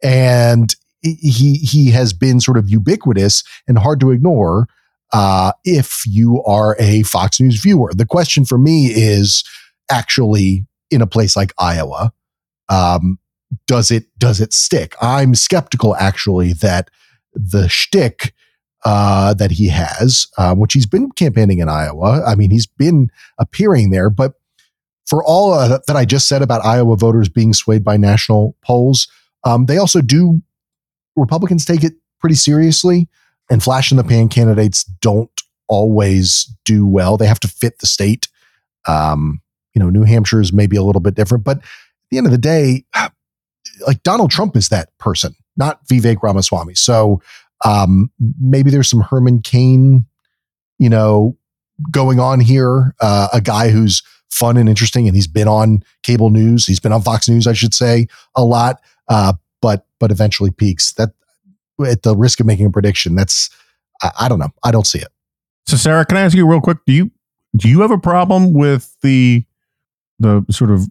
and 0.01 0.75
he 1.01 1.53
he 1.55 1.91
has 1.91 2.11
been 2.11 2.39
sort 2.39 2.57
of 2.57 2.69
ubiquitous 2.69 3.43
and 3.67 3.77
hard 3.77 3.99
to 3.99 4.11
ignore 4.11 4.67
uh, 5.13 5.51
if 5.63 6.01
you 6.05 6.43
are 6.43 6.75
a 6.79 7.03
Fox 7.03 7.39
News 7.39 7.61
viewer. 7.61 7.91
The 7.93 8.05
question 8.05 8.45
for 8.45 8.57
me 8.57 8.87
is 8.87 9.43
actually 9.91 10.65
in 10.91 11.01
a 11.01 11.07
place 11.07 11.35
like 11.35 11.53
Iowa, 11.57 12.13
um, 12.69 13.19
does 13.67 13.91
it 13.91 14.05
does 14.17 14.39
it 14.39 14.53
stick? 14.53 14.95
I'm 15.01 15.35
skeptical 15.35 15.95
actually 15.95 16.53
that 16.53 16.89
the 17.33 17.67
shtick 17.67 18.33
uh, 18.85 19.33
that 19.33 19.51
he 19.51 19.67
has, 19.67 20.27
um, 20.37 20.59
which 20.59 20.73
he's 20.73 20.85
been 20.85 21.11
campaigning 21.11 21.59
in 21.59 21.69
Iowa. 21.69 22.23
I 22.25 22.35
mean, 22.35 22.51
he's 22.51 22.65
been 22.65 23.09
appearing 23.37 23.91
there, 23.91 24.09
but 24.09 24.33
for 25.05 25.23
all 25.23 25.53
uh, 25.53 25.79
that 25.87 25.95
I 25.95 26.05
just 26.05 26.27
said 26.27 26.41
about 26.41 26.63
Iowa 26.63 26.95
voters 26.95 27.29
being 27.29 27.53
swayed 27.53 27.83
by 27.83 27.97
national 27.97 28.55
polls, 28.61 29.07
um, 29.43 29.65
they 29.65 29.77
also 29.77 30.01
do. 30.01 30.41
Republicans 31.15 31.65
take 31.65 31.83
it 31.83 31.93
pretty 32.19 32.35
seriously, 32.35 33.09
and 33.49 33.61
flash 33.61 33.91
in 33.91 33.97
the 33.97 34.03
pan 34.03 34.29
candidates 34.29 34.83
don't 34.83 35.41
always 35.67 36.53
do 36.65 36.87
well. 36.87 37.17
They 37.17 37.27
have 37.27 37.39
to 37.41 37.47
fit 37.47 37.79
the 37.79 37.87
state. 37.87 38.27
Um, 38.87 39.41
you 39.73 39.79
know, 39.79 39.89
New 39.89 40.03
Hampshire 40.03 40.41
is 40.41 40.53
maybe 40.53 40.77
a 40.77 40.83
little 40.83 41.01
bit 41.01 41.15
different, 41.15 41.43
but 41.43 41.57
at 41.57 41.63
the 42.11 42.17
end 42.17 42.27
of 42.27 42.31
the 42.31 42.37
day, 42.37 42.85
like 43.87 44.03
Donald 44.03 44.31
Trump 44.31 44.55
is 44.55 44.69
that 44.69 44.95
person, 44.97 45.35
not 45.57 45.85
Vivek 45.87 46.21
Ramaswamy. 46.21 46.75
So 46.75 47.21
um, 47.65 48.11
maybe 48.39 48.69
there's 48.69 48.89
some 48.89 49.01
Herman 49.01 49.41
Cain, 49.41 50.05
you 50.77 50.89
know, 50.89 51.37
going 51.91 52.19
on 52.19 52.39
here. 52.39 52.95
Uh, 53.01 53.29
a 53.33 53.41
guy 53.41 53.69
who's 53.69 54.03
fun 54.29 54.57
and 54.57 54.69
interesting, 54.69 55.07
and 55.07 55.15
he's 55.15 55.27
been 55.27 55.47
on 55.47 55.83
cable 56.03 56.29
news. 56.29 56.65
He's 56.65 56.79
been 56.79 56.93
on 56.93 57.01
Fox 57.01 57.27
News, 57.27 57.47
I 57.47 57.53
should 57.53 57.73
say, 57.73 58.07
a 58.35 58.43
lot. 58.43 58.81
Uh, 59.07 59.33
but 59.61 59.85
but 59.99 60.11
eventually 60.11 60.51
peaks. 60.51 60.93
That 60.93 61.11
at 61.85 62.03
the 62.03 62.15
risk 62.15 62.39
of 62.39 62.45
making 62.45 62.65
a 62.67 62.71
prediction, 62.71 63.15
that's 63.15 63.49
I, 64.01 64.11
I 64.21 64.29
don't 64.29 64.39
know. 64.39 64.51
I 64.63 64.71
don't 64.71 64.87
see 64.87 64.99
it. 64.99 65.09
So, 65.67 65.77
Sarah, 65.77 66.05
can 66.05 66.17
I 66.17 66.21
ask 66.21 66.35
you 66.35 66.47
real 66.47 66.61
quick? 66.61 66.77
Do 66.85 66.93
you 66.93 67.11
do 67.55 67.67
you 67.67 67.81
have 67.81 67.91
a 67.91 67.97
problem 67.97 68.53
with 68.53 68.95
the 69.01 69.43
the 70.19 70.45
sort 70.49 70.71
of 70.71 70.87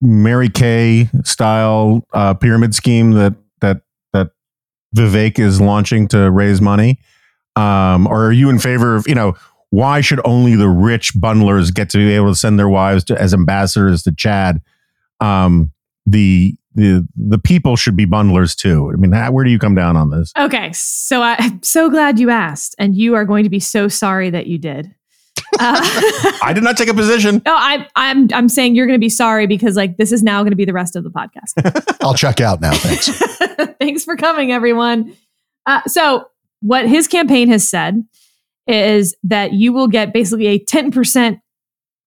Mary 0.00 0.48
Kay 0.48 1.08
style 1.24 2.06
uh, 2.12 2.34
pyramid 2.34 2.74
scheme 2.74 3.12
that 3.12 3.34
that 3.60 3.82
that 4.12 4.30
Vivek 4.96 5.38
is 5.38 5.60
launching 5.60 6.08
to 6.08 6.30
raise 6.30 6.60
money, 6.60 6.98
um, 7.56 8.06
or 8.06 8.26
are 8.26 8.32
you 8.32 8.50
in 8.50 8.58
favor 8.58 8.96
of 8.96 9.06
you 9.06 9.14
know 9.14 9.34
why 9.70 10.02
should 10.02 10.20
only 10.26 10.54
the 10.54 10.68
rich 10.68 11.14
bundlers 11.14 11.72
get 11.72 11.88
to 11.90 11.98
be 11.98 12.12
able 12.12 12.28
to 12.28 12.34
send 12.34 12.58
their 12.58 12.68
wives 12.68 13.04
to, 13.04 13.18
as 13.18 13.32
ambassadors 13.32 14.02
to 14.02 14.12
Chad? 14.12 14.60
Um, 15.20 15.72
the 16.04 16.56
the 16.74 17.06
the 17.16 17.38
people 17.38 17.76
should 17.76 17.96
be 17.96 18.06
bundlers 18.06 18.56
too. 18.56 18.90
I 18.92 18.96
mean, 18.96 19.12
how, 19.12 19.30
where 19.30 19.44
do 19.44 19.50
you 19.50 19.58
come 19.58 19.74
down 19.74 19.96
on 19.96 20.10
this? 20.10 20.32
Okay, 20.38 20.72
so 20.72 21.22
I'm 21.22 21.62
so 21.62 21.88
glad 21.88 22.18
you 22.18 22.30
asked, 22.30 22.74
and 22.78 22.94
you 22.94 23.14
are 23.14 23.24
going 23.24 23.44
to 23.44 23.50
be 23.50 23.60
so 23.60 23.88
sorry 23.88 24.30
that 24.30 24.46
you 24.46 24.58
did. 24.58 24.94
Uh, 25.58 25.80
I 26.42 26.52
did 26.54 26.62
not 26.62 26.76
take 26.76 26.88
a 26.88 26.94
position. 26.94 27.42
No, 27.44 27.54
I, 27.54 27.86
I'm 27.94 28.28
I'm 28.32 28.48
saying 28.48 28.74
you're 28.74 28.86
going 28.86 28.98
to 28.98 29.04
be 29.04 29.08
sorry 29.08 29.46
because 29.46 29.76
like 29.76 29.96
this 29.96 30.12
is 30.12 30.22
now 30.22 30.42
going 30.42 30.50
to 30.50 30.56
be 30.56 30.64
the 30.64 30.72
rest 30.72 30.96
of 30.96 31.04
the 31.04 31.10
podcast. 31.10 31.96
I'll 32.02 32.14
check 32.14 32.40
out 32.40 32.60
now. 32.60 32.72
Thanks. 32.74 33.08
Thanks 33.78 34.04
for 34.04 34.16
coming, 34.16 34.50
everyone. 34.52 35.14
Uh, 35.66 35.82
so 35.86 36.26
what 36.60 36.88
his 36.88 37.06
campaign 37.08 37.48
has 37.48 37.68
said 37.68 38.02
is 38.66 39.14
that 39.24 39.52
you 39.52 39.72
will 39.72 39.88
get 39.88 40.12
basically 40.12 40.46
a 40.46 40.58
10% 40.58 41.40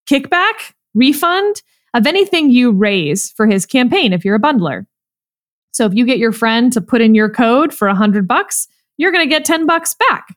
kickback, 0.10 0.74
refund 0.94 1.62
of 1.94 2.08
anything 2.08 2.50
you 2.50 2.72
raise 2.72 3.32
for 3.32 3.46
his 3.48 3.66
campaign 3.66 4.14
if 4.14 4.26
you're 4.26 4.36
a 4.36 4.40
bundler. 4.40 4.86
So 5.72 5.86
if 5.86 5.94
you 5.94 6.06
get 6.06 6.18
your 6.18 6.32
friend 6.32 6.72
to 6.74 6.82
put 6.82 7.02
in 7.02 7.16
your 7.16 7.30
code 7.30 7.74
for 7.74 7.88
a 7.88 7.96
hundred 7.96 8.28
bucks, 8.28 8.68
you're 8.98 9.12
going 9.12 9.28
to 9.28 9.30
get 9.30 9.44
10 9.44 9.66
bucks 9.66 9.94
back. 9.94 10.36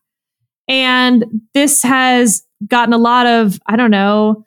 And 0.66 1.24
this 1.54 1.82
has 1.82 2.42
gotten 2.66 2.92
a 2.92 2.98
lot 2.98 3.26
of, 3.26 3.60
I 3.66 3.76
don't 3.76 3.90
know, 3.90 4.44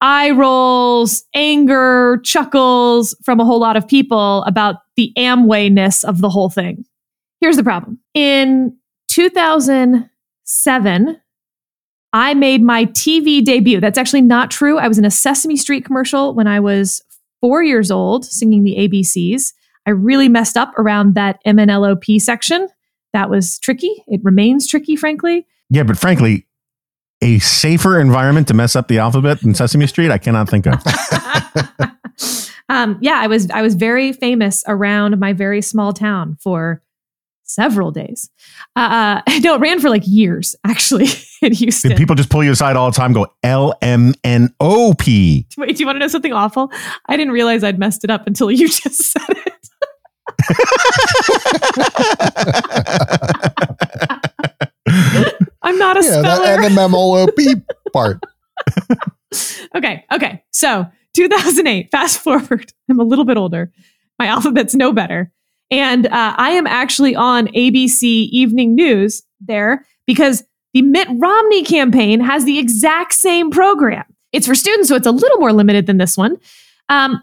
eye 0.00 0.30
rolls, 0.30 1.24
anger, 1.34 2.20
chuckles 2.24 3.14
from 3.22 3.40
a 3.40 3.44
whole 3.44 3.60
lot 3.60 3.76
of 3.76 3.86
people 3.86 4.42
about 4.44 4.76
the 4.96 5.12
Amway-ness 5.16 6.04
of 6.04 6.20
the 6.20 6.28
whole 6.28 6.50
thing. 6.50 6.84
Here's 7.40 7.56
the 7.56 7.62
problem. 7.62 7.98
In 8.14 8.76
2007, 9.10 11.20
I 12.12 12.34
made 12.34 12.62
my 12.62 12.86
TV 12.86 13.44
debut. 13.44 13.80
That's 13.80 13.98
actually 13.98 14.22
not 14.22 14.50
true. 14.50 14.78
I 14.78 14.88
was 14.88 14.98
in 14.98 15.04
a 15.04 15.10
Sesame 15.10 15.56
Street 15.56 15.84
commercial 15.84 16.34
when 16.34 16.46
I 16.46 16.60
was 16.60 17.02
four 17.40 17.62
years 17.62 17.90
old 17.90 18.24
singing 18.24 18.64
the 18.64 18.76
ABCs. 18.76 19.52
I 19.86 19.90
really 19.90 20.28
messed 20.28 20.56
up 20.56 20.72
around 20.78 21.14
that 21.14 21.40
MNLOP 21.46 22.20
section. 22.20 22.68
That 23.12 23.30
was 23.30 23.58
tricky. 23.58 24.02
It 24.06 24.20
remains 24.22 24.66
tricky, 24.66 24.96
frankly. 24.96 25.46
Yeah, 25.70 25.82
but 25.82 25.98
frankly, 25.98 26.46
a 27.22 27.38
safer 27.38 27.98
environment 28.00 28.48
to 28.48 28.54
mess 28.54 28.76
up 28.76 28.88
the 28.88 28.98
alphabet 28.98 29.40
than 29.40 29.54
Sesame 29.54 29.86
Street, 29.86 30.10
I 30.10 30.18
cannot 30.18 30.48
think 30.48 30.66
of. 30.66 30.74
um, 32.68 32.98
yeah, 33.00 33.18
I 33.18 33.28
was 33.28 33.48
I 33.50 33.62
was 33.62 33.74
very 33.74 34.12
famous 34.12 34.62
around 34.66 35.18
my 35.18 35.32
very 35.32 35.62
small 35.62 35.92
town 35.92 36.36
for 36.42 36.82
several 37.44 37.90
days. 37.90 38.28
Uh, 38.76 39.20
no, 39.40 39.54
it 39.54 39.60
ran 39.60 39.80
for 39.80 39.88
like 39.88 40.02
years 40.04 40.56
actually 40.66 41.06
in 41.42 41.52
Houston. 41.52 41.90
Did 41.90 41.98
people 41.98 42.16
just 42.16 42.28
pull 42.28 42.42
you 42.44 42.50
aside 42.50 42.76
all 42.76 42.90
the 42.90 42.96
time? 42.96 43.12
Go 43.12 43.32
L 43.42 43.74
M 43.80 44.14
N 44.24 44.52
O 44.60 44.94
P. 44.98 45.46
Wait, 45.56 45.76
do 45.76 45.80
you 45.80 45.86
want 45.86 45.96
to 45.96 46.00
know 46.00 46.08
something 46.08 46.32
awful? 46.32 46.70
I 47.06 47.16
didn't 47.16 47.32
realize 47.32 47.62
I'd 47.62 47.78
messed 47.78 48.04
it 48.04 48.10
up 48.10 48.26
until 48.26 48.50
you 48.50 48.68
just 48.68 49.02
said 49.02 49.22
it. 49.28 49.52
I'm 55.72 55.78
not 55.78 55.96
a 55.96 56.04
yeah, 56.04 56.20
speller. 56.20 56.44
that 56.44 56.70
NMMOP 56.72 57.64
part. 57.92 58.20
okay, 59.74 60.04
okay. 60.12 60.44
So 60.50 60.86
2008, 61.14 61.90
fast 61.90 62.18
forward. 62.18 62.72
I'm 62.90 63.00
a 63.00 63.04
little 63.04 63.24
bit 63.24 63.38
older. 63.38 63.72
My 64.18 64.26
alphabet's 64.26 64.74
no 64.74 64.92
better. 64.92 65.32
And 65.70 66.06
uh, 66.06 66.34
I 66.36 66.50
am 66.50 66.66
actually 66.66 67.16
on 67.16 67.46
ABC 67.48 68.02
Evening 68.02 68.74
News 68.74 69.22
there 69.40 69.86
because 70.06 70.44
the 70.74 70.82
Mitt 70.82 71.08
Romney 71.10 71.64
campaign 71.64 72.20
has 72.20 72.44
the 72.44 72.58
exact 72.58 73.14
same 73.14 73.50
program. 73.50 74.04
It's 74.32 74.46
for 74.46 74.54
students, 74.54 74.88
so 74.88 74.96
it's 74.96 75.06
a 75.06 75.12
little 75.12 75.38
more 75.38 75.52
limited 75.52 75.86
than 75.86 75.96
this 75.96 76.16
one. 76.16 76.36
Um, 76.90 77.22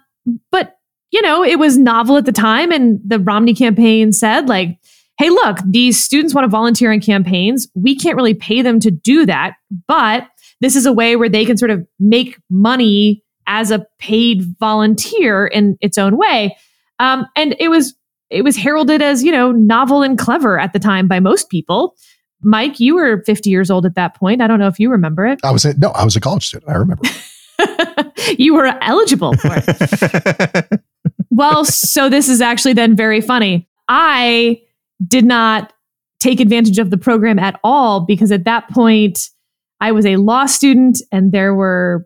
but, 0.52 0.78
you 1.12 1.22
know, 1.22 1.44
it 1.44 1.60
was 1.60 1.78
novel 1.78 2.18
at 2.18 2.26
the 2.26 2.32
time. 2.32 2.72
And 2.72 3.00
the 3.06 3.20
Romney 3.20 3.54
campaign 3.54 4.14
said, 4.14 4.50
like, 4.50 4.79
hey, 5.20 5.30
look, 5.30 5.58
these 5.70 6.02
students 6.02 6.34
want 6.34 6.46
to 6.46 6.50
volunteer 6.50 6.94
in 6.94 7.02
campaigns. 7.02 7.68
We 7.76 7.96
can't 7.96 8.16
really 8.16 8.34
pay 8.34 8.62
them 8.62 8.80
to 8.80 8.90
do 8.90 9.26
that, 9.26 9.56
but 9.86 10.28
this 10.62 10.78
is 10.78 10.86
a 10.86 10.94
way 10.94 11.18
where 11.18 11.30
they 11.30 11.46
can 11.46 11.58
sort 11.58 11.72
of 11.72 11.86
make 12.00 12.40
money 12.50 13.22
as 13.46 13.70
a 13.70 13.86
paid 14.00 14.44
volunteer 14.60 15.46
in 15.46 15.78
its 15.82 15.98
own 15.98 16.18
way. 16.18 16.58
Um, 17.00 17.26
and 17.36 17.56
it 17.60 17.68
was 17.68 17.94
it 18.30 18.44
was 18.44 18.56
heralded 18.56 19.02
as 19.02 19.24
you 19.24 19.32
know 19.32 19.52
novel 19.52 20.04
and 20.04 20.18
clever 20.18 20.58
at 20.60 20.72
the 20.74 20.80
time 20.80 21.08
by 21.08 21.20
most 21.20 21.50
people. 21.50 21.96
Mike, 22.42 22.80
you 22.80 22.96
were 22.96 23.22
50 23.26 23.50
years 23.50 23.70
old 23.70 23.86
at 23.86 23.96
that 23.96 24.16
point. 24.16 24.42
I 24.42 24.48
don't 24.48 24.60
know 24.60 24.68
if 24.68 24.80
you 24.80 24.90
remember 24.90 25.26
it. 25.26 25.42
I 25.44 25.52
was 25.52 25.66
a, 25.66 25.78
no, 25.78 25.90
I 25.90 26.06
was 26.06 26.16
a 26.16 26.22
college 26.22 26.46
student. 26.48 26.72
I 26.72 26.76
remember. 26.76 27.04
you 28.38 28.54
were 28.54 28.68
eligible 28.82 29.34
for 29.36 29.52
it. 29.54 30.82
well, 31.30 31.66
so 31.66 32.08
this 32.10 32.30
is 32.30 32.40
actually 32.40 32.72
then 32.72 32.96
very 32.96 33.20
funny. 33.20 33.68
I 33.90 34.62
did 35.08 35.26
not 35.26 35.74
take 36.20 36.40
advantage 36.40 36.80
of 36.80 36.90
the 36.90 36.98
program 36.98 37.40
at 37.40 37.60
all 37.64 38.02
because 38.02 38.32
at 38.32 38.44
that 38.44 38.70
point 38.70 39.30
I 39.80 39.92
was 39.92 40.06
a 40.06 40.18
law 40.18 40.46
student 40.46 41.02
and 41.12 41.32
there 41.32 41.56
were 41.56 42.06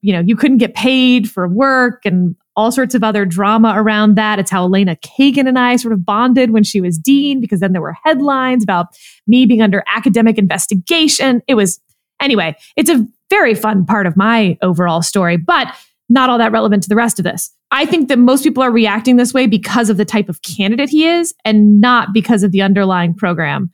you 0.00 0.12
know, 0.12 0.20
you 0.20 0.36
couldn't 0.36 0.58
get 0.58 0.74
paid 0.74 1.30
for 1.30 1.46
work 1.48 2.00
and 2.04 2.34
all 2.56 2.72
sorts 2.72 2.94
of 2.94 3.04
other 3.04 3.24
drama 3.24 3.74
around 3.76 4.16
that. 4.16 4.38
It's 4.38 4.50
how 4.50 4.64
Elena 4.64 4.96
Kagan 4.96 5.46
and 5.48 5.58
I 5.58 5.76
sort 5.76 5.92
of 5.92 6.04
bonded 6.04 6.50
when 6.50 6.64
she 6.64 6.80
was 6.80 6.98
dean, 6.98 7.40
because 7.40 7.60
then 7.60 7.72
there 7.72 7.82
were 7.82 7.96
headlines 8.04 8.64
about 8.64 8.86
me 9.26 9.46
being 9.46 9.62
under 9.62 9.84
academic 9.94 10.38
investigation. 10.38 11.42
It 11.46 11.54
was, 11.54 11.80
anyway, 12.20 12.56
it's 12.76 12.90
a 12.90 13.06
very 13.30 13.54
fun 13.54 13.84
part 13.86 14.06
of 14.06 14.16
my 14.16 14.58
overall 14.62 15.02
story, 15.02 15.36
but 15.36 15.68
not 16.08 16.30
all 16.30 16.38
that 16.38 16.52
relevant 16.52 16.82
to 16.84 16.88
the 16.88 16.96
rest 16.96 17.18
of 17.18 17.24
this. 17.24 17.52
I 17.70 17.84
think 17.84 18.08
that 18.08 18.18
most 18.18 18.44
people 18.44 18.62
are 18.62 18.70
reacting 18.70 19.16
this 19.16 19.34
way 19.34 19.46
because 19.46 19.90
of 19.90 19.96
the 19.96 20.04
type 20.04 20.28
of 20.28 20.42
candidate 20.42 20.88
he 20.88 21.06
is 21.06 21.34
and 21.44 21.80
not 21.80 22.08
because 22.14 22.42
of 22.42 22.52
the 22.52 22.62
underlying 22.62 23.14
program. 23.14 23.70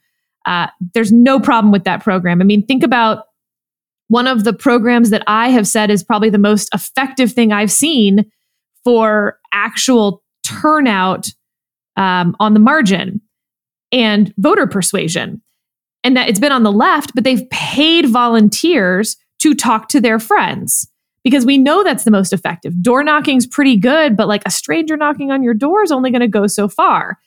Uh, 0.47 0.67
there's 0.95 1.13
no 1.13 1.39
problem 1.39 1.73
with 1.73 1.85
that 1.85 2.03
program. 2.03 2.41
I 2.41 2.45
mean, 2.45 2.67
think 2.67 2.83
about 2.83 3.27
one 4.09 4.27
of 4.27 4.45
the 4.45 4.53
programs 4.53 5.11
that 5.11 5.23
I 5.27 5.49
have 5.51 5.67
said 5.67 5.91
is 5.91 6.03
probably 6.03 6.29
the 6.29 6.39
most 6.39 6.69
effective 6.75 7.33
thing 7.33 7.53
I've 7.53 7.73
seen 7.73 8.31
for 8.83 9.39
actual 9.53 10.23
turnout 10.43 11.29
um, 11.97 12.37
on 12.41 12.53
the 12.53 12.61
margin 12.61 13.21
and 13.93 14.35
voter 14.37 14.67
persuasion. 14.67 15.41
And 16.03 16.17
that 16.17 16.29
it's 16.29 16.41
been 16.41 16.53
on 16.53 16.65
the 16.65 16.73
left, 16.73 17.15
but 17.15 17.25
they've 17.25 17.49
paid 17.51 18.07
volunteers 18.07 19.17
to 19.39 19.55
talk 19.55 19.89
to 19.89 20.01
their 20.01 20.19
friends 20.19 20.91
because 21.25 21.45
we 21.45 21.59
know 21.59 21.83
that's 21.83 22.05
the 22.05 22.11
most 22.11 22.33
effective. 22.33 22.81
Door 22.83 23.05
knocking's 23.05 23.47
pretty 23.47 23.77
good, 23.77 24.17
but 24.17 24.29
like 24.29 24.43
a 24.47 24.51
stranger 24.51 24.97
knocking 24.97 25.33
on 25.33 25.43
your 25.43 25.55
door 25.55 25.83
is 25.83 25.91
only 25.91 26.11
going 26.11 26.21
to 26.21 26.29
go 26.29 26.47
so 26.47 26.69
far. 26.69 27.19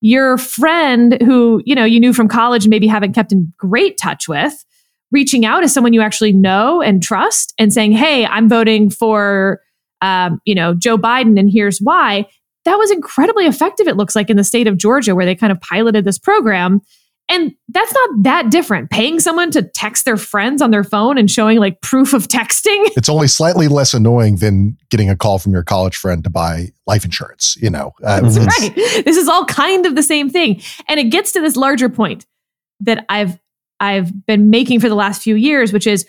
Your 0.00 0.38
friend 0.38 1.20
who, 1.20 1.60
you 1.66 1.74
know, 1.74 1.84
you 1.84 2.00
knew 2.00 2.14
from 2.14 2.28
college 2.28 2.64
and 2.64 2.70
maybe 2.70 2.86
haven't 2.86 3.12
kept 3.12 3.32
in 3.32 3.52
great 3.58 3.98
touch 3.98 4.28
with, 4.28 4.64
reaching 5.10 5.44
out 5.44 5.60
to 5.60 5.68
someone 5.68 5.92
you 5.92 6.00
actually 6.00 6.32
know 6.32 6.80
and 6.80 7.02
trust 7.02 7.52
and 7.58 7.72
saying, 7.72 7.92
"Hey, 7.92 8.24
I'm 8.24 8.48
voting 8.48 8.88
for 8.88 9.60
um, 10.02 10.40
you 10.44 10.54
know, 10.54 10.74
Joe 10.74 10.96
Biden, 10.96 11.38
and 11.38 11.50
here's 11.50 11.78
why. 11.78 12.26
That 12.64 12.76
was 12.76 12.90
incredibly 12.90 13.46
effective, 13.46 13.88
it 13.88 13.96
looks 13.96 14.14
like, 14.14 14.30
in 14.30 14.36
the 14.36 14.44
state 14.44 14.66
of 14.66 14.76
Georgia, 14.76 15.14
where 15.14 15.26
they 15.26 15.34
kind 15.34 15.52
of 15.52 15.60
piloted 15.60 16.04
this 16.04 16.18
program. 16.18 16.80
And 17.30 17.54
that's 17.68 17.94
not 17.94 18.10
that 18.24 18.50
different. 18.50 18.90
Paying 18.90 19.20
someone 19.20 19.52
to 19.52 19.62
text 19.62 20.04
their 20.04 20.16
friends 20.16 20.60
on 20.60 20.72
their 20.72 20.82
phone 20.82 21.16
and 21.16 21.30
showing 21.30 21.58
like 21.58 21.80
proof 21.80 22.12
of 22.12 22.26
texting. 22.28 22.90
It's 22.96 23.08
only 23.08 23.28
slightly 23.28 23.68
less 23.68 23.94
annoying 23.94 24.36
than 24.36 24.76
getting 24.90 25.08
a 25.08 25.16
call 25.16 25.38
from 25.38 25.52
your 25.52 25.62
college 25.62 25.96
friend 25.96 26.24
to 26.24 26.30
buy 26.30 26.72
life 26.86 27.04
insurance, 27.04 27.56
you 27.62 27.70
know. 27.70 27.92
Uh, 28.02 28.20
right. 28.22 28.74
This 29.04 29.16
is 29.16 29.28
all 29.28 29.44
kind 29.44 29.86
of 29.86 29.94
the 29.94 30.02
same 30.02 30.28
thing. 30.28 30.60
And 30.88 30.98
it 30.98 31.04
gets 31.04 31.30
to 31.32 31.40
this 31.40 31.56
larger 31.56 31.88
point 31.88 32.26
that 32.80 33.06
I've 33.08 33.38
I've 33.78 34.26
been 34.26 34.50
making 34.50 34.80
for 34.80 34.88
the 34.88 34.94
last 34.94 35.22
few 35.22 35.36
years, 35.36 35.72
which 35.72 35.86
is 35.86 36.06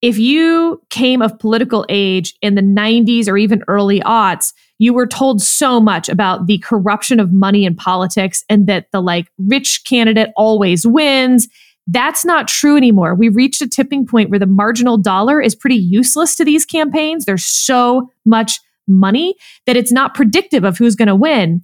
if 0.00 0.18
you 0.18 0.82
came 0.90 1.22
of 1.22 1.38
political 1.38 1.86
age 1.88 2.34
in 2.42 2.56
the 2.56 2.62
90s 2.62 3.28
or 3.28 3.38
even 3.38 3.62
early 3.68 4.00
aughts, 4.00 4.52
you 4.82 4.92
were 4.92 5.06
told 5.06 5.40
so 5.40 5.78
much 5.78 6.08
about 6.08 6.48
the 6.48 6.58
corruption 6.58 7.20
of 7.20 7.32
money 7.32 7.64
in 7.64 7.72
politics 7.72 8.44
and 8.48 8.66
that 8.66 8.86
the 8.90 9.00
like 9.00 9.30
rich 9.38 9.82
candidate 9.86 10.30
always 10.36 10.84
wins. 10.84 11.46
That's 11.86 12.24
not 12.24 12.48
true 12.48 12.76
anymore. 12.76 13.14
We 13.14 13.28
reached 13.28 13.62
a 13.62 13.68
tipping 13.68 14.04
point 14.04 14.28
where 14.28 14.40
the 14.40 14.46
marginal 14.46 14.98
dollar 14.98 15.40
is 15.40 15.54
pretty 15.54 15.76
useless 15.76 16.34
to 16.34 16.44
these 16.44 16.66
campaigns. 16.66 17.26
There's 17.26 17.46
so 17.46 18.10
much 18.26 18.58
money 18.88 19.36
that 19.66 19.76
it's 19.76 19.92
not 19.92 20.16
predictive 20.16 20.64
of 20.64 20.78
who's 20.78 20.96
going 20.96 21.06
to 21.06 21.14
win. 21.14 21.62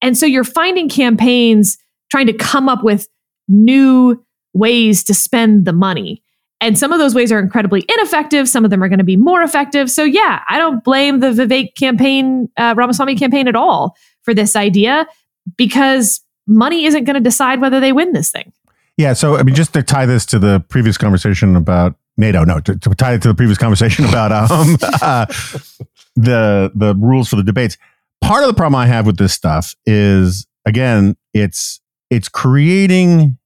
And 0.00 0.16
so 0.16 0.24
you're 0.24 0.42
finding 0.42 0.88
campaigns 0.88 1.76
trying 2.10 2.28
to 2.28 2.32
come 2.32 2.70
up 2.70 2.82
with 2.82 3.08
new 3.46 4.24
ways 4.54 5.04
to 5.04 5.12
spend 5.12 5.66
the 5.66 5.74
money. 5.74 6.22
And 6.64 6.78
some 6.78 6.94
of 6.94 6.98
those 6.98 7.14
ways 7.14 7.30
are 7.30 7.38
incredibly 7.38 7.84
ineffective. 7.90 8.48
Some 8.48 8.64
of 8.64 8.70
them 8.70 8.82
are 8.82 8.88
going 8.88 8.98
to 8.98 9.04
be 9.04 9.18
more 9.18 9.42
effective. 9.42 9.90
So, 9.90 10.02
yeah, 10.02 10.40
I 10.48 10.56
don't 10.56 10.82
blame 10.82 11.20
the 11.20 11.26
Vivek 11.26 11.74
campaign, 11.74 12.48
uh, 12.56 12.74
Ramaswamy 12.74 13.16
campaign 13.16 13.48
at 13.48 13.54
all 13.54 13.94
for 14.22 14.32
this 14.32 14.56
idea 14.56 15.06
because 15.58 16.22
money 16.46 16.86
isn't 16.86 17.04
going 17.04 17.14
to 17.16 17.20
decide 17.20 17.60
whether 17.60 17.80
they 17.80 17.92
win 17.92 18.14
this 18.14 18.30
thing. 18.30 18.50
Yeah. 18.96 19.12
So, 19.12 19.36
I 19.36 19.42
mean, 19.42 19.54
just 19.54 19.74
to 19.74 19.82
tie 19.82 20.06
this 20.06 20.24
to 20.26 20.38
the 20.38 20.64
previous 20.70 20.96
conversation 20.96 21.54
about 21.54 21.96
NATO, 22.16 22.44
no, 22.44 22.60
to, 22.60 22.78
to 22.78 22.94
tie 22.94 23.12
it 23.12 23.20
to 23.22 23.28
the 23.28 23.34
previous 23.34 23.58
conversation 23.58 24.04
about 24.08 24.32
um, 24.32 24.78
uh, 25.02 25.26
the 26.16 26.72
the 26.74 26.94
rules 26.98 27.28
for 27.28 27.36
the 27.36 27.42
debates. 27.42 27.76
Part 28.22 28.42
of 28.42 28.48
the 28.48 28.54
problem 28.54 28.76
I 28.76 28.86
have 28.86 29.04
with 29.04 29.18
this 29.18 29.34
stuff 29.34 29.74
is, 29.84 30.46
again, 30.64 31.18
it's 31.34 31.82
it's 32.08 32.30
creating 32.30 33.36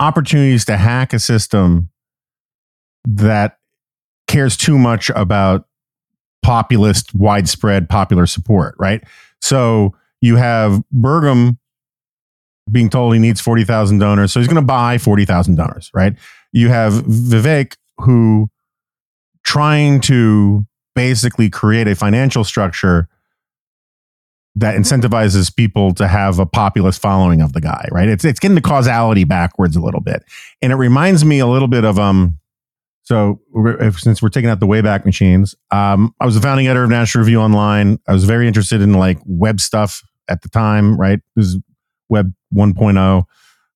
opportunities 0.00 0.64
to 0.64 0.76
hack 0.76 1.12
a 1.12 1.20
system 1.20 1.91
that 3.04 3.58
cares 4.28 4.56
too 4.56 4.78
much 4.78 5.10
about 5.14 5.66
populist, 6.42 7.14
widespread 7.14 7.88
popular 7.88 8.26
support, 8.26 8.74
right? 8.78 9.02
So 9.40 9.94
you 10.20 10.36
have 10.36 10.82
Burgum 10.94 11.58
being 12.70 12.88
told 12.88 13.12
he 13.12 13.20
needs 13.20 13.40
40,000 13.40 13.98
donors. 13.98 14.32
So 14.32 14.40
he's 14.40 14.48
going 14.48 14.56
to 14.56 14.62
buy 14.62 14.98
40,000 14.98 15.56
donors, 15.56 15.90
right? 15.94 16.14
You 16.52 16.68
have 16.68 16.92
Vivek, 16.92 17.76
who 17.98 18.48
trying 19.44 20.00
to 20.02 20.66
basically 20.94 21.50
create 21.50 21.88
a 21.88 21.94
financial 21.94 22.44
structure 22.44 23.08
that 24.54 24.76
incentivizes 24.76 25.54
people 25.54 25.94
to 25.94 26.06
have 26.06 26.38
a 26.38 26.46
populist 26.46 27.00
following 27.00 27.40
of 27.40 27.52
the 27.52 27.60
guy, 27.60 27.88
right? 27.90 28.08
It's 28.08 28.24
it's 28.24 28.38
getting 28.38 28.54
the 28.54 28.60
causality 28.60 29.24
backwards 29.24 29.76
a 29.76 29.80
little 29.80 30.00
bit, 30.00 30.24
and 30.60 30.72
it 30.72 30.76
reminds 30.76 31.24
me 31.24 31.38
a 31.38 31.46
little 31.46 31.68
bit 31.68 31.84
of 31.84 31.98
um. 31.98 32.38
So 33.02 33.40
if, 33.54 33.98
since 33.98 34.22
we're 34.22 34.28
taking 34.28 34.48
out 34.48 34.60
the 34.60 34.66
Wayback 34.66 35.04
Machines, 35.04 35.54
um, 35.70 36.14
I 36.20 36.24
was 36.24 36.34
the 36.36 36.40
founding 36.40 36.68
editor 36.68 36.84
of 36.84 36.90
National 36.90 37.24
Review 37.24 37.40
Online. 37.40 37.98
I 38.06 38.12
was 38.12 38.24
very 38.24 38.46
interested 38.46 38.80
in 38.80 38.94
like 38.94 39.18
web 39.26 39.60
stuff 39.60 40.02
at 40.28 40.42
the 40.42 40.48
time, 40.48 40.96
right? 40.96 41.20
This 41.34 41.46
is 41.46 41.58
Web 42.08 42.32
1.0, 42.54 43.24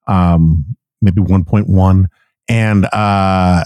um, 0.06 0.76
maybe 1.02 1.22
1.1, 1.22 2.06
and 2.48 2.84
uh, 2.86 3.64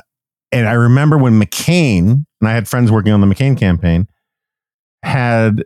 and 0.53 0.69
I 0.69 0.73
remember 0.73 1.19
when 1.19 1.41
McCain 1.41 2.25
and 2.41 2.49
I 2.49 2.53
had 2.53 2.69
friends 2.69 2.91
working 2.91 3.13
on 3.13 3.21
the 3.21 3.27
McCain 3.27 3.59
campaign 3.59 4.09
had 5.03 5.65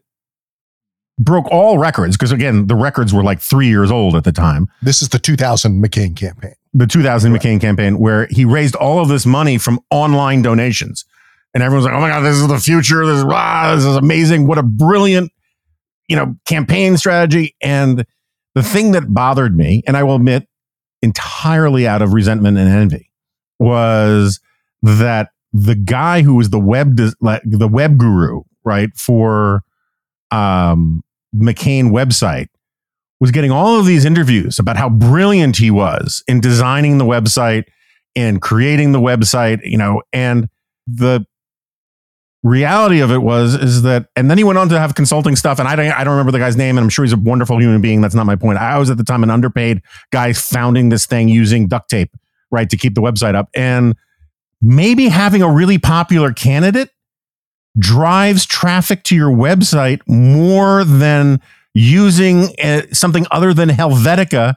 broke 1.19 1.47
all 1.51 1.79
records 1.79 2.17
because 2.17 2.33
again 2.33 2.67
the 2.67 2.75
records 2.75 3.13
were 3.15 3.23
like 3.23 3.41
three 3.41 3.69
years 3.69 3.91
old 3.91 4.17
at 4.17 4.25
the 4.25 4.33
time 4.33 4.67
This 4.83 5.01
is 5.01 5.11
the 5.11 5.19
2000 5.19 5.83
McCain 5.83 6.17
campaign. 6.17 6.55
The 6.75 6.87
2000 6.87 7.33
mccain 7.33 7.61
campaign 7.61 7.99
where 7.99 8.27
he 8.31 8.45
raised 8.45 8.75
all 8.75 9.01
of 9.01 9.09
this 9.09 9.25
money 9.25 9.59
from 9.59 9.81
online 9.91 10.43
donations. 10.43 11.05
And 11.55 11.63
everyone's 11.63 11.87
like 11.87 11.95
oh 11.95 12.01
my 12.01 12.09
god 12.09 12.21
this 12.21 12.37
is 12.37 12.49
the 12.49 12.59
future. 12.59 13.07
This 13.07 13.19
is, 13.19 13.25
wow, 13.25 13.75
this 13.75 13.85
is 13.85 13.97
amazing. 13.97 14.47
What 14.47 14.59
a 14.59 14.63
brilliant 14.63 15.33
you 16.09 16.17
know 16.17 16.35
campaign 16.47 16.97
strategy. 16.97 17.57
And 17.63 18.05
the 18.55 18.63
thing 18.63 18.93
that 18.93 19.13
bothered 19.13 19.57
me 19.57 19.83
and 19.87 19.97
i 19.97 20.03
will 20.03 20.17
admit 20.17 20.49
entirely 21.03 21.87
out 21.87 22.03
of 22.03 22.13
resentment 22.13 22.57
and 22.57 22.69
envy 22.69 23.11
was 23.59 24.41
that 24.83 25.31
the 25.53 25.75
guy 25.75 26.23
who 26.23 26.35
was 26.35 26.51
the 26.51 26.59
web 26.59 26.97
the 26.97 27.69
web 27.71 27.99
guru 27.99 28.43
right 28.65 28.91
for 28.97 29.63
um 30.31 31.03
mccain 31.35 31.91
website 31.91 32.47
was 33.25 33.31
getting 33.31 33.51
all 33.51 33.81
of 33.81 33.87
these 33.87 34.05
interviews 34.05 34.59
about 34.59 34.77
how 34.77 34.91
brilliant 34.91 35.57
he 35.57 35.71
was 35.71 36.23
in 36.29 36.43
designing 36.43 36.99
the 36.99 37.07
website 37.07 37.65
and 38.15 38.43
creating 38.43 38.93
the 38.93 39.01
website 39.01 39.61
you 39.65 39.79
know 39.79 40.03
and 40.13 40.47
the 40.87 41.25
reality 42.43 43.01
of 43.01 43.11
it 43.11 43.23
was 43.23 43.55
is 43.55 43.81
that 43.81 44.09
and 44.15 44.31
then 44.31 44.37
he 44.37 44.45
went 44.45 44.59
on 44.59 44.69
to 44.69 44.79
have 44.79 44.95
consulting 44.95 45.37
stuff 45.37 45.59
and 45.59 45.67
I 45.67 45.75
don't 45.75 45.91
I 45.91 46.05
don't 46.05 46.13
remember 46.13 46.33
the 46.33 46.39
guy's 46.39 46.55
name 46.55 46.77
and 46.77 46.85
I'm 46.85 46.91
sure 46.91 47.03
he's 47.03 47.15
a 47.15 47.17
wonderful 47.17 47.59
human 47.59 47.81
being 47.81 48.03
that's 48.03 48.15
not 48.15 48.27
my 48.27 48.37
point. 48.37 48.59
I 48.59 48.77
was 48.77 48.91
at 48.91 48.99
the 48.99 49.05
time 49.05 49.23
an 49.23 49.31
underpaid 49.31 49.81
guy 50.11 50.35
founding 50.35 50.91
this 50.91 51.07
thing 51.07 51.31
using 51.31 51.67
duct 51.67 51.89
tape 51.89 52.15
right 52.51 52.69
to 52.69 52.77
keep 52.77 52.95
the 52.95 53.01
website 53.01 53.35
up 53.35 53.49
and 53.55 53.97
maybe 54.61 55.09
having 55.09 55.41
a 55.41 55.51
really 55.51 55.79
popular 55.79 56.35
candidate 56.35 56.91
drives 57.79 58.45
traffic 58.45 59.03
to 59.05 59.17
your 59.17 59.31
website 59.31 60.03
more 60.07 60.85
than 60.85 61.41
using 61.75 62.55
uh, 62.63 62.83
something 62.93 63.27
other 63.31 63.53
than 63.53 63.69
Helvetica 63.69 64.55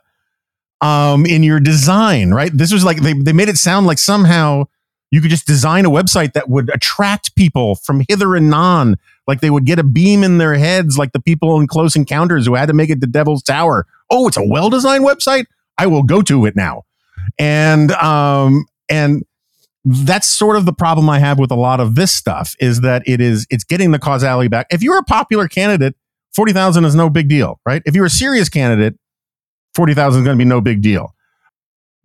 um, 0.82 1.26
in 1.26 1.43
your 1.43 1.59
design, 1.59 2.32
right? 2.32 2.51
This 2.53 2.72
was 2.72 2.84
like 2.84 3.01
they, 3.01 3.13
they 3.13 3.34
made 3.34 3.49
it 3.49 3.57
sound 3.57 3.88
like 3.88 3.97
somehow 3.97 4.65
you 5.09 5.22
could 5.22 5.32
just 5.32 5.47
design 5.47 5.86
a 5.86 5.89
website 5.89 6.34
that 6.34 6.49
would 6.49 6.70
attract 6.70 7.36
people 7.36 7.76
from 7.76 8.03
hither 8.07 8.36
and 8.36 8.49
non, 8.49 8.97
like 9.26 9.41
they 9.41 9.49
would 9.49 9.65
get 9.65 9.80
a 9.80 9.84
beam 9.84 10.24
in 10.24 10.38
their 10.38 10.55
heads, 10.55 10.97
like 10.97 11.13
the 11.13 11.22
people 11.22 11.59
in 11.59 11.68
Close 11.68 11.95
Encounters 11.95 12.45
who 12.45 12.55
had 12.55 12.68
to 12.68 12.74
make 12.74 12.89
it 12.89 13.01
to 13.01 13.07
Devil's 13.07 13.41
Tower. 13.41 13.86
Oh, 14.09 14.28
it's 14.28 14.38
a 14.38 14.45
well 14.45 14.70
designed 14.70 15.05
website. 15.05 15.45
I 15.78 15.88
will 15.88 16.03
go 16.03 16.22
to 16.24 16.45
it 16.45 16.55
now, 16.55 16.84
and 17.39 17.91
um, 17.93 18.65
and 18.89 19.24
that's 19.86 20.28
sort 20.28 20.57
of 20.57 20.65
the 20.65 20.74
problem 20.74 21.09
I 21.09 21.20
have 21.20 21.39
with 21.39 21.51
a 21.51 21.55
lot 21.55 21.80
of 21.80 21.95
this 21.95 22.11
stuff 22.11 22.55
is 22.59 22.82
that 22.82 23.03
it 23.05 23.22
is 23.22 23.47
it's 23.49 23.63
getting 23.63 23.91
the 23.91 23.99
causality 23.99 24.49
back. 24.49 24.68
If 24.70 24.84
you're 24.84 24.97
a 24.97 25.03
popular 25.03 25.47
candidate, 25.47 25.95
forty 26.34 26.53
thousand 26.53 26.86
is 26.86 26.95
no 26.95 27.09
big 27.09 27.28
deal, 27.28 27.59
right? 27.65 27.82
If 27.86 27.95
you're 27.95 28.05
a 28.05 28.09
serious 28.09 28.49
candidate, 28.49 28.95
forty 29.75 29.93
thousand 29.93 30.21
is 30.21 30.25
going 30.25 30.38
to 30.38 30.43
be 30.43 30.47
no 30.47 30.61
big 30.61 30.82
deal. 30.82 31.13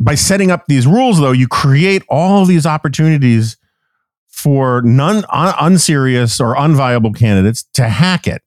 By 0.00 0.14
setting 0.14 0.50
up 0.50 0.66
these 0.66 0.86
rules, 0.86 1.20
though, 1.20 1.32
you 1.32 1.46
create 1.46 2.02
all 2.08 2.44
these 2.44 2.66
opportunities 2.66 3.56
for 4.28 4.82
non 4.82 5.24
un, 5.30 5.54
unserious 5.60 6.40
or 6.40 6.56
unviable 6.56 7.16
candidates 7.16 7.64
to 7.74 7.88
hack 7.88 8.26
it, 8.26 8.42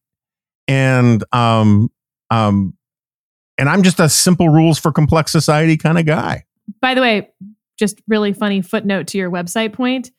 and 0.68 1.24
um 1.32 1.90
um, 2.32 2.74
and 3.58 3.70
I'm 3.70 3.84
just 3.84 4.00
a 4.00 4.10
simple 4.10 4.50
rules 4.50 4.78
for 4.78 4.92
complex 4.92 5.32
society 5.32 5.78
kind 5.78 5.98
of 5.98 6.06
guy. 6.06 6.44
By 6.82 6.94
the 6.94 7.02
way, 7.02 7.30
just 7.78 8.02
really 8.08 8.34
funny 8.34 8.62
footnote 8.62 9.08
to 9.08 9.18
your 9.18 9.30
website 9.32 9.74
point 9.74 10.12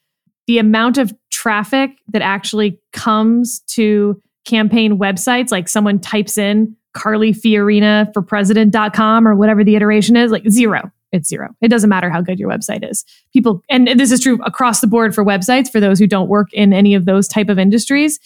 the 0.46 0.58
amount 0.58 0.96
of 0.96 1.12
traffic 1.30 1.90
that 2.08 2.22
actually 2.22 2.80
comes 2.92 3.60
to 3.66 4.20
campaign 4.46 4.98
websites 4.98 5.50
like 5.50 5.68
someone 5.68 5.98
types 5.98 6.38
in 6.38 6.74
carly 6.94 7.34
fiorina 7.34 8.10
for 8.14 8.22
president.com 8.22 9.28
or 9.28 9.34
whatever 9.34 9.62
the 9.62 9.76
iteration 9.76 10.16
is 10.16 10.32
like 10.32 10.48
zero. 10.48 10.90
It's 11.12 11.28
zero. 11.28 11.54
It 11.60 11.68
doesn't 11.68 11.90
matter 11.90 12.10
how 12.10 12.22
good 12.22 12.38
your 12.38 12.48
website 12.48 12.88
is. 12.88 13.04
People 13.32 13.62
and 13.68 13.86
this 13.88 14.10
is 14.10 14.20
true 14.20 14.40
across 14.44 14.80
the 14.80 14.86
board 14.86 15.14
for 15.14 15.24
websites 15.24 15.70
for 15.70 15.78
those 15.78 15.98
who 15.98 16.06
don't 16.06 16.28
work 16.28 16.48
in 16.52 16.72
any 16.72 16.94
of 16.94 17.04
those 17.04 17.28
type 17.28 17.48
of 17.48 17.58
industries. 17.58 18.18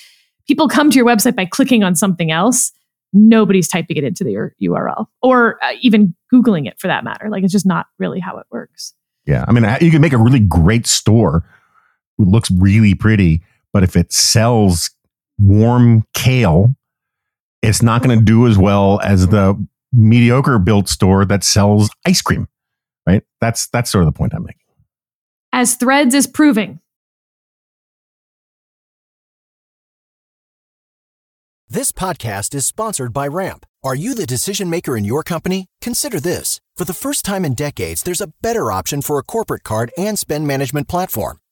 People 0.46 0.68
come 0.68 0.90
to 0.90 0.96
your 0.96 1.06
website 1.06 1.34
by 1.34 1.44
clicking 1.44 1.82
on 1.82 1.94
something 1.96 2.30
else. 2.30 2.72
Nobody's 3.12 3.68
typing 3.68 3.96
it 3.96 4.04
into 4.04 4.22
the 4.22 4.34
url 4.34 5.06
or 5.20 5.58
uh, 5.64 5.72
even 5.80 6.14
googling 6.32 6.68
it 6.68 6.78
for 6.78 6.86
that 6.86 7.02
matter. 7.02 7.28
Like 7.28 7.42
it's 7.42 7.52
just 7.52 7.66
not 7.66 7.86
really 7.98 8.20
how 8.20 8.38
it 8.38 8.46
works. 8.50 8.94
Yeah, 9.26 9.44
I 9.46 9.52
mean, 9.52 9.64
you 9.80 9.90
can 9.90 10.00
make 10.00 10.12
a 10.12 10.18
really 10.18 10.40
great 10.40 10.86
store. 10.86 11.44
It 12.18 12.28
looks 12.28 12.50
really 12.50 12.94
pretty, 12.94 13.42
but 13.72 13.82
if 13.82 13.96
it 13.96 14.12
sells 14.12 14.90
warm 15.40 16.04
kale, 16.14 16.74
it's 17.62 17.82
not 17.82 18.02
going 18.02 18.18
to 18.18 18.24
do 18.24 18.46
as 18.46 18.58
well 18.58 19.00
as 19.02 19.28
the 19.28 19.54
mediocre 19.92 20.58
built 20.58 20.88
store 20.88 21.24
that 21.24 21.44
sells 21.44 21.90
ice 22.06 22.22
cream. 22.22 22.48
Right? 23.06 23.22
That's 23.40 23.68
that's 23.68 23.90
sort 23.90 24.04
of 24.04 24.12
the 24.12 24.16
point 24.16 24.34
I'm 24.34 24.42
making. 24.42 24.60
as 25.52 25.74
threads 25.76 26.14
is 26.14 26.26
proving 26.26 26.80
This 31.72 31.92
podcast 31.92 32.52
is 32.56 32.66
sponsored 32.66 33.12
by 33.12 33.28
Ramp. 33.28 33.64
Are 33.84 33.94
you 33.94 34.12
the 34.16 34.26
decision 34.26 34.68
maker 34.68 34.96
in 34.96 35.04
your 35.04 35.22
company? 35.22 35.66
Consider 35.80 36.18
this. 36.18 36.60
For 36.74 36.84
the 36.84 36.92
first 36.92 37.24
time 37.24 37.44
in 37.44 37.54
decades, 37.54 38.02
there's 38.02 38.20
a 38.20 38.32
better 38.42 38.72
option 38.72 39.02
for 39.02 39.20
a 39.20 39.22
corporate 39.22 39.62
card 39.62 39.92
and 39.96 40.18
spend 40.18 40.48
management 40.48 40.88
platform. 40.88 41.39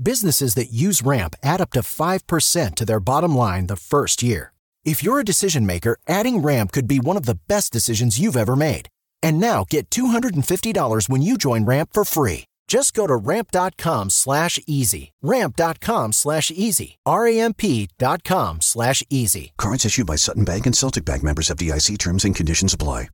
Businesses 0.00 0.54
that 0.54 0.72
use 0.72 1.02
Ramp 1.02 1.34
add 1.42 1.60
up 1.60 1.70
to 1.70 1.80
5% 1.80 2.74
to 2.76 2.84
their 2.84 3.00
bottom 3.00 3.36
line 3.36 3.66
the 3.66 3.76
first 3.76 4.22
year. 4.22 4.52
If 4.84 5.02
you're 5.02 5.18
a 5.18 5.24
decision 5.24 5.66
maker, 5.66 5.98
adding 6.06 6.38
Ramp 6.38 6.72
could 6.72 6.86
be 6.86 7.00
one 7.00 7.16
of 7.16 7.26
the 7.26 7.38
best 7.48 7.72
decisions 7.72 8.18
you've 8.18 8.36
ever 8.36 8.54
made. 8.56 8.88
And 9.22 9.40
now 9.40 9.64
get 9.68 9.90
$250 9.90 11.08
when 11.08 11.22
you 11.22 11.36
join 11.36 11.64
Ramp 11.64 11.90
for 11.92 12.04
free. 12.04 12.44
Just 12.68 12.94
go 12.94 13.06
to 13.06 13.16
ramp.com 13.16 14.10
slash 14.10 14.60
easy. 14.66 15.12
Ramp.com 15.22 16.12
slash 16.12 16.50
easy. 16.50 16.98
R-A-M-P 17.06 17.88
dot 17.98 18.22
com 18.22 18.60
slash 18.60 19.02
easy. 19.08 19.52
Cards 19.56 19.86
issued 19.86 20.06
by 20.06 20.16
Sutton 20.16 20.44
Bank 20.44 20.66
and 20.66 20.76
Celtic 20.76 21.04
Bank 21.06 21.22
members 21.22 21.48
FDIC 21.48 21.98
terms 21.98 22.24
and 22.24 22.36
conditions 22.36 22.74
apply. 22.74 23.08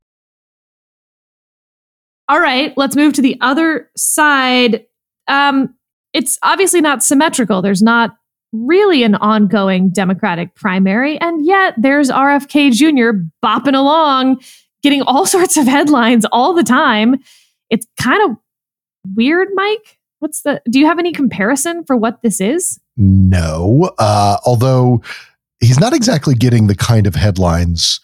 All 2.28 2.40
right, 2.40 2.72
let's 2.76 2.96
move 2.96 3.12
to 3.14 3.22
the 3.22 3.36
other 3.40 3.90
side. 3.96 4.86
Um, 5.28 5.74
it's 6.14 6.38
obviously 6.42 6.80
not 6.80 7.02
symmetrical. 7.02 7.60
There's 7.60 7.82
not 7.82 8.16
really 8.52 9.02
an 9.02 9.16
ongoing 9.16 9.90
Democratic 9.90 10.54
primary, 10.54 11.20
and 11.20 11.44
yet 11.44 11.74
there's 11.76 12.08
RFK 12.08 12.72
Jr. 12.72 13.18
bopping 13.44 13.74
along, 13.74 14.40
getting 14.82 15.02
all 15.02 15.26
sorts 15.26 15.56
of 15.56 15.66
headlines 15.66 16.24
all 16.32 16.54
the 16.54 16.62
time. 16.62 17.16
It's 17.68 17.86
kind 18.00 18.30
of 18.30 18.36
weird, 19.14 19.48
Mike. 19.54 19.98
What's 20.20 20.42
the? 20.42 20.62
Do 20.70 20.78
you 20.78 20.86
have 20.86 20.98
any 20.98 21.12
comparison 21.12 21.84
for 21.84 21.96
what 21.96 22.22
this 22.22 22.40
is? 22.40 22.80
No, 22.96 23.90
uh, 23.98 24.38
although 24.46 25.02
he's 25.60 25.80
not 25.80 25.92
exactly 25.92 26.34
getting 26.34 26.68
the 26.68 26.76
kind 26.76 27.06
of 27.06 27.16
headlines 27.16 28.00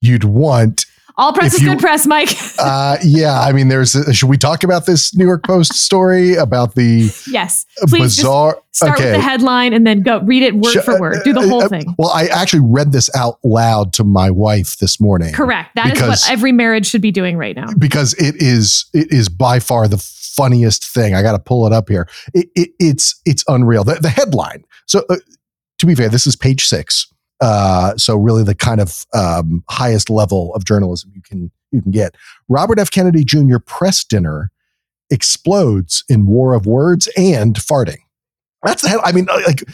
you'd 0.00 0.24
want 0.24 0.86
All 1.20 1.32
press 1.34 1.48
If 1.48 1.54
is 1.54 1.62
you- 1.62 1.68
good 1.70 1.78
press, 1.80 2.06
Mike. 2.06 2.30
Uh, 2.60 2.98
yeah, 3.02 3.40
I 3.40 3.52
mean, 3.52 3.68
there's. 3.68 3.94
A, 3.94 4.12
should 4.12 4.28
we 4.28 4.36
talk 4.36 4.64
about 4.64 4.84
this 4.84 5.14
New 5.16 5.24
York 5.24 5.44
Post 5.44 5.72
story 5.74 6.34
about 6.34 6.74
the 6.74 7.10
yes. 7.30 7.64
Please 7.88 8.16
bizarre? 8.16 8.52
just 8.52 8.76
start 8.76 8.98
with 8.98 9.12
the 9.12 9.20
headline 9.20 9.72
and 9.72 9.86
then 9.86 10.02
go 10.02 10.20
read 10.20 10.42
it 10.42 10.54
word 10.54 10.72
Sh- 10.72 10.84
for 10.84 11.00
word. 11.00 11.20
Do 11.24 11.32
the 11.32 11.40
uh, 11.40 11.48
whole 11.48 11.62
uh, 11.62 11.68
thing. 11.68 11.84
Well, 11.96 12.10
I 12.10 12.26
actually 12.26 12.60
read 12.60 12.92
this 12.92 13.08
out 13.16 13.38
loud 13.42 13.94
to 13.94 14.04
my 14.04 14.30
wife 14.30 14.76
this 14.76 15.00
morning. 15.00 15.32
Correct. 15.32 15.70
That 15.74 15.86
is 15.86 15.92
because- 15.92 16.22
what 16.24 16.30
every 16.32 16.52
marriage 16.52 16.86
should 16.86 17.00
be 17.00 17.10
doing 17.12 17.38
right 17.38 17.56
now. 17.56 17.68
because 17.78 18.12
it 18.14 18.36
is 18.42 18.84
it 18.92 19.10
is 19.10 19.28
by 19.30 19.58
far 19.58 19.88
the 19.88 19.98
funniest 19.98 20.86
thing. 20.86 21.14
I 21.14 21.22
got 21.22 21.32
to 21.32 21.38
pull 21.38 21.66
it 21.66 21.72
up 21.72 21.88
here. 21.88 22.08
It, 22.34 22.48
it, 22.54 22.70
it's 22.78 23.20
it's 23.24 23.42
unreal. 23.48 23.84
The, 23.84 23.94
the 23.94 24.10
headline. 24.10 24.64
So 24.86 25.04
uh, 25.08 25.16
to 25.78 25.86
be 25.86 25.94
fair, 25.94 26.10
this 26.10 26.26
is 26.26 26.36
page 26.36 26.66
six. 26.66 27.06
Uh, 27.40 27.96
so 27.96 28.16
really 28.16 28.44
the 28.44 28.54
kind 28.54 28.80
of 28.80 29.06
um, 29.14 29.64
highest 29.70 30.10
level 30.10 30.54
of 30.54 30.64
journalism 30.64 31.10
you 31.14 31.22
can 31.22 31.50
you 31.72 31.80
can 31.80 31.90
get. 31.90 32.14
Robert 32.48 32.78
F. 32.78 32.90
Kennedy 32.90 33.24
Jr. 33.24 33.58
press 33.64 34.04
dinner 34.04 34.50
explodes 35.10 36.04
in 36.08 36.26
war 36.26 36.54
of 36.54 36.66
words 36.66 37.08
and 37.16 37.54
farting. 37.56 37.98
That's 38.64 38.82
the 38.82 38.88
head. 38.88 39.00
I 39.04 39.12
mean, 39.12 39.28
uh, 39.30 39.40
like 39.46 39.64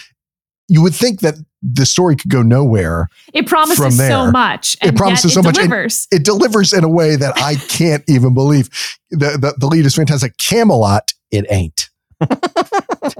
you 0.68 0.82
would 0.82 0.94
think 0.94 1.20
that 1.20 1.34
the 1.62 1.86
story 1.86 2.16
could 2.16 2.30
go 2.30 2.42
nowhere. 2.42 3.08
It 3.32 3.46
promises 3.46 3.78
From 3.78 3.90
so 3.92 3.98
there, 4.24 4.30
much. 4.32 4.76
it 4.82 4.94
promises 4.96 5.32
yet 5.34 5.34
so 5.34 5.42
much, 5.42 5.58
and- 5.58 5.68
delivers. 5.68 6.06
it 6.12 6.24
delivers 6.24 6.72
in 6.72 6.84
a 6.84 6.88
way 6.88 7.16
that 7.16 7.36
I 7.38 7.56
can't 7.56 8.04
even 8.08 8.34
believe. 8.34 8.68
The, 9.10 9.38
the, 9.38 9.54
the 9.58 9.66
lead 9.66 9.86
is 9.86 9.94
fantastic. 9.94 10.36
Camelot, 10.38 11.12
it 11.30 11.46
ain't. 11.50 11.88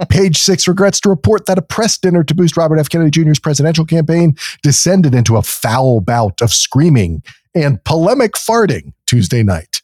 Page 0.09 0.37
six 0.37 0.67
regrets 0.67 0.99
to 1.01 1.09
report 1.09 1.45
that 1.45 1.57
a 1.57 1.61
press 1.61 1.97
dinner 1.97 2.23
to 2.23 2.35
boost 2.35 2.57
Robert 2.57 2.79
F. 2.79 2.89
Kennedy 2.89 3.11
Jr.'s 3.11 3.39
presidential 3.39 3.85
campaign 3.85 4.35
descended 4.63 5.13
into 5.13 5.37
a 5.37 5.41
foul 5.41 6.01
bout 6.01 6.41
of 6.41 6.51
screaming 6.51 7.23
and 7.55 7.83
polemic 7.83 8.33
farting 8.33 8.93
Tuesday 9.05 9.43
night. 9.43 9.81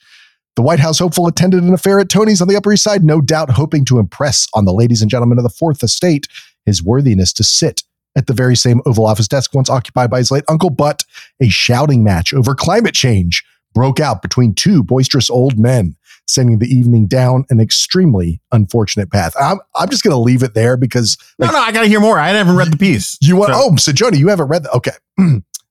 The 0.56 0.62
White 0.62 0.80
House 0.80 1.00
hopeful 1.00 1.28
attended 1.28 1.64
an 1.64 1.74
affair 1.74 2.00
at 2.00 2.10
Tony's 2.10 2.42
on 2.42 2.48
the 2.48 2.56
Upper 2.56 2.74
East 2.74 2.84
Side, 2.84 3.04
no 3.04 3.22
doubt 3.22 3.50
hoping 3.50 3.86
to 3.86 3.98
impress 3.98 4.48
on 4.54 4.66
the 4.66 4.74
ladies 4.74 5.02
and 5.02 5.10
gentlemen 5.10 5.40
of 5.40 5.44
the 5.44 5.50
Fourth 5.50 5.82
Estate 5.84 6.28
his 6.66 6.84
worthiness 6.84 7.34
to 7.34 7.44
sit 7.44 7.84
at 8.16 8.28
the 8.28 8.34
very 8.34 8.56
same 8.56 8.82
Oval 8.86 9.06
Office 9.06 9.28
desk 9.28 9.54
once 9.56 9.70
occupied 9.70 10.10
by 10.10 10.20
his 10.20 10.30
late 10.30 10.44
uncle. 10.48 10.70
But 10.70 11.04
a 11.42 11.50
shouting 11.50 12.04
match 12.04 12.34
over 12.34 12.54
climate 12.54 12.94
change 12.94 13.44
broke 13.74 14.00
out 14.00 14.22
between 14.22 14.54
two 14.54 14.84
boisterous 14.84 15.30
old 15.30 15.58
men, 15.58 15.96
sending 16.28 16.60
the 16.60 16.68
evening 16.68 17.08
down 17.08 17.46
an 17.50 17.60
extremely 17.60 18.42
unfortunate 18.52 19.12
path. 19.12 19.34
I'm, 19.40 19.60
I'm 19.76 19.90
just 19.90 20.04
going 20.04 20.14
to 20.14 20.20
leave 20.20 20.44
it 20.44 20.54
there 20.54 20.78
because 20.78 21.18
No, 21.40 21.46
like, 21.48 21.54
no, 21.54 21.60
I 21.60 21.72
got 21.72 21.82
to 21.82 21.88
hear 21.88 22.00
more. 22.00 22.18
I 22.20 22.30
haven't 22.30 22.56
read 22.56 22.72
the 22.72 22.78
piece. 22.78 23.18
you 23.22 23.36
want. 23.36 23.54
So- 23.54 23.60
oh, 23.62 23.76
so 23.76 23.92
Joni, 23.92 24.18
you 24.18 24.30
haven't 24.30 24.48
read 24.48 24.64
that? 24.64 24.74
Okay. 24.74 24.92
All 25.20 25.26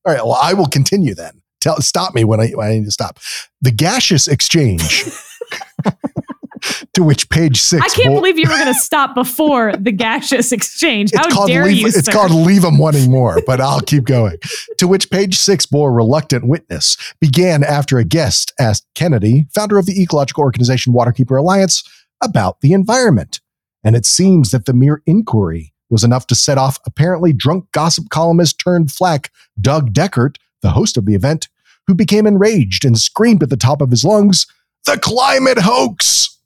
right. 0.07 0.17
Well, 0.25 0.39
I 0.41 0.53
will 0.55 0.67
continue 0.67 1.15
then. 1.15 1.41
Tell 1.61 1.81
stop 1.81 2.13
me 2.15 2.25
when 2.25 2.41
I 2.41 2.49
when 2.49 2.67
I 2.67 2.71
need 2.73 2.85
to 2.87 2.91
stop. 2.91 3.19
The 3.61 3.71
gaseous 3.71 4.27
exchange. 4.27 5.05
to 6.95 7.03
which 7.03 7.29
page 7.29 7.61
six. 7.61 7.83
I 7.85 7.89
can't 7.89 8.15
believe 8.15 8.39
you 8.39 8.49
were 8.49 8.57
going 8.57 8.67
to 8.73 8.75
stop 8.75 9.15
before 9.15 9.75
the 9.77 9.93
gaseous 9.93 10.53
exchange. 10.53 11.11
How 11.15 11.25
it's 11.25 11.35
called 11.35 11.49
dare 11.49 11.65
leave, 11.65 11.77
you, 11.79 11.87
It's 11.89 12.05
sir. 12.07 12.13
called 12.13 12.31
leave 12.33 12.63
them 12.63 12.79
wanting 12.79 13.11
more, 13.11 13.41
but 13.47 13.61
I'll 13.61 13.81
keep 13.81 14.05
going. 14.05 14.37
to 14.79 14.87
which 14.89 15.11
page 15.11 15.39
six 15.39 15.67
bore 15.67 15.93
reluctant 15.93 16.47
witness 16.49 16.97
began 17.21 17.65
after 17.65 17.99
a 17.99 18.05
guest 18.05 18.53
asked 18.59 18.87
Kennedy, 18.95 19.47
founder 19.55 19.79
of 19.79 19.87
the 19.87 20.01
ecological 20.03 20.43
organization 20.45 20.93
Waterkeeper 20.93 21.39
Alliance, 21.39 21.83
about 22.23 22.61
the 22.61 22.73
environment. 22.73 23.41
And 23.85 23.97
it 23.97 24.07
seems 24.07 24.51
that 24.53 24.67
the 24.67 24.73
mere 24.75 25.03
inquiry 25.07 25.73
was 25.91 26.05
enough 26.05 26.27
to 26.29 26.35
set 26.35 26.57
off 26.57 26.79
apparently 26.87 27.33
drunk 27.33 27.67
gossip 27.73 28.09
columnist 28.11 28.59
turned 28.59 28.91
flack 28.93 29.31
Doug 29.61 29.93
Dechert, 29.93 30.37
the 30.63 30.71
host 30.71 30.97
of 30.97 31.05
the 31.05 31.15
event, 31.15 31.49
who 31.87 31.95
became 31.95 32.27
enraged 32.27 32.85
and 32.85 32.97
screamed 32.99 33.43
at 33.43 33.51
the 33.51 33.57
top 33.57 33.81
of 33.83 33.91
his 33.91 34.05
lungs, 34.05 34.47
The 34.87 34.99
climate 34.99 35.59
hoax! 35.59 36.39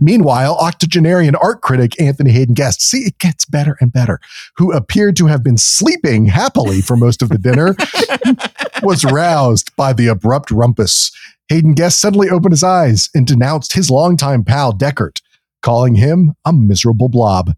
Meanwhile, 0.00 0.56
octogenarian 0.56 1.34
art 1.36 1.62
critic 1.62 2.00
Anthony 2.00 2.30
Haden-Guest, 2.32 2.82
see, 2.82 3.00
it 3.00 3.18
gets 3.18 3.44
better 3.44 3.76
and 3.80 3.92
better, 3.92 4.20
who 4.56 4.72
appeared 4.72 5.16
to 5.16 5.26
have 5.26 5.42
been 5.42 5.56
sleeping 5.56 6.26
happily 6.26 6.80
for 6.80 6.96
most 6.96 7.22
of 7.22 7.28
the 7.28 7.38
dinner, 7.38 7.76
was 8.82 9.04
roused 9.04 9.74
by 9.76 9.92
the 9.92 10.06
abrupt 10.06 10.50
rumpus. 10.50 11.10
Haden-Guest 11.48 11.98
suddenly 11.98 12.28
opened 12.28 12.52
his 12.52 12.64
eyes 12.64 13.08
and 13.14 13.26
denounced 13.26 13.72
his 13.72 13.90
longtime 13.90 14.44
pal 14.44 14.72
Dechert, 14.72 15.20
calling 15.62 15.94
him 15.94 16.34
a 16.44 16.52
miserable 16.52 17.08
blob. 17.08 17.52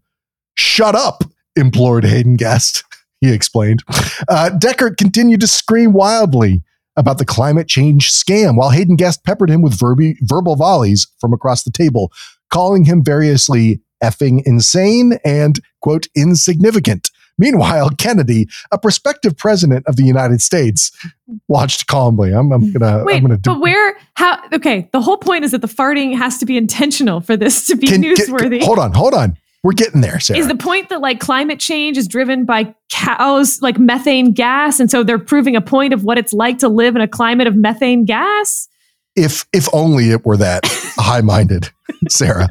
Shut 0.55 0.95
up, 0.95 1.23
implored 1.55 2.05
Haden-Guest, 2.05 2.83
he 3.21 3.31
explained. 3.31 3.83
Uh, 4.27 4.49
Dechert 4.57 4.97
continued 4.97 5.41
to 5.41 5.47
scream 5.47 5.93
wildly 5.93 6.63
about 7.01 7.17
the 7.17 7.25
climate 7.25 7.67
change 7.67 8.11
scam, 8.11 8.55
while 8.55 8.69
Haden-Guest 8.69 9.23
peppered 9.25 9.49
him 9.49 9.61
with 9.61 9.77
verbi- 9.77 10.15
verbal 10.21 10.55
volleys 10.55 11.07
from 11.19 11.33
across 11.33 11.63
the 11.63 11.71
table, 11.71 12.11
calling 12.51 12.85
him 12.85 13.03
variously 13.03 13.81
effing 14.03 14.41
insane 14.45 15.17
and, 15.25 15.59
quote, 15.81 16.07
insignificant. 16.15 17.09
Meanwhile, 17.37 17.89
Kennedy, 17.97 18.47
a 18.71 18.77
prospective 18.77 19.35
president 19.35 19.83
of 19.87 19.95
the 19.95 20.03
United 20.03 20.41
States, 20.41 20.91
watched 21.47 21.87
calmly. 21.87 22.31
I'm, 22.33 22.51
I'm 22.51 22.71
gonna, 22.71 23.03
Wait, 23.03 23.15
I'm 23.17 23.21
gonna 23.23 23.37
do, 23.37 23.49
but 23.51 23.59
where? 23.61 23.97
How? 24.13 24.39
Okay, 24.53 24.87
the 24.93 25.01
whole 25.01 25.17
point 25.17 25.43
is 25.43 25.51
that 25.51 25.61
the 25.61 25.67
farting 25.67 26.15
has 26.15 26.37
to 26.37 26.45
be 26.45 26.55
intentional 26.55 27.19
for 27.19 27.35
this 27.35 27.65
to 27.67 27.75
be 27.75 27.87
Can- 27.87 28.03
can- 28.03 28.13
newsworthy. 28.13 28.61
hold 28.61 28.77
on, 28.79 28.93
hold 28.93 29.13
on. 29.15 29.37
We're 29.63 29.73
getting 29.73 30.01
there, 30.01 30.19
Sarah. 30.19 30.39
is 30.39 30.47
the 30.47 30.55
point 30.55 30.89
that 30.89 31.01
like 31.01 31.19
climate 31.19 31.59
change 31.59 31.97
is 31.97 32.07
driven 32.07 32.45
by 32.45 32.73
cows 32.89 33.61
like 33.61 33.77
methane 33.77 34.33
gas 34.33 34.79
and 34.79 34.89
so 34.89 35.03
they're 35.03 35.19
proving 35.19 35.55
a 35.55 35.61
point 35.61 35.93
of 35.93 36.03
what 36.03 36.17
it's 36.17 36.33
like 36.33 36.57
to 36.59 36.67
live 36.67 36.95
in 36.95 37.01
a 37.01 37.07
climate 37.07 37.47
of 37.47 37.55
methane 37.55 38.05
gas 38.05 38.67
if 39.15 39.45
if 39.53 39.67
only 39.73 40.11
it 40.11 40.25
were 40.25 40.37
that 40.37 40.63
high-minded, 40.97 41.69
Sarah. 42.09 42.47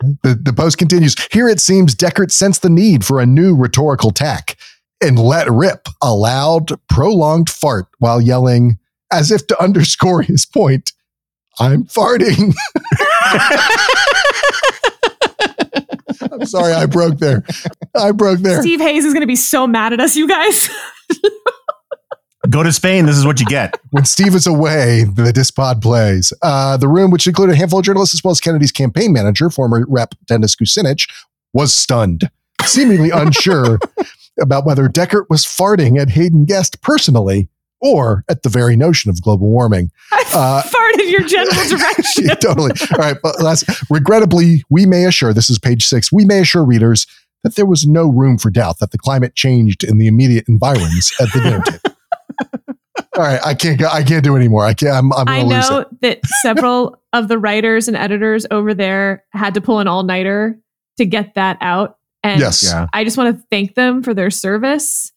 The, 0.00 0.38
the 0.40 0.52
post 0.52 0.78
continues. 0.78 1.14
Here 1.32 1.48
it 1.48 1.60
seems 1.60 1.94
Dechert 1.94 2.32
sensed 2.32 2.62
the 2.62 2.70
need 2.70 3.04
for 3.04 3.20
a 3.20 3.26
new 3.26 3.54
rhetorical 3.54 4.10
tack 4.10 4.56
and 5.00 5.18
let 5.18 5.50
rip 5.50 5.88
a 6.02 6.14
loud, 6.14 6.70
prolonged 6.88 7.50
fart 7.50 7.86
while 7.98 8.20
yelling, 8.20 8.78
as 9.12 9.30
if 9.30 9.46
to 9.48 9.62
underscore 9.62 10.22
his 10.22 10.46
point, 10.46 10.92
I'm 11.58 11.84
farting. 11.84 12.54
I'm 16.32 16.46
sorry, 16.46 16.72
I 16.72 16.86
broke 16.86 17.18
there. 17.18 17.44
I 17.94 18.12
broke 18.12 18.40
there. 18.40 18.62
steve 18.62 18.80
hayes 18.80 19.04
is 19.04 19.12
going 19.12 19.22
to 19.22 19.26
be 19.26 19.36
so 19.36 19.66
mad 19.66 19.92
at 19.92 20.00
us 20.00 20.16
you 20.16 20.28
guys 20.28 20.68
Go 22.50 22.62
to 22.62 22.72
Spain. 22.72 23.06
This 23.06 23.16
is 23.16 23.24
what 23.24 23.38
you 23.38 23.46
get. 23.46 23.80
when 23.90 24.04
Steve 24.04 24.34
is 24.34 24.46
away, 24.46 25.04
the 25.04 25.32
Dispod 25.32 25.80
plays. 25.80 26.32
Uh, 26.42 26.76
the 26.76 26.88
room, 26.88 27.10
which 27.10 27.26
included 27.26 27.52
a 27.52 27.56
handful 27.56 27.78
of 27.78 27.84
journalists 27.84 28.14
as 28.14 28.24
well 28.24 28.32
as 28.32 28.40
Kennedy's 28.40 28.72
campaign 28.72 29.12
manager, 29.12 29.48
former 29.48 29.86
rep 29.88 30.14
Dennis 30.26 30.56
Kucinich, 30.56 31.08
was 31.52 31.72
stunned, 31.72 32.30
seemingly 32.64 33.10
unsure 33.10 33.78
about 34.40 34.66
whether 34.66 34.88
Dechert 34.88 35.26
was 35.30 35.44
farting 35.44 36.00
at 36.00 36.10
Haden-Guest 36.10 36.82
personally 36.82 37.48
or 37.82 38.24
at 38.30 38.42
the 38.42 38.48
very 38.48 38.76
notion 38.76 39.10
of 39.10 39.20
global 39.20 39.48
warming. 39.48 39.90
i 40.12 40.24
Uh, 40.34 40.62
farted 40.62 41.10
your 41.10 41.20
general 41.26 41.68
direction 41.68 42.24
Yeah, 42.28 42.34
totally. 42.40 42.70
All 42.92 42.98
right, 42.98 43.16
but 43.22 43.42
last, 43.42 43.64
regrettably, 43.90 44.64
we 44.70 44.86
may 44.86 45.04
assure 45.04 45.34
this 45.34 45.50
is 45.50 45.58
page 45.58 45.84
six. 45.86 46.10
We 46.10 46.24
may 46.24 46.40
assure 46.40 46.64
readers 46.64 47.06
that 47.44 47.56
there 47.56 47.66
was 47.66 47.84
no 47.86 48.08
room 48.08 48.38
for 48.38 48.50
doubt 48.50 48.78
that 48.78 48.92
the 48.92 48.98
climate 48.98 49.34
changed 49.34 49.82
in 49.84 49.98
the 49.98 50.06
immediate 50.06 50.48
environs 50.48 51.12
at 51.20 51.30
the 51.32 51.40
dinner 51.40 51.60
table. 51.62 51.96
All 53.16 53.22
right, 53.24 53.40
I 53.44 53.52
can't 53.54 53.78
go. 53.78 53.88
I 53.88 54.02
can't 54.02 54.24
do 54.24 54.36
anymore. 54.36 54.64
I 54.64 54.72
can't. 54.74 54.92
I'm, 54.94 55.12
I'm 55.12 55.28
I 55.28 55.42
gonna 55.42 55.54
lose 55.56 55.70
know 55.70 55.78
it. 55.80 56.00
that 56.00 56.20
several 56.42 56.98
of 57.12 57.28
the 57.28 57.38
writers 57.38 57.88
and 57.88 57.96
editors 57.96 58.46
over 58.50 58.72
there 58.74 59.24
had 59.32 59.54
to 59.54 59.60
pull 59.60 59.80
an 59.80 59.88
all 59.88 60.02
nighter 60.02 60.58
to 60.96 61.04
get 61.04 61.34
that 61.34 61.58
out. 61.60 61.98
And 62.22 62.40
Yes. 62.40 62.62
Yeah. 62.62 62.86
I 62.92 63.04
just 63.04 63.18
want 63.18 63.36
to 63.36 63.44
thank 63.50 63.74
them 63.74 64.02
for 64.02 64.14
their 64.14 64.30
service 64.30 65.12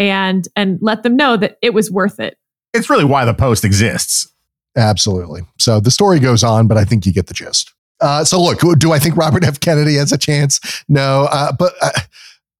and 0.00 0.48
and 0.56 0.78
let 0.80 1.04
them 1.04 1.14
know 1.14 1.36
that 1.36 1.58
it 1.62 1.74
was 1.74 1.90
worth 1.90 2.18
it. 2.18 2.38
It's 2.74 2.90
really 2.90 3.04
why 3.04 3.24
the 3.24 3.34
post 3.34 3.64
exists. 3.64 4.32
Absolutely. 4.76 5.42
So 5.58 5.78
the 5.78 5.90
story 5.90 6.18
goes 6.18 6.42
on, 6.42 6.66
but 6.66 6.76
I 6.76 6.84
think 6.84 7.04
you 7.04 7.12
get 7.12 7.26
the 7.26 7.34
gist. 7.34 7.72
Uh, 8.00 8.24
so 8.24 8.42
look, 8.42 8.60
do 8.78 8.92
I 8.92 8.98
think 8.98 9.16
Robert 9.16 9.44
F. 9.44 9.60
Kennedy 9.60 9.96
has 9.96 10.10
a 10.10 10.18
chance? 10.18 10.82
No, 10.88 11.28
uh, 11.30 11.52
but 11.52 11.74
uh, 11.82 11.90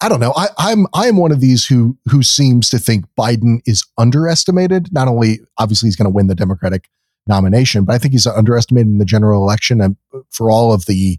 I 0.03 0.09
don't 0.09 0.20
know. 0.20 0.34
I, 0.36 0.49
I'm 0.59 0.86
I 0.93 1.07
am 1.07 1.16
one 1.16 1.32
of 1.32 1.41
these 1.41 1.66
who 1.66 1.97
who 2.11 2.22
seems 2.22 2.68
to 2.70 2.78
think 2.78 3.07
Biden 3.18 3.61
is 3.64 3.84
underestimated. 3.97 4.93
Not 4.93 5.09
only 5.09 5.41
obviously 5.57 5.86
he's 5.86 5.97
going 5.97 6.11
to 6.11 6.14
win 6.14 6.26
the 6.26 6.34
Democratic 6.34 6.91
nomination, 7.26 7.84
but 7.84 7.95
I 7.95 7.99
think 7.99 8.12
he's 8.12 8.26
underestimated 8.26 8.88
in 8.88 8.99
the 8.99 9.05
general 9.07 9.43
election, 9.43 9.80
and 9.80 9.97
for 10.30 10.51
all 10.51 10.74
of 10.74 10.84
the 10.86 11.18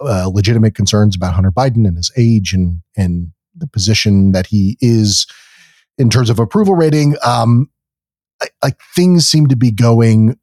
uh, 0.00 0.30
legitimate 0.32 0.74
concerns 0.74 1.14
about 1.14 1.34
Hunter 1.34 1.52
Biden 1.52 1.86
and 1.86 1.96
his 1.96 2.10
age 2.16 2.54
and 2.54 2.80
and 2.96 3.32
the 3.62 3.68
position 3.68 4.32
that 4.32 4.46
he 4.46 4.76
is 4.80 5.26
in 5.96 6.10
terms 6.10 6.28
of 6.28 6.38
approval 6.38 6.74
rating. 6.74 7.16
Um, 7.24 7.70
like 8.62 8.78
things 8.94 9.26
seem 9.26 9.46
to 9.46 9.56
be 9.56 9.70
going 9.70 10.36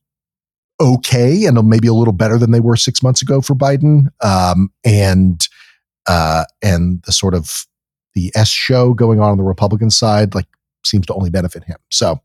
okay 0.82 1.46
and 1.46 1.62
maybe 1.68 1.88
a 1.88 1.94
little 1.94 2.14
better 2.14 2.38
than 2.38 2.52
they 2.52 2.62
were 2.62 2.78
six 2.78 3.04
months 3.04 3.22
ago 3.22 3.42
for 3.42 3.56
Biden. 3.56 4.08
Um, 4.24 4.72
and 4.86 5.46
uh, 6.08 6.46
and 6.64 7.04
the 7.04 7.12
sort 7.12 7.36
of 7.36 7.66
the 8.16 8.32
S 8.36 8.50
show 8.50 8.94
going 8.94 9.20
on 9.20 9.32
on 9.32 9.38
the 9.38 9.44
Republican 9.44 9.90
side 9.90 10.34
like 10.34 10.48
seems 10.86 11.06
to 11.08 11.14
only 11.14 11.30
benefit 11.30 11.64
him. 11.66 11.78
So 11.92 12.22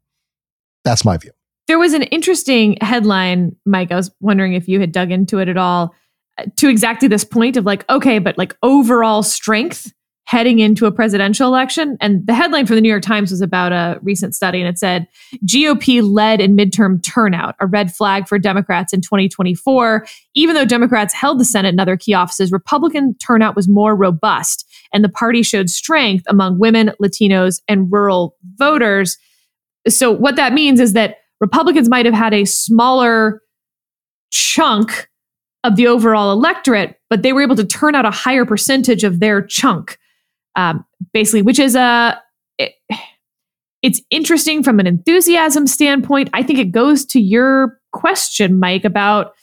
that's 0.85 1.05
my 1.05 1.17
view. 1.17 1.33
There 1.67 1.79
was 1.79 1.93
an 1.93 2.05
interesting 2.05 2.77
headline, 2.81 3.57
Mike. 3.67 3.91
I 3.91 3.97
was 3.97 4.11
wondering 4.21 4.55
if 4.55 4.69
you 4.69 4.81
had 4.81 4.93
dug 4.93 5.11
into 5.11 5.39
it 5.39 5.49
at 5.49 5.57
all 5.57 5.95
uh, 6.39 6.45
to 6.57 6.69
exactly 6.69 7.09
this 7.09 7.25
point 7.25 7.57
of 7.57 7.65
like, 7.65 7.89
okay, 7.91 8.19
but 8.19 8.39
like 8.39 8.57
overall 8.63 9.23
strength 9.23 9.93
heading 10.27 10.59
into 10.59 10.87
a 10.87 10.93
presidential 10.93 11.47
election. 11.47 11.97
And 12.01 12.27
the 12.27 12.35
headline 12.35 12.67
from 12.67 12.77
the 12.77 12.81
New 12.81 12.89
York 12.89 13.03
Times 13.03 13.31
was 13.31 13.41
about 13.41 13.73
a 13.73 13.99
recent 14.03 14.35
study, 14.35 14.61
and 14.61 14.69
it 14.69 14.79
said 14.79 15.07
GOP 15.47 16.03
led 16.03 16.41
in 16.41 16.57
midterm 16.57 17.03
turnout, 17.03 17.55
a 17.61 17.67
red 17.67 17.95
flag 17.95 18.27
for 18.27 18.39
Democrats 18.39 18.93
in 18.93 19.01
2024. 19.01 20.07
Even 20.35 20.55
though 20.55 20.65
Democrats 20.65 21.13
held 21.13 21.39
the 21.39 21.45
Senate 21.45 21.71
and 21.71 21.81
other 21.81 21.97
key 21.97 22.15
offices, 22.15 22.51
Republican 22.51 23.15
turnout 23.17 23.55
was 23.55 23.69
more 23.69 23.95
robust, 23.95 24.67
and 24.93 25.05
the 25.05 25.09
party 25.09 25.43
showed 25.43 25.69
strength 25.69 26.25
among 26.29 26.59
women, 26.59 26.93
Latinos, 27.03 27.61
and 27.69 27.93
rural 27.93 28.37
voters. 28.57 29.19
So, 29.89 30.11
what 30.11 30.37
that 30.37 30.55
means 30.55 30.81
is 30.81 30.95
that 30.95 31.19
Republicans 31.41 31.91
might 31.91 32.07
have 32.07 32.15
had 32.15 32.33
a 32.33 32.47
smaller 32.47 33.43
chunk 34.31 35.09
of 35.65 35.77
the 35.77 35.87
overall 35.87 36.33
electorate, 36.33 36.99
but 37.11 37.23
they 37.23 37.33
were 37.33 37.43
able 37.43 37.57
to 37.57 37.65
turn 37.65 37.95
out 37.95 38.05
a 38.05 38.11
higher 38.11 38.45
percentage 38.45 39.05
of 39.05 39.21
their 39.21 39.43
chunk, 39.43 39.99
um, 40.57 40.85
basically, 41.13 41.43
which 41.43 41.59
is 41.59 41.75
a. 41.75 42.21
It, 42.59 42.73
it's 43.83 44.01
interesting 44.09 44.63
from 44.63 44.81
an 44.81 44.87
enthusiasm 44.87 45.67
standpoint. 45.67 46.31
I 46.33 46.43
think 46.43 46.59
it 46.59 46.73
goes 46.73 47.05
to 47.07 47.21
your 47.21 47.79
question, 47.93 48.59
Mike, 48.59 48.87
about 48.87 49.35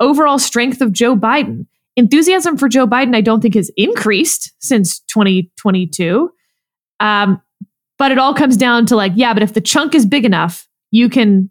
overall 0.00 0.40
strength 0.40 0.80
of 0.80 0.92
Joe 0.92 1.16
Biden. 1.16 1.66
Enthusiasm 1.96 2.56
for 2.56 2.68
Joe 2.68 2.88
Biden, 2.88 3.14
I 3.14 3.20
don't 3.20 3.40
think 3.40 3.54
has 3.54 3.70
increased 3.76 4.52
since 4.58 4.98
2022. 5.00 6.28
Um, 6.98 7.40
but 7.98 8.10
it 8.10 8.18
all 8.18 8.34
comes 8.34 8.56
down 8.56 8.86
to 8.86 8.96
like, 8.96 9.12
yeah, 9.14 9.32
but 9.32 9.44
if 9.44 9.54
the 9.54 9.60
chunk 9.60 9.94
is 9.94 10.06
big 10.06 10.24
enough, 10.24 10.68
you 10.90 11.08
can 11.08 11.50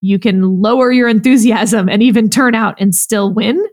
you 0.00 0.18
can 0.18 0.60
lower 0.60 0.92
your 0.92 1.08
enthusiasm 1.08 1.88
and 1.88 2.02
even 2.02 2.28
turn 2.28 2.54
out 2.54 2.78
and 2.78 2.94
still 2.94 3.32
win. 3.32 3.64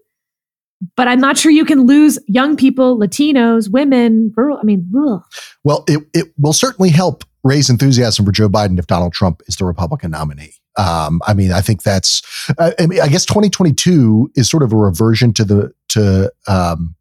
But 0.95 1.07
I'm 1.07 1.19
not 1.19 1.37
sure 1.37 1.51
you 1.51 1.65
can 1.65 1.81
lose 1.81 2.17
young 2.27 2.55
people, 2.55 2.97
Latinos, 2.97 3.69
women, 3.71 4.33
rural. 4.35 4.57
I 4.57 4.63
mean, 4.63 4.91
ugh. 4.97 5.23
Well, 5.63 5.83
it, 5.87 6.01
it 6.13 6.33
will 6.37 6.53
certainly 6.53 6.89
help 6.89 7.23
raise 7.43 7.69
enthusiasm 7.69 8.25
for 8.25 8.31
Joe 8.31 8.49
Biden 8.49 8.79
if 8.79 8.87
Donald 8.87 9.13
Trump 9.13 9.41
is 9.47 9.55
the 9.55 9.65
Republican 9.65 10.11
nominee. 10.11 10.55
Um, 10.77 11.21
I 11.27 11.33
mean, 11.33 11.51
I 11.51 11.61
think 11.61 11.83
that's. 11.83 12.21
Uh, 12.57 12.71
I, 12.79 12.87
mean, 12.87 13.01
I 13.01 13.07
guess 13.07 13.25
2022 13.25 14.31
is 14.35 14.49
sort 14.49 14.63
of 14.63 14.73
a 14.73 14.77
reversion 14.77 15.33
to 15.33 15.43
the 15.43 15.73
to 15.89 16.31
um, 16.47 16.95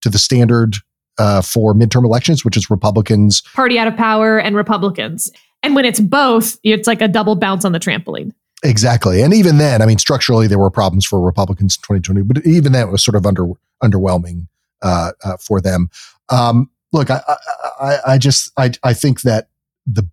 to 0.00 0.08
the 0.08 0.18
standard 0.18 0.76
uh, 1.18 1.42
for 1.42 1.74
midterm 1.74 2.04
elections, 2.04 2.44
which 2.44 2.56
is 2.56 2.70
Republicans 2.70 3.42
party 3.54 3.78
out 3.78 3.86
of 3.86 3.96
power 3.96 4.38
and 4.38 4.56
Republicans. 4.56 5.30
And 5.62 5.74
when 5.74 5.84
it's 5.84 6.00
both, 6.00 6.56
it's 6.64 6.86
like 6.86 7.02
a 7.02 7.08
double 7.08 7.36
bounce 7.36 7.66
on 7.66 7.72
the 7.72 7.80
trampoline. 7.80 8.32
Exactly. 8.62 9.22
And 9.22 9.32
even 9.32 9.58
then, 9.58 9.80
I 9.80 9.86
mean, 9.86 9.98
structurally, 9.98 10.46
there 10.46 10.58
were 10.58 10.70
problems 10.70 11.06
for 11.06 11.20
Republicans 11.20 11.76
in 11.76 11.96
2020, 11.96 12.22
but 12.22 12.46
even 12.46 12.72
then, 12.72 12.88
it 12.88 12.90
was 12.90 13.02
sort 13.02 13.14
of 13.14 13.24
under 13.24 13.46
underwhelming 13.82 14.48
uh, 14.82 15.12
uh, 15.24 15.36
for 15.38 15.60
them. 15.60 15.88
Um, 16.28 16.70
look, 16.92 17.10
I, 17.10 17.22
I, 17.80 17.98
I 18.06 18.18
just, 18.18 18.52
I, 18.58 18.72
I 18.82 18.92
think 18.92 19.22
that 19.22 19.48
the 19.86 20.06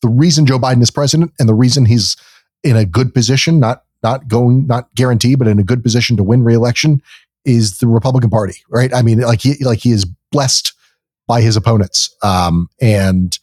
the 0.00 0.08
reason 0.08 0.46
Joe 0.46 0.58
Biden 0.58 0.80
is 0.80 0.90
president 0.90 1.32
and 1.38 1.48
the 1.48 1.54
reason 1.54 1.84
he's 1.84 2.16
in 2.62 2.76
a 2.76 2.84
good 2.84 3.12
position, 3.12 3.60
not 3.60 3.84
not 4.02 4.28
going, 4.28 4.66
not 4.66 4.94
guaranteed, 4.94 5.38
but 5.38 5.48
in 5.48 5.58
a 5.58 5.64
good 5.64 5.82
position 5.82 6.16
to 6.16 6.22
win 6.22 6.44
reelection, 6.44 7.02
is 7.44 7.78
the 7.78 7.88
Republican 7.88 8.30
Party, 8.30 8.62
right? 8.70 8.94
I 8.94 9.02
mean, 9.02 9.20
like 9.20 9.40
he, 9.40 9.62
like 9.64 9.80
he 9.80 9.90
is 9.90 10.06
blessed 10.30 10.72
by 11.26 11.40
his 11.40 11.56
opponents, 11.56 12.14
um, 12.22 12.68
and 12.80 13.38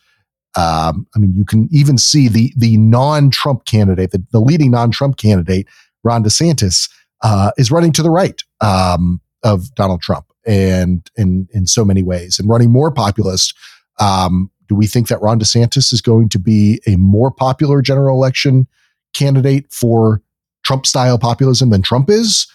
um, 0.56 1.08
I 1.16 1.20
mean, 1.20 1.34
you 1.36 1.46
can 1.46 1.68
even 1.72 1.98
see 1.98 2.28
the 2.28 2.54
the 2.56 2.78
non-Trump 2.78 3.66
candidate, 3.66 4.12
the, 4.12 4.24
the 4.32 4.40
leading 4.40 4.72
non-Trump 4.72 5.18
candidate, 5.18 5.68
Ron 6.04 6.24
DeSantis, 6.24 6.90
uh, 7.22 7.52
is 7.58 7.72
running 7.72 7.92
to 7.94 8.04
the 8.04 8.12
right 8.12 8.42
um, 8.62 9.22
of 9.44 9.74
Donald 9.76 10.02
Trump, 10.02 10.26
and 10.46 11.10
in 11.16 11.48
in 11.54 11.68
so 11.68 11.84
many 11.84 12.04
ways, 12.04 12.40
and 12.40 12.50
running 12.50 12.72
more 12.72 12.92
populist. 12.92 13.54
Um, 14.00 14.52
do 14.68 14.76
we 14.76 14.88
think 14.88 15.08
that 15.10 15.22
Ron 15.22 15.40
DeSantis 15.40 15.94
is 15.94 16.02
going 16.02 16.30
to 16.30 16.40
be 16.40 16.82
a 16.88 16.96
more 16.96 17.32
popular 17.32 17.82
general 17.82 18.18
election 18.18 18.68
candidate 19.14 19.72
for 19.72 20.22
Trump-style 20.64 21.20
populism 21.20 21.70
than 21.70 21.82
Trump 21.82 22.10
is? 22.10 22.48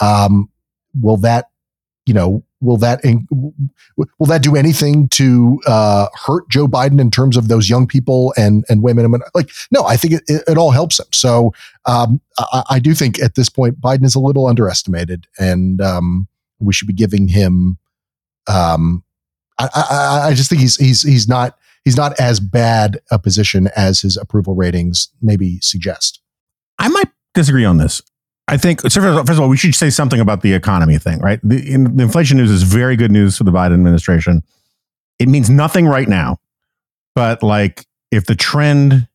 Um, 0.00 0.48
will 1.00 1.18
that, 1.18 1.50
you 2.06 2.14
know, 2.14 2.42
will 2.60 2.76
that 2.76 3.00
will 4.18 4.26
that 4.26 4.42
do 4.42 4.56
anything 4.56 5.08
to 5.08 5.60
uh, 5.66 6.06
hurt 6.14 6.48
Joe 6.48 6.66
Biden 6.66 7.00
in 7.00 7.10
terms 7.10 7.36
of 7.36 7.48
those 7.48 7.68
young 7.68 7.86
people 7.86 8.32
and 8.36 8.64
and 8.68 8.82
women? 8.82 9.20
Like, 9.34 9.50
no, 9.70 9.84
I 9.84 9.96
think 9.96 10.14
it, 10.14 10.22
it, 10.26 10.42
it 10.48 10.58
all 10.58 10.70
helps 10.70 10.98
him. 10.98 11.06
So 11.12 11.52
um, 11.86 12.20
I, 12.38 12.62
I, 12.70 12.78
do 12.78 12.94
think 12.94 13.20
at 13.20 13.34
this 13.34 13.48
point 13.48 13.80
Biden 13.80 14.04
is 14.04 14.14
a 14.14 14.20
little 14.20 14.46
underestimated, 14.46 15.26
and 15.38 15.80
um, 15.80 16.28
we 16.58 16.72
should 16.72 16.88
be 16.88 16.94
giving 16.94 17.28
him. 17.28 17.78
Um, 18.46 19.04
I, 19.58 19.68
I, 19.74 20.20
I 20.28 20.34
just 20.34 20.48
think 20.48 20.60
he's 20.60 20.76
he's 20.76 21.02
he's 21.02 21.28
not 21.28 21.56
he's 21.84 21.96
not 21.96 22.18
as 22.18 22.40
bad 22.40 23.00
a 23.10 23.18
position 23.18 23.68
as 23.76 24.00
his 24.00 24.16
approval 24.16 24.54
ratings 24.54 25.08
maybe 25.22 25.60
suggest. 25.60 26.20
I 26.78 26.88
might 26.88 27.08
disagree 27.34 27.64
on 27.64 27.78
this. 27.78 28.02
I 28.48 28.56
think 28.56 28.80
first 28.80 28.96
of 28.96 29.40
all, 29.40 29.48
we 29.48 29.58
should 29.58 29.74
say 29.74 29.90
something 29.90 30.20
about 30.20 30.40
the 30.40 30.54
economy 30.54 30.96
thing, 30.98 31.20
right? 31.20 31.38
The, 31.42 31.70
in, 31.70 31.96
the 31.96 32.04
inflation 32.04 32.38
news 32.38 32.50
is 32.50 32.62
very 32.62 32.96
good 32.96 33.12
news 33.12 33.36
for 33.36 33.44
the 33.44 33.50
Biden 33.50 33.74
administration. 33.74 34.42
It 35.18 35.28
means 35.28 35.50
nothing 35.50 35.86
right 35.86 36.08
now, 36.08 36.38
but 37.14 37.42
like 37.42 37.84
if 38.10 38.24
the 38.24 38.34
trend 38.34 39.06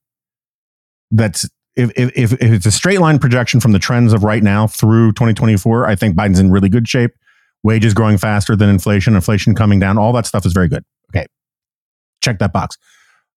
that's 1.09 1.49
if, 1.75 1.91
if, 1.95 2.33
if 2.33 2.39
it's 2.41 2.67
a 2.67 2.71
straight 2.71 2.99
line 2.99 3.17
projection 3.17 3.59
from 3.59 3.71
the 3.71 3.79
trends 3.79 4.13
of 4.13 4.23
right 4.23 4.43
now 4.43 4.67
through 4.67 5.13
2024, 5.13 5.87
I 5.87 5.95
think 5.95 6.15
Biden's 6.15 6.37
in 6.37 6.51
really 6.51 6.69
good 6.69 6.87
shape. 6.87 7.11
Wages 7.63 7.95
growing 7.95 8.19
faster 8.19 8.55
than 8.55 8.69
inflation, 8.69 9.15
inflation 9.15 9.55
coming 9.55 9.79
down, 9.79 9.97
all 9.97 10.13
that 10.13 10.27
stuff 10.27 10.45
is 10.45 10.53
very 10.53 10.67
good. 10.67 10.83
Okay, 11.09 11.25
check 12.21 12.37
that 12.39 12.53
box. 12.53 12.77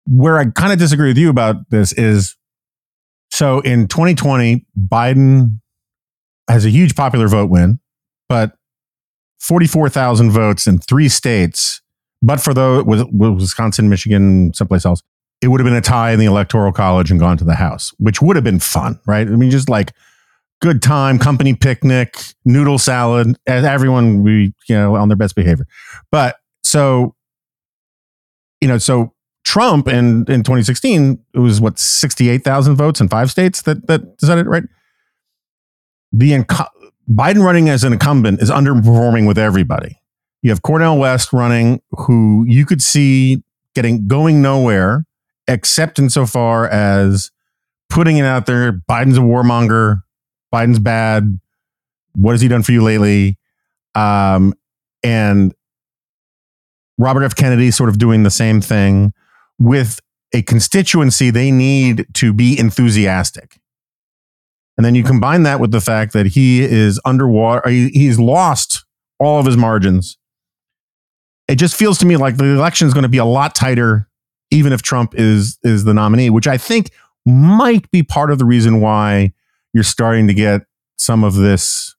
Where 0.07 0.36
I 0.36 0.47
kind 0.47 0.72
of 0.72 0.78
disagree 0.78 1.09
with 1.09 1.16
you 1.16 1.30
about 1.30 1.70
this 1.70 1.92
is 1.94 2.36
so 3.30 3.61
in 3.61 3.88
2020, 3.88 4.66
Biden 4.78 5.61
has 6.49 6.64
a 6.64 6.70
huge 6.70 6.94
popular 6.94 7.28
vote 7.28 7.51
win, 7.51 7.80
but 8.28 8.57
44,000 9.40 10.30
votes 10.30 10.66
in 10.66 10.78
three 10.78 11.09
states, 11.09 11.80
but 12.22 12.40
for 12.40 12.55
those 12.55 12.84
with 12.84 13.07
Wisconsin, 13.12 13.88
Michigan, 13.88 14.53
someplace 14.55 14.84
else, 14.84 15.03
it 15.42 15.49
would 15.49 15.61
have 15.61 15.66
been 15.66 15.76
a 15.76 15.82
tie 15.82 16.12
in 16.12 16.18
the 16.18 16.24
electoral 16.24 16.72
college 16.72 17.11
and 17.11 17.20
gone 17.20 17.36
to 17.36 17.44
the 17.44 17.55
House, 17.55 17.92
which 17.99 18.22
would 18.22 18.36
have 18.36 18.44
been 18.44 18.59
fun, 18.59 18.99
right? 19.07 19.26
I 19.26 19.30
mean, 19.30 19.51
just 19.51 19.68
like 19.68 19.92
good 20.62 20.82
time, 20.82 21.18
company 21.18 21.55
picnic, 21.55 22.16
noodle 22.44 22.78
salad, 22.78 23.36
everyone 23.47 24.22
we 24.22 24.55
you 24.68 24.74
know 24.74 24.97
on 24.97 25.09
their 25.09 25.16
best 25.16 25.34
behavior. 25.34 25.66
But 26.11 26.36
so, 26.62 27.14
you 28.61 28.68
know, 28.68 28.78
so 28.78 29.12
Trump 29.44 29.88
in 29.88 30.24
in 30.28 30.42
2016 30.42 31.18
it 31.34 31.38
was 31.38 31.61
what 31.61 31.78
68,000 31.78 32.74
votes 32.74 33.01
in 33.01 33.09
five 33.09 33.30
states 33.30 33.62
that 33.62 33.86
that 33.86 34.16
decided 34.18 34.47
right 34.47 34.64
the 36.12 36.32
inc- 36.32 36.68
Biden 37.09 37.42
running 37.44 37.68
as 37.68 37.84
an 37.84 37.92
incumbent 37.92 38.42
is 38.42 38.50
underperforming 38.50 39.26
with 39.26 39.38
everybody. 39.38 40.00
You 40.42 40.50
have 40.50 40.62
Cornel 40.62 40.98
West 40.98 41.32
running, 41.32 41.80
who 41.90 42.44
you 42.48 42.66
could 42.66 42.82
see 42.82 43.42
getting 43.74 44.09
going 44.09 44.42
nowhere, 44.42 45.04
except 45.48 45.98
insofar 45.98 46.68
as 46.68 47.30
putting 47.88 48.16
it 48.16 48.24
out 48.24 48.46
there. 48.46 48.72
Biden's 48.72 49.18
a 49.18 49.22
warmonger. 49.22 50.02
Biden's 50.52 50.78
bad. 50.78 51.38
What 52.14 52.32
has 52.32 52.40
he 52.40 52.48
done 52.48 52.62
for 52.62 52.72
you 52.72 52.82
lately? 52.82 53.38
Um, 53.94 54.54
and 55.02 55.54
Robert 56.98 57.22
F. 57.22 57.36
Kennedy 57.36 57.70
sort 57.70 57.88
of 57.88 57.98
doing 57.98 58.22
the 58.22 58.30
same 58.30 58.61
thing 58.61 59.12
with 59.59 60.00
a 60.32 60.42
constituency 60.42 61.30
they 61.30 61.50
need 61.50 62.07
to 62.14 62.32
be 62.32 62.59
enthusiastic. 62.59 63.59
And 64.76 64.84
then 64.84 64.94
you 64.94 65.02
combine 65.02 65.42
that 65.44 65.58
with 65.60 65.70
the 65.70 65.80
fact 65.80 66.12
that 66.12 66.26
he 66.26 66.62
is 66.62 67.00
underwater, 67.04 67.68
he's 67.68 68.18
lost 68.18 68.84
all 69.18 69.40
of 69.40 69.46
his 69.46 69.56
margins. 69.56 70.18
It 71.48 71.56
just 71.56 71.76
feels 71.76 71.98
to 71.98 72.06
me 72.06 72.16
like 72.16 72.36
the 72.36 72.44
election 72.44 72.86
is 72.86 72.92
going 72.92 73.04
to 73.04 73.08
be 73.08 73.18
a 73.18 73.24
lot 73.24 73.54
tighter, 73.54 74.08
even 74.50 74.72
if 74.72 74.82
Trump 74.82 75.14
is 75.16 75.58
is 75.62 75.84
the 75.84 75.94
nominee, 75.94 76.28
which 76.28 76.46
I 76.46 76.58
think 76.58 76.90
might 77.24 77.90
be 77.90 78.02
part 78.02 78.30
of 78.30 78.38
the 78.38 78.44
reason 78.44 78.80
why 78.80 79.32
you're 79.72 79.84
starting 79.84 80.26
to 80.28 80.34
get 80.34 80.62
some 80.98 81.24
of 81.24 81.34
this 81.34 81.94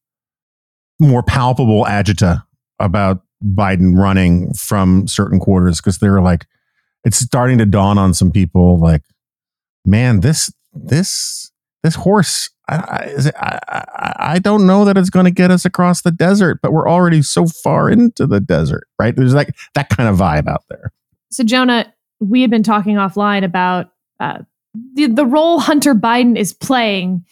more 0.99 1.23
palpable 1.23 1.85
agita 1.85 2.43
about 2.79 3.21
Biden 3.43 3.97
running 3.97 4.53
from 4.53 5.07
certain 5.07 5.39
quarters 5.39 5.77
because 5.77 5.99
they're 5.99 6.21
like, 6.21 6.45
it's 7.03 7.17
starting 7.17 7.57
to 7.59 7.65
dawn 7.65 7.97
on 7.97 8.13
some 8.13 8.31
people 8.31 8.79
like, 8.79 9.03
man, 9.85 10.19
this 10.19 10.51
this 10.73 11.51
this 11.83 11.95
horse 11.95 12.49
I, 12.69 13.31
I, 13.37 14.13
I 14.19 14.39
don't 14.39 14.67
know 14.67 14.85
that 14.85 14.97
it's 14.97 15.09
going 15.09 15.25
to 15.25 15.31
get 15.31 15.51
us 15.51 15.65
across 15.65 16.01
the 16.01 16.11
desert, 16.11 16.59
but 16.61 16.73
we're 16.73 16.89
already 16.89 17.21
so 17.21 17.47
far 17.47 17.89
into 17.89 18.27
the 18.27 18.39
desert, 18.39 18.87
right? 18.99 19.15
There's 19.15 19.33
like 19.33 19.55
that 19.73 19.89
kind 19.89 20.09
of 20.09 20.17
vibe 20.17 20.47
out 20.47 20.63
there. 20.69 20.91
So, 21.31 21.43
Jonah, 21.43 21.93
we 22.19 22.41
had 22.41 22.49
been 22.49 22.63
talking 22.63 22.95
offline 22.95 23.43
about 23.43 23.91
uh, 24.19 24.39
the, 24.93 25.07
the 25.07 25.25
role 25.25 25.59
Hunter 25.59 25.95
Biden 25.95 26.37
is 26.37 26.53
playing 26.53 27.23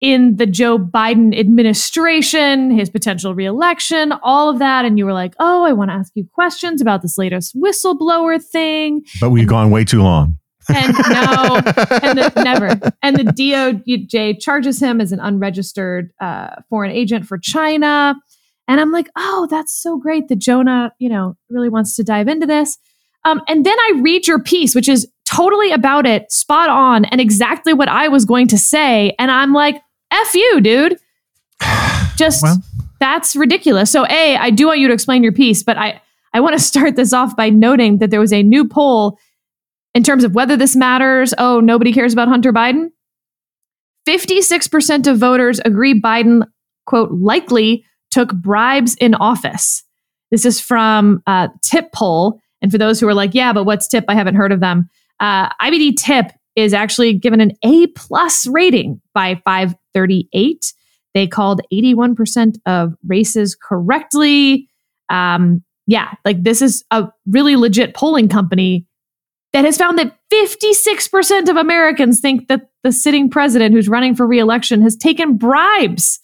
in 0.00 0.36
the 0.36 0.46
Joe 0.46 0.78
Biden 0.78 1.38
administration, 1.38 2.70
his 2.70 2.90
potential 2.90 3.34
reelection, 3.34 4.12
all 4.22 4.50
of 4.50 4.58
that. 4.58 4.84
And 4.84 4.98
you 4.98 5.06
were 5.06 5.12
like, 5.12 5.34
oh, 5.38 5.64
I 5.64 5.72
want 5.72 5.90
to 5.90 5.94
ask 5.94 6.12
you 6.14 6.26
questions 6.32 6.80
about 6.80 7.02
this 7.02 7.16
latest 7.16 7.56
whistleblower 7.56 8.42
thing. 8.42 9.02
But 9.20 9.30
we've 9.30 9.48
gone 9.48 9.70
way 9.70 9.84
too 9.84 10.02
long. 10.02 10.38
And 10.68 10.94
no, 11.10 11.60
and 12.02 12.18
the, 12.18 12.32
never. 12.44 12.92
And 13.02 13.16
the 13.16 13.24
DOJ 13.24 14.40
charges 14.40 14.80
him 14.80 15.00
as 15.00 15.12
an 15.12 15.20
unregistered 15.20 16.10
uh, 16.20 16.56
foreign 16.68 16.90
agent 16.90 17.26
for 17.26 17.38
China. 17.38 18.14
And 18.68 18.80
I'm 18.80 18.90
like, 18.90 19.08
oh, 19.16 19.46
that's 19.50 19.72
so 19.72 19.96
great 19.96 20.28
that 20.28 20.38
Jonah, 20.38 20.92
you 20.98 21.08
know, 21.08 21.36
really 21.50 21.68
wants 21.68 21.94
to 21.96 22.04
dive 22.04 22.28
into 22.28 22.46
this. 22.46 22.78
Um, 23.24 23.40
and 23.48 23.64
then 23.64 23.78
I 23.78 24.00
read 24.02 24.26
your 24.26 24.40
piece, 24.40 24.74
which 24.74 24.88
is 24.88 25.06
totally 25.24 25.72
about 25.72 26.06
it, 26.06 26.30
spot 26.30 26.70
on, 26.70 27.04
and 27.06 27.20
exactly 27.20 27.72
what 27.72 27.88
I 27.88 28.08
was 28.08 28.24
going 28.24 28.48
to 28.48 28.58
say. 28.58 29.14
And 29.18 29.30
I'm 29.30 29.52
like, 29.52 29.80
F 30.10 30.34
you, 30.34 30.60
dude. 30.60 30.98
Just 32.16 32.42
Well. 32.42 32.62
that's 33.00 33.36
ridiculous. 33.36 33.90
So, 33.90 34.06
A, 34.06 34.36
I 34.36 34.50
do 34.50 34.66
want 34.66 34.78
you 34.78 34.88
to 34.88 34.94
explain 34.94 35.22
your 35.22 35.32
piece, 35.32 35.62
but 35.62 35.76
I, 35.76 36.00
I 36.32 36.40
want 36.40 36.54
to 36.54 36.62
start 36.62 36.96
this 36.96 37.12
off 37.12 37.36
by 37.36 37.50
noting 37.50 37.98
that 37.98 38.10
there 38.10 38.20
was 38.20 38.32
a 38.32 38.42
new 38.42 38.66
poll 38.66 39.18
in 39.96 40.02
terms 40.02 40.24
of 40.24 40.34
whether 40.34 40.58
this 40.58 40.76
matters. 40.76 41.32
Oh, 41.38 41.58
nobody 41.58 41.90
cares 41.90 42.12
about 42.12 42.28
Hunter 42.28 42.52
Biden. 42.52 42.90
56% 44.06 45.06
of 45.06 45.16
voters 45.16 45.58
agree 45.64 45.98
Biden, 45.98 46.42
quote, 46.84 47.10
likely 47.12 47.82
took 48.10 48.30
bribes 48.34 48.94
in 48.96 49.14
office. 49.14 49.82
This 50.30 50.44
is 50.44 50.60
from 50.60 51.22
uh, 51.26 51.48
TIPP 51.64 51.92
poll. 51.94 52.38
And 52.60 52.70
for 52.70 52.76
those 52.76 53.00
who 53.00 53.08
are 53.08 53.14
like, 53.14 53.32
yeah, 53.32 53.54
but 53.54 53.64
what's 53.64 53.88
TIPP? 53.88 54.04
I 54.06 54.14
haven't 54.14 54.34
heard 54.34 54.52
of 54.52 54.60
them. 54.60 54.86
Uh, 55.18 55.48
IBD 55.62 55.94
TIPP 55.96 56.30
is 56.56 56.74
actually 56.74 57.14
given 57.14 57.40
an 57.40 57.52
A 57.64 57.86
plus 57.88 58.46
rating 58.46 59.00
by 59.14 59.40
538. 59.46 60.74
They 61.14 61.26
called 61.26 61.62
81% 61.72 62.56
of 62.66 62.92
races 63.06 63.56
correctly. 63.56 64.68
Um, 65.08 65.64
yeah, 65.86 66.12
like 66.26 66.42
this 66.42 66.60
is 66.60 66.84
a 66.90 67.08
really 67.26 67.56
legit 67.56 67.94
polling 67.94 68.28
company 68.28 68.86
that 69.56 69.64
has 69.64 69.78
found 69.78 69.98
that 69.98 70.14
56% 70.30 71.48
of 71.48 71.56
Americans 71.56 72.20
think 72.20 72.48
that 72.48 72.68
the 72.82 72.92
sitting 72.92 73.30
president 73.30 73.74
who's 73.74 73.88
running 73.88 74.14
for 74.14 74.26
reelection 74.26 74.82
has 74.82 74.94
taken 74.94 75.38
bribes. 75.38 76.20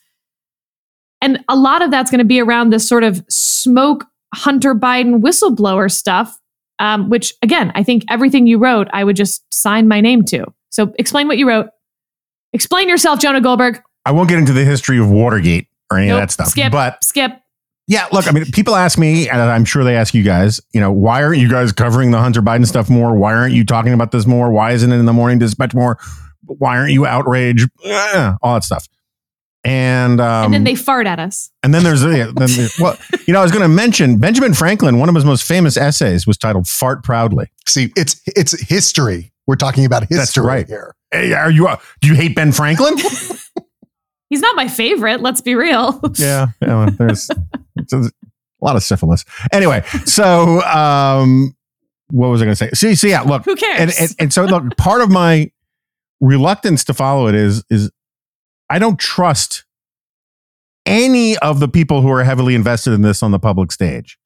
And 1.22 1.43
a 1.49 1.57
lot 1.57 1.80
of 1.80 1.91
that's 1.91 2.11
going 2.11 2.18
to 2.18 2.26
be 2.26 2.43
around 2.43 2.74
this 2.74 2.87
sort 2.87 3.05
of 3.05 3.24
smoke 3.30 4.05
Hunter 4.35 4.74
Biden 4.74 5.22
whistleblower 5.22 5.91
stuff, 5.91 6.39
um, 6.78 7.09
which 7.09 7.33
again, 7.41 7.72
I 7.74 7.83
think 7.83 8.05
everything 8.11 8.47
you 8.47 8.59
wrote, 8.59 8.89
I 8.93 9.03
would 9.03 9.16
just 9.16 9.43
sign 9.51 9.89
my 9.89 10.03
name 10.03 10.26
to. 10.26 10.45
So 10.68 10.93
explain 10.99 11.26
what 11.26 11.39
you 11.39 11.49
wrote. 11.49 11.68
Explain 12.53 12.87
yourself, 12.87 13.18
Jonah 13.18 13.41
Goldberg. 13.41 13.80
I 14.05 14.11
won't 14.11 14.28
get 14.28 14.41
into 14.41 14.53
the 14.53 14.66
history 14.66 14.99
of 14.99 15.09
Watergate 15.09 15.68
or 15.91 15.97
any 15.97 16.09
Nope, 16.09 16.16
of 16.16 16.20
that 16.20 16.30
stuff. 16.33 16.49
Skip. 16.49 16.70
But 16.70 17.03
skip. 17.03 17.33
Yeah, 17.89 18.07
look, 18.12 18.28
I 18.28 18.30
mean, 18.30 18.45
people 18.47 18.76
ask 18.76 18.99
me, 18.99 19.28
and 19.28 19.41
I'm 19.41 19.64
sure 19.64 19.83
they 19.85 19.97
ask 19.97 20.14
you 20.14 20.22
guys, 20.22 20.61
you 20.72 20.80
know, 20.80 20.93
why 20.93 21.22
aren't 21.22 21.41
you 21.41 21.49
guys 21.49 21.72
covering 21.72 22.11
the 22.11 22.18
Hunter 22.18 22.41
Biden 22.41 22.66
stuff 22.66 22.89
more? 22.89 23.14
Why 23.14 23.35
aren't 23.35 23.55
you 23.55 23.64
talking 23.64 23.93
about 23.93 24.12
this 24.12 24.26
more? 24.26 24.51
Why 24.51 24.72
isn't 24.72 24.91
it 24.91 24.97
in 24.97 25.07
the 25.07 25.12
morning 25.12 25.39
dispatch 25.39 25.74
more? 25.74 25.99
Why 26.45 26.78
aren't 26.78 26.93
you 26.93 27.07
outraged? 27.07 27.68
All 28.43 28.55
that 28.55 28.64
stuff. 28.64 28.89
And 29.64 30.20
um, 30.20 30.47
and 30.47 30.55
then 30.55 30.64
they 30.64 30.74
fart 30.74 31.07
at 31.07 31.20
us. 31.20 31.51
and 31.62 31.72
then 31.72 31.85
there's 31.85 32.03
yeah, 32.03 32.33
then 32.35 32.35
there's, 32.35 32.76
well, 32.80 32.99
you 33.26 33.33
know, 33.33 33.39
I 33.39 33.43
was 33.43 33.53
going 33.53 33.62
to 33.62 33.68
mention 33.68 34.18
Benjamin 34.18 34.55
Franklin. 34.55 34.99
One 34.99 35.09
of 35.09 35.14
his 35.14 35.24
most 35.24 35.45
famous 35.45 35.76
essays 35.76 36.26
was 36.26 36.37
titled 36.37 36.66
"Fart 36.66 37.05
Proudly." 37.05 37.47
See, 37.66 37.93
it's 37.97 38.20
it's 38.26 38.61
history. 38.61 39.33
We're 39.47 39.55
talking 39.55 39.85
about 39.85 40.03
history 40.03 40.16
That's 40.16 40.39
right. 40.39 40.66
here. 40.66 40.97
Hey, 41.12 41.33
are 41.33 41.51
you? 41.51 41.68
Uh, 41.68 41.76
do 42.01 42.09
you 42.09 42.14
hate 42.14 42.35
Ben 42.35 42.51
Franklin? 42.51 42.97
He's 44.33 44.41
not 44.41 44.57
my 44.57 44.66
favorite, 44.66 45.20
let's 45.20 45.43
be 45.43 45.55
real. 45.55 46.01
yeah, 46.14 46.47
yeah 46.62 46.89
there's 46.97 47.28
it's 47.76 47.93
a, 47.93 48.11
lot 48.62 48.76
of 48.76 48.83
syphilis. 48.83 49.26
Anyway, 49.53 49.83
so 50.07 50.62
um, 50.62 51.55
what 52.09 52.28
was 52.28 52.41
I 52.41 52.47
going 52.47 52.53
to 52.53 52.57
say? 52.57 52.70
See, 52.72 52.95
see, 52.95 53.11
yeah, 53.11 53.20
look, 53.20 53.45
Who 53.45 53.55
cares? 53.57 53.78
and, 53.78 53.93
and 54.01 54.16
and 54.18 54.33
so 54.33 54.47
look, 54.47 54.74
part 54.78 55.03
of 55.03 55.11
my 55.11 55.51
reluctance 56.22 56.83
to 56.85 56.95
follow 56.95 57.26
it 57.26 57.35
is 57.35 57.62
is 57.68 57.91
I 58.70 58.78
don't 58.78 58.99
trust 58.99 59.66
any 60.87 61.37
of 61.37 61.61
the 61.61 61.68
people 61.68 62.01
who 62.01 62.11
are 62.11 62.24
heavily 62.24 62.55
invested 62.55 62.95
in 62.95 63.03
this 63.03 63.22
on 63.22 63.33
the 63.33 63.39
public 63.39 63.70
stage. 63.70 64.18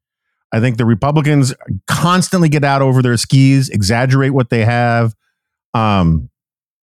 I 0.53 0.61
think 0.61 0.77
the 0.77 0.87
Republicans 0.87 1.53
constantly 1.89 2.49
get 2.49 2.63
out 2.63 2.81
over 2.81 3.03
their 3.03 3.17
skis, 3.17 3.71
exaggerate 3.71 4.35
what 4.35 4.51
they 4.51 4.65
have, 4.65 5.17
um, 5.75 6.31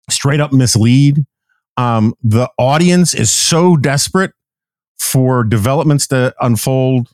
straight 0.08 0.38
up 0.38 0.52
mislead. 0.52 1.26
Um, 1.76 2.14
the 2.22 2.50
audience 2.58 3.14
is 3.14 3.32
so 3.32 3.76
desperate 3.76 4.32
for 4.98 5.44
developments 5.44 6.06
to 6.08 6.34
unfold 6.40 7.08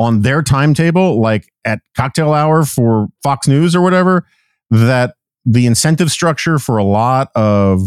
on 0.00 0.22
their 0.22 0.42
timetable, 0.42 1.20
like 1.20 1.48
at 1.64 1.80
cocktail 1.96 2.32
hour 2.32 2.64
for 2.64 3.08
Fox 3.22 3.48
News 3.48 3.74
or 3.74 3.80
whatever, 3.80 4.26
that 4.70 5.14
the 5.44 5.66
incentive 5.66 6.10
structure 6.10 6.58
for 6.58 6.76
a 6.76 6.84
lot 6.84 7.30
of 7.34 7.82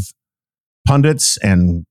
pundits 0.86 1.38
and 1.38 1.86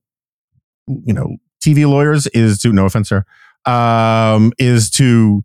you 0.87 1.13
know 1.13 1.37
TV 1.63 1.87
lawyers 1.87 2.27
is 2.27 2.59
to 2.59 2.73
no 2.73 2.85
offense, 2.85 3.09
sir, 3.09 3.23
um, 3.65 4.51
is 4.57 4.89
to 4.91 5.43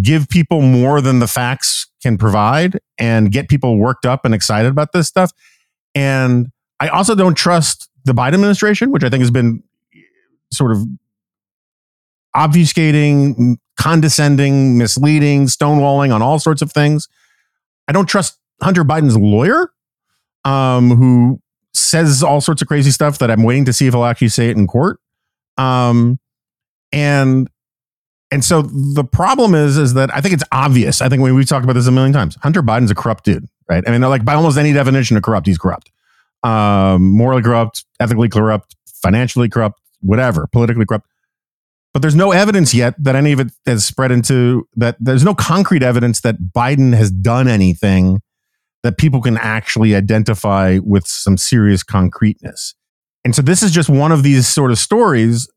give 0.00 0.28
people 0.28 0.60
more 0.60 1.00
than 1.00 1.18
the 1.18 1.26
facts 1.26 1.86
can 2.02 2.18
provide 2.18 2.78
and 2.98 3.32
get 3.32 3.48
people 3.48 3.78
worked 3.78 4.04
up 4.04 4.24
and 4.24 4.34
excited 4.34 4.68
about 4.68 4.92
this 4.92 5.08
stuff. 5.08 5.32
And 5.94 6.48
I 6.78 6.88
also 6.88 7.14
don't 7.14 7.34
trust 7.34 7.88
the 8.06 8.14
Biden 8.14 8.34
administration, 8.34 8.92
which 8.92 9.04
I 9.04 9.10
think 9.10 9.20
has 9.20 9.30
been 9.30 9.62
sort 10.52 10.72
of 10.72 10.78
obfuscating, 12.34 13.56
condescending, 13.78 14.78
misleading, 14.78 15.46
stonewalling 15.46 16.14
on 16.14 16.22
all 16.22 16.38
sorts 16.38 16.62
of 16.62 16.72
things. 16.72 17.08
I 17.88 17.92
don't 17.92 18.06
trust 18.06 18.38
Hunter 18.62 18.84
Biden's 18.84 19.16
lawyer, 19.16 19.72
um, 20.44 20.90
who 20.90 21.40
says 21.74 22.22
all 22.22 22.40
sorts 22.40 22.62
of 22.62 22.68
crazy 22.68 22.90
stuff 22.90 23.18
that 23.18 23.30
I'm 23.30 23.42
waiting 23.42 23.64
to 23.66 23.72
see 23.72 23.86
if 23.86 23.94
he'll 23.94 24.04
actually 24.04 24.28
say 24.28 24.48
it 24.48 24.56
in 24.56 24.66
court. 24.66 24.98
Um, 25.58 26.18
and 26.92 27.50
and 28.30 28.44
so 28.44 28.62
the 28.62 29.04
problem 29.04 29.54
is 29.54 29.76
is 29.78 29.94
that 29.94 30.14
I 30.14 30.20
think 30.20 30.34
it's 30.34 30.44
obvious. 30.52 31.00
I 31.00 31.08
think 31.08 31.22
we, 31.22 31.32
we've 31.32 31.48
talked 31.48 31.64
about 31.64 31.74
this 31.74 31.86
a 31.86 31.92
million 31.92 32.12
times. 32.12 32.36
Hunter 32.42 32.62
Biden's 32.62 32.90
a 32.90 32.94
corrupt 32.94 33.24
dude, 33.24 33.46
right? 33.68 33.82
I 33.86 33.90
mean, 33.90 34.00
they're 34.00 34.10
like 34.10 34.24
by 34.24 34.34
almost 34.34 34.58
any 34.58 34.72
definition 34.72 35.16
of 35.16 35.22
corrupt, 35.22 35.46
he's 35.46 35.58
corrupt. 35.58 35.90
Um, 36.46 37.02
morally 37.10 37.42
corrupt, 37.42 37.84
ethically 37.98 38.28
corrupt, 38.28 38.76
financially 39.02 39.48
corrupt, 39.48 39.80
whatever, 40.00 40.46
politically 40.52 40.86
corrupt. 40.86 41.08
But 41.92 42.02
there's 42.02 42.14
no 42.14 42.30
evidence 42.30 42.72
yet 42.72 42.94
that 43.02 43.16
any 43.16 43.32
of 43.32 43.40
it 43.40 43.48
has 43.66 43.84
spread 43.84 44.12
into 44.12 44.68
that. 44.76 44.96
There's 45.00 45.24
no 45.24 45.34
concrete 45.34 45.82
evidence 45.82 46.20
that 46.20 46.36
Biden 46.54 46.94
has 46.94 47.10
done 47.10 47.48
anything 47.48 48.20
that 48.84 48.96
people 48.96 49.20
can 49.20 49.36
actually 49.38 49.96
identify 49.96 50.78
with 50.84 51.06
some 51.06 51.36
serious 51.36 51.82
concreteness. 51.82 52.74
And 53.24 53.34
so 53.34 53.42
this 53.42 53.60
is 53.60 53.72
just 53.72 53.88
one 53.88 54.12
of 54.12 54.22
these 54.22 54.46
sort 54.46 54.70
of 54.70 54.78
stories, 54.78 55.50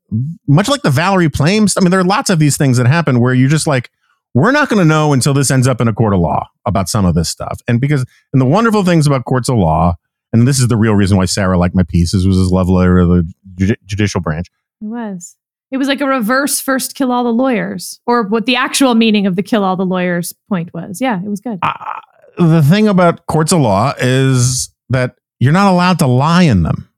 much 0.48 0.68
like 0.68 0.82
the 0.82 0.90
Valerie 0.90 1.28
Plame. 1.28 1.68
I 1.76 1.80
mean, 1.82 1.92
there 1.92 2.00
are 2.00 2.04
lots 2.04 2.30
of 2.30 2.40
these 2.40 2.56
things 2.56 2.78
that 2.78 2.88
happen 2.88 3.20
where 3.20 3.32
you're 3.32 3.48
just 3.48 3.68
like, 3.68 3.90
we're 4.34 4.50
not 4.50 4.68
going 4.68 4.80
to 4.80 4.84
know 4.84 5.12
until 5.12 5.34
this 5.34 5.52
ends 5.52 5.68
up 5.68 5.80
in 5.80 5.86
a 5.86 5.92
court 5.92 6.14
of 6.14 6.18
law 6.18 6.48
about 6.66 6.88
some 6.88 7.04
of 7.04 7.14
this 7.14 7.28
stuff. 7.28 7.60
And 7.68 7.80
because, 7.80 8.04
and 8.32 8.42
the 8.42 8.46
wonderful 8.46 8.84
things 8.84 9.06
about 9.06 9.24
courts 9.24 9.48
of 9.48 9.56
law, 9.56 9.94
and 10.32 10.46
this 10.46 10.58
is 10.58 10.68
the 10.68 10.76
real 10.76 10.94
reason 10.94 11.16
why 11.16 11.24
Sarah 11.24 11.58
liked 11.58 11.74
my 11.74 11.82
pieces, 11.82 12.26
was 12.26 12.36
his 12.36 12.50
love 12.50 12.68
letter 12.68 13.00
to 13.00 13.06
the 13.06 13.34
judi- 13.54 13.76
judicial 13.84 14.20
branch. 14.20 14.48
It 14.80 14.86
was. 14.86 15.36
It 15.70 15.76
was 15.76 15.86
like 15.86 16.00
a 16.00 16.06
reverse 16.06 16.60
first 16.60 16.94
kill 16.94 17.12
all 17.12 17.22
the 17.22 17.32
lawyers, 17.32 18.00
or 18.06 18.24
what 18.24 18.46
the 18.46 18.56
actual 18.56 18.94
meaning 18.94 19.26
of 19.26 19.36
the 19.36 19.42
kill 19.42 19.62
all 19.62 19.76
the 19.76 19.86
lawyers 19.86 20.34
point 20.48 20.74
was. 20.74 21.00
Yeah, 21.00 21.20
it 21.22 21.28
was 21.28 21.40
good. 21.40 21.58
Uh, 21.62 22.00
the 22.38 22.62
thing 22.62 22.88
about 22.88 23.26
courts 23.26 23.52
of 23.52 23.60
law 23.60 23.92
is 23.98 24.74
that 24.88 25.16
you're 25.38 25.52
not 25.52 25.70
allowed 25.70 25.98
to 26.00 26.06
lie 26.06 26.42
in 26.42 26.62
them. 26.62 26.88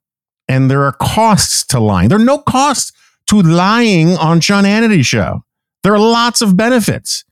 And 0.49 0.71
there 0.71 0.85
are 0.85 0.93
costs 0.93 1.65
to 1.67 1.81
lying. 1.81 2.09
There 2.09 2.19
are 2.19 2.25
no 2.25 2.39
costs 2.39 2.93
to 3.29 3.41
lying 3.41 4.17
on 4.17 4.41
Sean 4.41 4.65
Hannity's 4.65 5.07
show. 5.07 5.45
There 5.83 5.95
are 5.95 5.99
lots 5.99 6.43
of 6.43 6.57
benefits. 6.57 7.25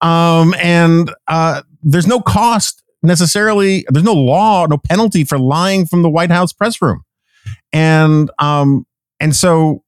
Um, 0.00 0.54
and 0.58 1.12
uh, 1.28 1.62
there's 1.82 2.06
no 2.06 2.20
cost 2.20 2.82
necessarily, 3.04 3.84
there's 3.88 4.04
no 4.04 4.14
law, 4.14 4.66
no 4.66 4.78
penalty 4.78 5.24
for 5.24 5.38
lying 5.38 5.86
from 5.86 6.02
the 6.02 6.10
White 6.10 6.30
House 6.30 6.52
press 6.52 6.80
room. 6.82 7.02
And 7.72 8.30
um, 8.38 8.86
and 9.20 9.34
so 9.34 9.82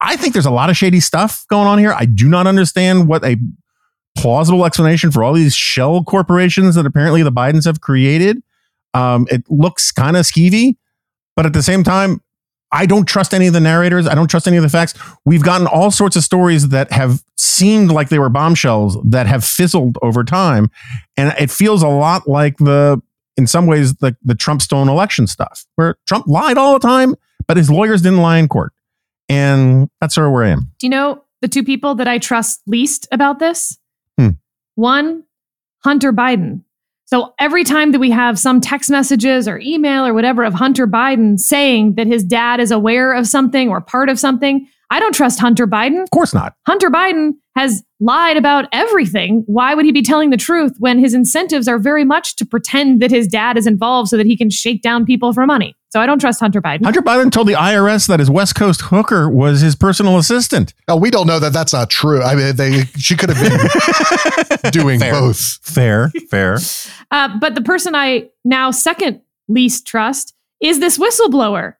I 0.00 0.16
think 0.16 0.32
there's 0.32 0.46
a 0.46 0.50
lot 0.50 0.70
of 0.70 0.76
shady 0.76 1.00
stuff 1.00 1.44
going 1.48 1.66
on 1.66 1.78
here. 1.78 1.92
I 1.92 2.06
do 2.06 2.28
not 2.28 2.46
understand 2.46 3.08
what 3.08 3.24
a 3.24 3.36
plausible 4.16 4.64
explanation 4.64 5.10
for 5.10 5.22
all 5.22 5.32
these 5.32 5.54
shell 5.54 6.02
corporations 6.04 6.74
that 6.74 6.86
apparently 6.86 7.22
the 7.22 7.32
Bidens 7.32 7.64
have 7.64 7.80
created. 7.80 8.42
Um, 8.94 9.26
it 9.30 9.44
looks 9.48 9.92
kind 9.92 10.16
of 10.16 10.24
skeevy, 10.24 10.76
but 11.36 11.46
at 11.46 11.52
the 11.52 11.62
same 11.62 11.84
time, 11.84 12.20
I 12.72 12.86
don't 12.86 13.06
trust 13.06 13.34
any 13.34 13.46
of 13.46 13.52
the 13.52 13.60
narrators. 13.60 14.06
I 14.06 14.14
don't 14.14 14.28
trust 14.28 14.46
any 14.46 14.56
of 14.56 14.62
the 14.62 14.68
facts. 14.68 14.94
We've 15.24 15.42
gotten 15.42 15.66
all 15.66 15.90
sorts 15.90 16.16
of 16.16 16.22
stories 16.22 16.68
that 16.68 16.92
have 16.92 17.22
seemed 17.36 17.90
like 17.90 18.08
they 18.08 18.18
were 18.18 18.28
bombshells 18.28 18.96
that 19.04 19.26
have 19.26 19.44
fizzled 19.44 19.98
over 20.02 20.22
time. 20.22 20.70
And 21.16 21.34
it 21.38 21.50
feels 21.50 21.82
a 21.82 21.88
lot 21.88 22.28
like 22.28 22.56
the 22.58 23.02
in 23.36 23.46
some 23.46 23.66
ways 23.66 23.94
the, 23.96 24.16
the 24.22 24.34
Trump 24.34 24.60
stolen 24.60 24.88
election 24.88 25.26
stuff, 25.26 25.64
where 25.76 25.96
Trump 26.06 26.26
lied 26.26 26.58
all 26.58 26.74
the 26.74 26.86
time, 26.86 27.14
but 27.46 27.56
his 27.56 27.70
lawyers 27.70 28.02
didn't 28.02 28.20
lie 28.20 28.38
in 28.38 28.48
court. 28.48 28.72
And 29.28 29.88
that's 30.00 30.14
sort 30.14 30.26
of 30.26 30.32
where 30.32 30.44
I 30.44 30.50
am. 30.50 30.72
Do 30.78 30.86
you 30.86 30.90
know 30.90 31.24
the 31.40 31.48
two 31.48 31.64
people 31.64 31.94
that 31.96 32.08
I 32.08 32.18
trust 32.18 32.60
least 32.66 33.08
about 33.10 33.38
this? 33.38 33.78
Hmm. 34.18 34.30
One, 34.74 35.24
Hunter 35.84 36.12
Biden. 36.12 36.62
So 37.12 37.34
every 37.40 37.64
time 37.64 37.90
that 37.90 37.98
we 37.98 38.12
have 38.12 38.38
some 38.38 38.60
text 38.60 38.88
messages 38.88 39.48
or 39.48 39.58
email 39.58 40.06
or 40.06 40.14
whatever 40.14 40.44
of 40.44 40.54
Hunter 40.54 40.86
Biden 40.86 41.40
saying 41.40 41.96
that 41.96 42.06
his 42.06 42.22
dad 42.22 42.60
is 42.60 42.70
aware 42.70 43.12
of 43.12 43.26
something 43.26 43.68
or 43.68 43.80
part 43.80 44.08
of 44.08 44.16
something, 44.16 44.68
I 44.90 45.00
don't 45.00 45.12
trust 45.12 45.40
Hunter 45.40 45.66
Biden. 45.66 46.04
Of 46.04 46.10
course 46.10 46.32
not. 46.32 46.54
Hunter 46.68 46.88
Biden 46.88 47.32
has 47.56 47.82
lied 47.98 48.36
about 48.36 48.66
everything. 48.72 49.42
Why 49.46 49.74
would 49.74 49.84
he 49.84 49.90
be 49.90 50.02
telling 50.02 50.30
the 50.30 50.36
truth 50.36 50.76
when 50.78 51.00
his 51.00 51.12
incentives 51.12 51.66
are 51.66 51.80
very 51.80 52.04
much 52.04 52.36
to 52.36 52.46
pretend 52.46 53.02
that 53.02 53.10
his 53.10 53.26
dad 53.26 53.58
is 53.58 53.66
involved 53.66 54.08
so 54.08 54.16
that 54.16 54.26
he 54.26 54.36
can 54.36 54.48
shake 54.48 54.80
down 54.80 55.04
people 55.04 55.32
for 55.32 55.44
money? 55.46 55.74
So 55.90 56.00
I 56.00 56.06
don't 56.06 56.20
trust 56.20 56.38
Hunter 56.38 56.62
Biden. 56.62 56.84
Hunter 56.84 57.02
Biden 57.02 57.32
told 57.32 57.48
the 57.48 57.54
IRS 57.54 58.06
that 58.06 58.20
his 58.20 58.30
West 58.30 58.54
Coast 58.54 58.80
hooker 58.82 59.28
was 59.28 59.60
his 59.60 59.74
personal 59.74 60.18
assistant. 60.18 60.72
Oh, 60.86 60.96
we 60.96 61.10
don't 61.10 61.26
know 61.26 61.40
that 61.40 61.52
that's 61.52 61.72
not 61.72 61.90
true. 61.90 62.22
I 62.22 62.36
mean, 62.36 62.54
they 62.54 62.84
she 62.96 63.16
could 63.16 63.28
have 63.30 63.42
been 64.62 64.70
doing 64.70 65.00
Fair. 65.00 65.12
both. 65.12 65.58
Fair, 65.62 66.10
fair. 66.28 66.58
Uh, 67.12 67.28
but 67.40 67.56
the 67.56 67.60
person 67.60 67.96
I 67.96 68.28
now 68.44 68.70
second 68.70 69.20
least 69.48 69.84
trust 69.84 70.32
is 70.60 70.78
this 70.78 70.96
whistleblower. 70.96 71.74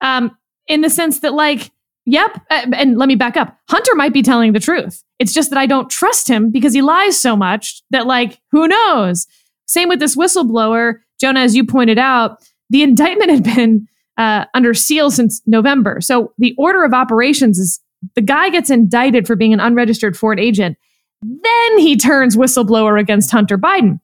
Um, 0.00 0.36
in 0.68 0.80
the 0.80 0.90
sense 0.90 1.18
that, 1.20 1.34
like, 1.34 1.72
yep, 2.06 2.40
uh, 2.50 2.66
and 2.72 2.96
let 2.96 3.08
me 3.08 3.16
back 3.16 3.36
up. 3.36 3.58
Hunter 3.68 3.96
might 3.96 4.12
be 4.12 4.22
telling 4.22 4.52
the 4.52 4.60
truth. 4.60 5.02
It's 5.18 5.34
just 5.34 5.50
that 5.50 5.58
I 5.58 5.66
don't 5.66 5.90
trust 5.90 6.28
him 6.28 6.52
because 6.52 6.72
he 6.72 6.82
lies 6.82 7.18
so 7.18 7.36
much 7.36 7.82
that, 7.90 8.06
like, 8.06 8.40
who 8.52 8.68
knows? 8.68 9.26
Same 9.66 9.88
with 9.88 9.98
this 9.98 10.14
whistleblower, 10.16 11.00
Jonah, 11.20 11.40
as 11.40 11.56
you 11.56 11.64
pointed 11.66 11.98
out, 11.98 12.38
the 12.74 12.82
indictment 12.82 13.30
had 13.30 13.44
been 13.44 13.86
uh, 14.18 14.46
under 14.52 14.74
seal 14.74 15.08
since 15.08 15.40
November. 15.46 16.00
So 16.00 16.32
the 16.38 16.56
order 16.58 16.82
of 16.82 16.92
operations 16.92 17.56
is 17.56 17.78
the 18.16 18.20
guy 18.20 18.50
gets 18.50 18.68
indicted 18.68 19.28
for 19.28 19.36
being 19.36 19.52
an 19.52 19.60
unregistered 19.60 20.16
foreign 20.16 20.40
agent. 20.40 20.76
Then 21.22 21.78
he 21.78 21.96
turns 21.96 22.36
whistleblower 22.36 22.98
against 22.98 23.30
Hunter 23.30 23.56
Biden. 23.56 24.00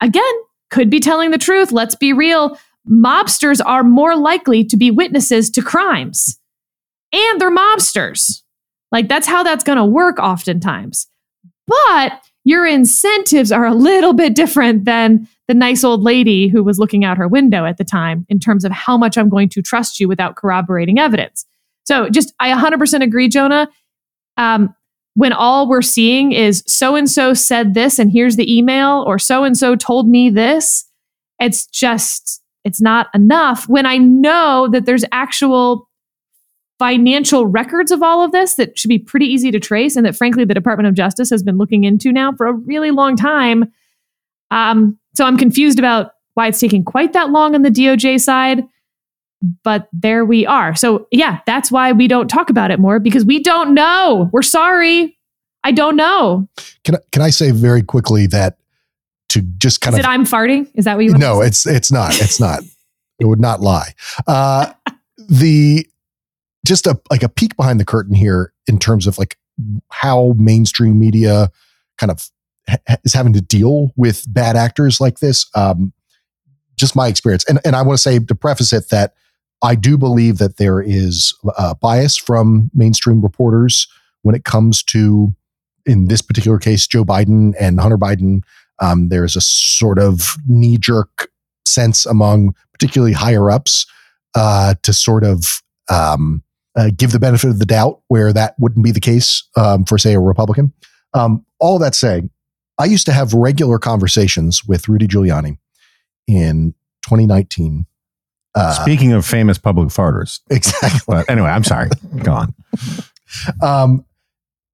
Again, 0.00 0.22
could 0.70 0.88
be 0.88 1.00
telling 1.00 1.32
the 1.32 1.38
truth. 1.38 1.72
Let's 1.72 1.96
be 1.96 2.12
real. 2.12 2.56
Mobsters 2.88 3.60
are 3.66 3.82
more 3.82 4.14
likely 4.14 4.62
to 4.66 4.76
be 4.76 4.92
witnesses 4.92 5.50
to 5.50 5.60
crimes. 5.60 6.38
And 7.12 7.40
they're 7.40 7.50
mobsters. 7.50 8.42
Like 8.92 9.08
that's 9.08 9.26
how 9.26 9.42
that's 9.42 9.64
going 9.64 9.78
to 9.78 9.84
work 9.84 10.20
oftentimes. 10.20 11.08
But 11.66 12.22
your 12.44 12.66
incentives 12.66 13.50
are 13.50 13.66
a 13.66 13.74
little 13.74 14.12
bit 14.12 14.36
different 14.36 14.84
than 14.84 15.26
the 15.48 15.54
nice 15.54 15.84
old 15.84 16.02
lady 16.02 16.48
who 16.48 16.62
was 16.62 16.78
looking 16.78 17.04
out 17.04 17.18
her 17.18 17.28
window 17.28 17.64
at 17.64 17.76
the 17.76 17.84
time 17.84 18.24
in 18.28 18.38
terms 18.38 18.64
of 18.64 18.72
how 18.72 18.96
much 18.96 19.18
I'm 19.18 19.28
going 19.28 19.48
to 19.50 19.62
trust 19.62 19.98
you 19.98 20.08
without 20.08 20.36
corroborating 20.36 20.98
evidence. 20.98 21.44
So 21.84 22.08
just, 22.08 22.32
I 22.38 22.52
100% 22.52 23.02
agree, 23.02 23.28
Jonah. 23.28 23.68
Um, 24.36 24.74
when 25.14 25.32
all 25.32 25.68
we're 25.68 25.82
seeing 25.82 26.32
is 26.32 26.62
so 26.66 26.94
and 26.94 27.10
so 27.10 27.34
said 27.34 27.74
this 27.74 27.98
and 27.98 28.10
here's 28.10 28.36
the 28.36 28.56
email 28.56 29.04
or 29.06 29.18
so 29.18 29.44
and 29.44 29.56
so 29.56 29.76
told 29.76 30.08
me 30.08 30.30
this, 30.30 30.88
it's 31.38 31.66
just, 31.66 32.40
it's 32.64 32.80
not 32.80 33.08
enough 33.14 33.68
when 33.68 33.84
I 33.84 33.98
know 33.98 34.68
that 34.72 34.86
there's 34.86 35.04
actual 35.12 35.88
financial 36.78 37.46
records 37.46 37.92
of 37.92 38.02
all 38.02 38.24
of 38.24 38.32
this 38.32 38.54
that 38.54 38.78
should 38.78 38.88
be 38.88 38.98
pretty 38.98 39.26
easy 39.26 39.50
to 39.50 39.60
trace 39.60 39.96
and 39.96 40.06
that 40.06 40.16
frankly 40.16 40.44
the 40.44 40.54
Department 40.54 40.88
of 40.88 40.94
Justice 40.94 41.30
has 41.30 41.42
been 41.42 41.58
looking 41.58 41.84
into 41.84 42.10
now 42.10 42.32
for 42.32 42.46
a 42.46 42.52
really 42.52 42.90
long 42.90 43.16
time. 43.16 43.70
Um, 44.50 44.98
so 45.14 45.24
I'm 45.24 45.36
confused 45.36 45.78
about 45.78 46.12
why 46.34 46.48
it's 46.48 46.60
taking 46.60 46.84
quite 46.84 47.12
that 47.12 47.30
long 47.30 47.54
on 47.54 47.62
the 47.62 47.70
DOJ 47.70 48.20
side, 48.20 48.64
but 49.62 49.88
there 49.92 50.24
we 50.24 50.46
are. 50.46 50.74
So 50.74 51.06
yeah, 51.10 51.40
that's 51.46 51.70
why 51.70 51.92
we 51.92 52.08
don't 52.08 52.28
talk 52.28 52.50
about 52.50 52.70
it 52.70 52.78
more 52.78 52.98
because 52.98 53.24
we 53.24 53.42
don't 53.42 53.74
know. 53.74 54.30
We're 54.32 54.42
sorry. 54.42 55.18
I 55.64 55.72
don't 55.72 55.96
know. 55.96 56.48
Can 56.84 56.96
I, 56.96 56.98
can 57.12 57.22
I 57.22 57.30
say 57.30 57.50
very 57.50 57.82
quickly 57.82 58.26
that 58.28 58.58
to 59.30 59.42
just 59.42 59.80
kind 59.80 59.94
Is 59.94 60.00
of 60.00 60.04
it 60.04 60.08
I'm 60.08 60.24
farting? 60.24 60.70
Is 60.74 60.84
that 60.86 60.96
what 60.96 61.04
you 61.04 61.12
want 61.12 61.20
no, 61.20 61.40
it's 61.40 61.66
it's 61.66 61.92
not. 61.92 62.20
It's 62.20 62.40
not. 62.40 62.62
it 63.20 63.26
would 63.26 63.40
not 63.40 63.60
lie. 63.60 63.94
Uh, 64.26 64.72
the 65.28 65.86
just 66.66 66.86
a 66.86 67.00
like 67.10 67.22
a 67.22 67.28
peek 67.28 67.56
behind 67.56 67.80
the 67.80 67.84
curtain 67.84 68.14
here 68.14 68.52
in 68.66 68.78
terms 68.78 69.06
of 69.06 69.18
like 69.18 69.36
how 69.88 70.34
mainstream 70.36 70.98
media 70.98 71.50
kind 71.98 72.10
of 72.10 72.30
ha- 72.68 72.96
is 73.04 73.12
having 73.12 73.32
to 73.34 73.40
deal 73.40 73.92
with 73.96 74.24
bad 74.32 74.56
actors 74.56 75.00
like 75.00 75.18
this. 75.20 75.46
Um, 75.54 75.92
just 76.76 76.96
my 76.96 77.08
experience, 77.08 77.44
and 77.48 77.60
and 77.64 77.76
I 77.76 77.82
want 77.82 77.96
to 77.96 78.02
say 78.02 78.18
to 78.18 78.34
preface 78.34 78.72
it 78.72 78.88
that 78.90 79.14
I 79.62 79.74
do 79.74 79.96
believe 79.96 80.38
that 80.38 80.56
there 80.56 80.80
is 80.80 81.34
uh, 81.56 81.74
bias 81.74 82.16
from 82.16 82.70
mainstream 82.74 83.22
reporters 83.22 83.86
when 84.22 84.34
it 84.34 84.44
comes 84.44 84.82
to, 84.84 85.32
in 85.86 86.08
this 86.08 86.22
particular 86.22 86.58
case, 86.58 86.86
Joe 86.86 87.04
Biden 87.04 87.54
and 87.60 87.80
Hunter 87.80 87.98
Biden. 87.98 88.42
Um, 88.80 89.08
there's 89.08 89.36
a 89.36 89.40
sort 89.40 89.98
of 89.98 90.36
knee 90.48 90.76
jerk 90.78 91.30
sense 91.64 92.04
among 92.06 92.54
particularly 92.72 93.12
higher 93.12 93.50
ups 93.50 93.86
uh, 94.34 94.74
to 94.82 94.92
sort 94.92 95.22
of 95.22 95.62
um, 95.88 96.42
uh, 96.74 96.90
give 96.96 97.12
the 97.12 97.20
benefit 97.20 97.50
of 97.50 97.58
the 97.60 97.66
doubt 97.66 98.00
where 98.08 98.32
that 98.32 98.54
wouldn't 98.58 98.84
be 98.84 98.90
the 98.90 99.00
case 99.00 99.48
um, 99.56 99.84
for, 99.84 99.98
say, 99.98 100.14
a 100.14 100.20
Republican. 100.20 100.72
Um, 101.14 101.44
all 101.60 101.78
that 101.78 101.94
saying, 101.94 102.30
I 102.78 102.86
used 102.86 103.06
to 103.06 103.12
have 103.12 103.34
regular 103.34 103.78
conversations 103.78 104.64
with 104.64 104.88
Rudy 104.88 105.06
Giuliani 105.06 105.58
in 106.26 106.74
2019. 107.02 107.86
Uh, 108.54 108.72
Speaking 108.82 109.12
of 109.12 109.24
famous 109.24 109.58
public 109.58 109.90
farters. 109.90 110.40
exactly. 110.50 111.00
But 111.06 111.30
anyway, 111.30 111.48
I'm 111.48 111.64
sorry. 111.64 111.88
Go 112.22 112.32
on. 112.32 112.54
um, 113.62 114.04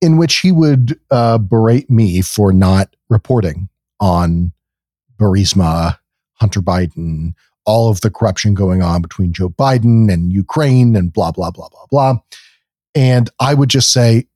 in 0.01 0.17
which 0.17 0.37
he 0.37 0.53
would 0.53 0.99
uh, 1.11 1.39
berate 1.39 1.91
me 1.91 2.21
for 2.23 2.53
not 2.53 2.95
reporting 3.09 3.69
on 4.01 4.53
Burisma, 5.19 5.99
Hunter 6.35 6.61
Biden, 6.61 7.35
all 7.65 7.91
of 7.91 8.01
the 8.01 8.11
corruption 8.11 8.55
going 8.55 8.81
on 8.83 9.03
between 9.03 9.33
Joe 9.33 9.49
Biden 9.51 10.13
and 10.13 10.33
Ukraine, 10.33 10.95
and 10.97 11.13
blah 11.13 11.33
blah 11.33 11.51
blah 11.51 11.69
blah 11.69 11.87
blah. 11.91 12.15
And 12.95 13.29
I 13.41 13.55
would 13.55 13.69
just 13.69 13.91
say, 13.93 14.27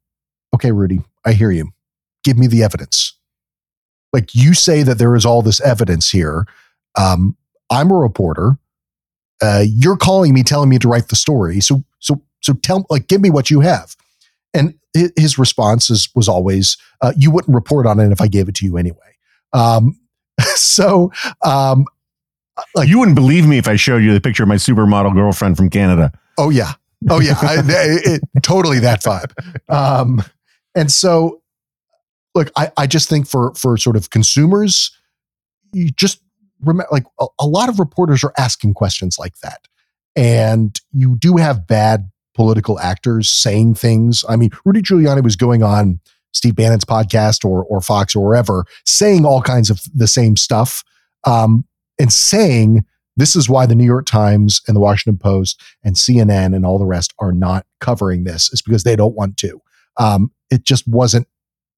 "Okay, 0.54 0.72
Rudy, 0.72 1.00
I 1.24 1.32
hear 1.32 1.50
you. 1.50 1.72
Give 2.24 2.36
me 2.38 2.46
the 2.46 2.62
evidence." 2.62 3.16
Like 4.12 4.34
you 4.34 4.54
say 4.54 4.82
that 4.82 4.98
there 4.98 5.14
is 5.14 5.24
all 5.26 5.42
this 5.42 5.60
evidence 5.60 6.10
here. 6.10 6.46
Um, 6.98 7.36
I'm 7.70 7.90
a 7.90 7.94
reporter. 7.96 8.58
Uh, 9.42 9.64
you're 9.66 9.96
calling 9.96 10.34
me, 10.34 10.42
telling 10.42 10.68
me 10.68 10.78
to 10.78 10.88
write 10.88 11.08
the 11.08 11.16
story. 11.16 11.60
So, 11.60 11.82
so, 11.98 12.22
so 12.40 12.52
tell, 12.54 12.86
like, 12.90 13.08
give 13.08 13.20
me 13.20 13.30
what 13.30 13.50
you 13.50 13.60
have. 13.60 13.96
And 14.54 14.74
his 14.94 15.38
response 15.38 15.90
is, 15.90 16.08
was 16.14 16.28
always, 16.28 16.76
uh, 17.00 17.12
"You 17.16 17.30
wouldn't 17.30 17.54
report 17.54 17.86
on 17.86 17.98
it 17.98 18.12
if 18.12 18.20
I 18.20 18.28
gave 18.28 18.48
it 18.48 18.54
to 18.56 18.66
you 18.66 18.76
anyway." 18.76 18.98
Um, 19.54 19.98
so, 20.54 21.10
um, 21.44 21.86
like, 22.76 22.88
you 22.88 22.98
wouldn't 22.98 23.16
believe 23.16 23.46
me 23.46 23.58
if 23.58 23.66
I 23.66 23.76
showed 23.76 24.02
you 24.02 24.12
the 24.12 24.20
picture 24.20 24.42
of 24.42 24.48
my 24.48 24.56
supermodel 24.56 25.14
girlfriend 25.14 25.56
from 25.56 25.70
Canada. 25.70 26.12
oh 26.38 26.50
yeah, 26.50 26.72
oh 27.10 27.20
yeah, 27.20 27.36
I, 27.40 27.56
it, 27.64 28.22
it- 28.34 28.42
totally 28.42 28.78
that 28.80 29.00
vibe. 29.02 29.32
Um, 29.68 30.22
and 30.74 30.90
so, 30.92 31.41
look, 32.34 32.50
I, 32.56 32.70
I 32.76 32.86
just 32.86 33.08
think 33.08 33.26
for 33.26 33.54
for 33.54 33.76
sort 33.76 33.96
of 33.96 34.10
consumers, 34.10 34.90
you 35.72 35.90
just 35.90 36.20
remember, 36.60 36.88
like 36.90 37.04
a, 37.20 37.26
a 37.40 37.46
lot 37.46 37.68
of 37.68 37.78
reporters 37.78 38.24
are 38.24 38.32
asking 38.38 38.74
questions 38.74 39.18
like 39.18 39.38
that, 39.38 39.68
and 40.16 40.78
you 40.92 41.16
do 41.16 41.36
have 41.36 41.66
bad 41.66 42.10
political 42.34 42.78
actors 42.80 43.28
saying 43.28 43.74
things. 43.74 44.24
I 44.28 44.36
mean, 44.36 44.50
Rudy 44.64 44.82
Giuliani 44.82 45.22
was 45.22 45.36
going 45.36 45.62
on 45.62 46.00
Steve 46.32 46.56
Bannon's 46.56 46.84
podcast 46.84 47.44
or 47.44 47.64
or 47.64 47.80
Fox 47.80 48.16
or 48.16 48.24
wherever, 48.24 48.64
saying 48.86 49.24
all 49.24 49.42
kinds 49.42 49.70
of 49.70 49.82
the 49.94 50.08
same 50.08 50.36
stuff, 50.36 50.84
um, 51.24 51.64
and 51.98 52.12
saying 52.12 52.84
this 53.16 53.36
is 53.36 53.48
why 53.48 53.66
the 53.66 53.74
New 53.74 53.84
York 53.84 54.06
Times 54.06 54.62
and 54.66 54.74
the 54.74 54.80
Washington 54.80 55.18
Post 55.18 55.60
and 55.84 55.96
CNN 55.96 56.56
and 56.56 56.64
all 56.64 56.78
the 56.78 56.86
rest 56.86 57.12
are 57.18 57.32
not 57.32 57.66
covering 57.80 58.24
this. 58.24 58.52
Is 58.52 58.62
because 58.62 58.84
they 58.84 58.96
don't 58.96 59.14
want 59.14 59.36
to. 59.38 59.60
Um, 59.98 60.32
it 60.50 60.64
just 60.64 60.88
wasn't 60.88 61.26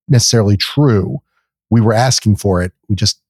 necessarily 0.09 0.57
true. 0.57 1.21
We 1.71 1.81
were 1.81 1.93
asking 1.93 2.37
for 2.37 2.63
it. 2.63 2.73
We 2.89 2.97
just 2.97 3.21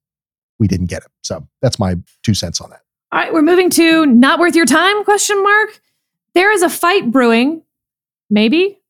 we 0.59 0.69
didn't 0.69 0.87
get 0.87 1.03
it. 1.03 1.11
So 1.23 1.47
that's 1.63 1.79
my 1.79 1.97
two 2.23 2.35
cents 2.35 2.61
on 2.61 2.71
that. 2.71 2.81
All 3.13 3.21
right, 3.21 3.33
we're 3.33 3.43
moving 3.43 3.71
to 3.71 4.07
not 4.07 4.39
worth 4.39 4.57
your 4.57 4.67
time 4.67 5.05
question 5.05 5.43
mark. 5.43 5.81
There 6.35 6.51
is 6.51 6.63
a 6.63 6.69
fight 6.69 7.11
brewing, 7.13 7.63
maybe, 8.29 8.81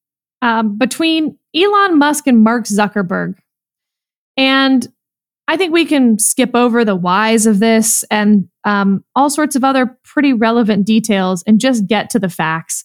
um, 0.40 0.78
between 0.78 1.38
Elon 1.54 1.98
Musk 1.98 2.26
and 2.26 2.42
Mark 2.42 2.64
Zuckerberg. 2.64 3.36
And 4.36 4.86
I 5.46 5.56
think 5.56 5.72
we 5.72 5.84
can 5.84 6.18
skip 6.18 6.54
over 6.54 6.84
the 6.84 6.96
whys 6.96 7.46
of 7.46 7.60
this 7.60 8.02
and 8.10 8.48
um, 8.64 9.04
all 9.14 9.28
sorts 9.28 9.56
of 9.56 9.64
other 9.64 9.98
pretty 10.04 10.32
relevant 10.32 10.86
details 10.86 11.44
and 11.46 11.60
just 11.60 11.86
get 11.86 12.08
to 12.10 12.18
the 12.18 12.30
facts, 12.30 12.84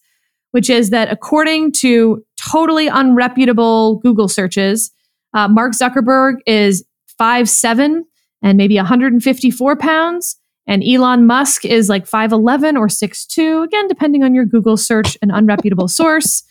which 0.51 0.69
is 0.69 0.89
that 0.89 1.11
according 1.11 1.71
to 1.73 2.23
totally 2.51 2.87
unreputable 2.87 4.01
Google 4.01 4.27
searches, 4.27 4.91
uh, 5.33 5.47
Mark 5.47 5.73
Zuckerberg 5.73 6.35
is 6.45 6.83
five 7.17 7.49
seven 7.49 8.05
and 8.41 8.57
maybe 8.57 8.75
154 8.75 9.75
pounds. 9.75 10.37
And 10.67 10.83
Elon 10.83 11.25
Musk 11.25 11.65
is 11.65 11.89
like 11.89 12.07
5'11 12.07 12.77
or 12.77 12.87
6'2, 12.87 13.63
again, 13.63 13.87
depending 13.87 14.23
on 14.23 14.35
your 14.35 14.45
Google 14.45 14.77
search 14.77 15.17
and 15.21 15.31
unreputable 15.31 15.89
source, 15.89 16.43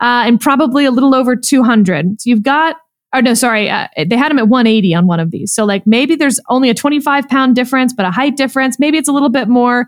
uh, 0.00 0.24
and 0.26 0.40
probably 0.40 0.86
a 0.86 0.90
little 0.90 1.14
over 1.14 1.36
200. 1.36 2.20
So 2.20 2.30
you've 2.30 2.42
got, 2.42 2.76
oh 3.12 3.20
no, 3.20 3.34
sorry, 3.34 3.68
uh, 3.68 3.88
they 4.06 4.16
had 4.16 4.32
him 4.32 4.38
at 4.38 4.48
180 4.48 4.94
on 4.94 5.06
one 5.06 5.20
of 5.20 5.30
these. 5.30 5.52
So 5.52 5.66
like 5.66 5.86
maybe 5.86 6.16
there's 6.16 6.40
only 6.48 6.70
a 6.70 6.74
25 6.74 7.28
pound 7.28 7.54
difference, 7.54 7.92
but 7.92 8.06
a 8.06 8.10
height 8.10 8.36
difference. 8.36 8.78
Maybe 8.78 8.96
it's 8.96 9.08
a 9.08 9.12
little 9.12 9.28
bit 9.28 9.48
more. 9.48 9.86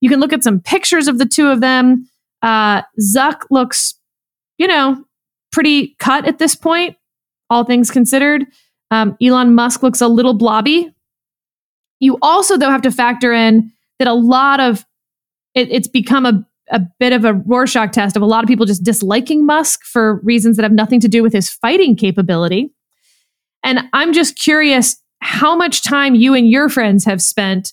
You 0.00 0.08
can 0.08 0.20
look 0.20 0.32
at 0.32 0.42
some 0.42 0.60
pictures 0.60 1.06
of 1.06 1.18
the 1.18 1.26
two 1.26 1.48
of 1.48 1.60
them. 1.60 2.08
Uh, 2.42 2.82
Zuck 3.00 3.42
looks, 3.50 3.94
you 4.58 4.66
know, 4.66 5.04
pretty 5.50 5.96
cut 5.98 6.26
at 6.26 6.38
this 6.38 6.54
point, 6.54 6.96
all 7.50 7.64
things 7.64 7.90
considered. 7.90 8.46
Um, 8.90 9.16
Elon 9.22 9.54
Musk 9.54 9.82
looks 9.82 10.00
a 10.00 10.08
little 10.08 10.34
blobby. 10.34 10.94
You 12.00 12.18
also, 12.22 12.56
though, 12.56 12.70
have 12.70 12.82
to 12.82 12.90
factor 12.90 13.32
in 13.32 13.72
that 13.98 14.08
a 14.08 14.14
lot 14.14 14.60
of 14.60 14.84
it, 15.54 15.70
it's 15.70 15.88
become 15.88 16.24
a, 16.24 16.46
a 16.70 16.80
bit 17.00 17.12
of 17.12 17.24
a 17.24 17.34
Rorschach 17.34 17.92
test 17.92 18.16
of 18.16 18.22
a 18.22 18.26
lot 18.26 18.44
of 18.44 18.48
people 18.48 18.66
just 18.66 18.84
disliking 18.84 19.44
Musk 19.44 19.82
for 19.84 20.20
reasons 20.20 20.56
that 20.56 20.62
have 20.62 20.72
nothing 20.72 21.00
to 21.00 21.08
do 21.08 21.22
with 21.22 21.32
his 21.32 21.50
fighting 21.50 21.96
capability. 21.96 22.70
And 23.64 23.80
I'm 23.92 24.12
just 24.12 24.38
curious 24.38 25.02
how 25.20 25.56
much 25.56 25.82
time 25.82 26.14
you 26.14 26.34
and 26.34 26.48
your 26.48 26.68
friends 26.68 27.04
have 27.04 27.20
spent 27.20 27.72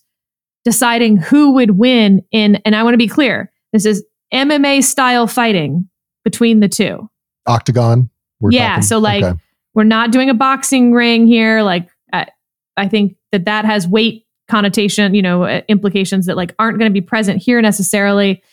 deciding 0.64 1.18
who 1.18 1.52
would 1.52 1.72
win 1.72 2.24
in, 2.32 2.56
and 2.66 2.76
I 2.76 2.82
want 2.82 2.96
to 2.96 2.98
be 2.98 3.08
clear, 3.08 3.52
this 3.72 3.86
is 3.86 4.04
MMA 4.36 4.84
style 4.84 5.28
fighting 5.28 5.90
between 6.24 6.60
the 6.60 6.68
two. 6.68 7.10
Octagon. 7.48 8.10
We're 8.40 8.52
yeah. 8.52 8.70
Talking. 8.70 8.84
So 8.84 8.98
like, 9.00 9.24
okay. 9.24 9.40
we're 9.74 9.84
not 9.84 10.12
doing 10.12 10.30
a 10.30 10.34
boxing 10.34 10.92
ring 10.92 11.26
here. 11.26 11.62
Like, 11.62 11.90
I, 12.12 12.28
I 12.76 12.88
think 12.88 13.16
that 13.32 13.46
that 13.46 13.66
has 13.66 13.88
weight 13.88 14.26
connotation, 14.50 15.16
you 15.16 15.22
know, 15.22 15.44
uh, 15.44 15.62
implications 15.68 16.26
that 16.26 16.36
like 16.36 16.54
aren't 16.60 16.78
going 16.78 16.90
to 16.90 16.94
be 16.94 17.02
present 17.02 17.42
here 17.42 17.62
necessarily. 17.62 18.44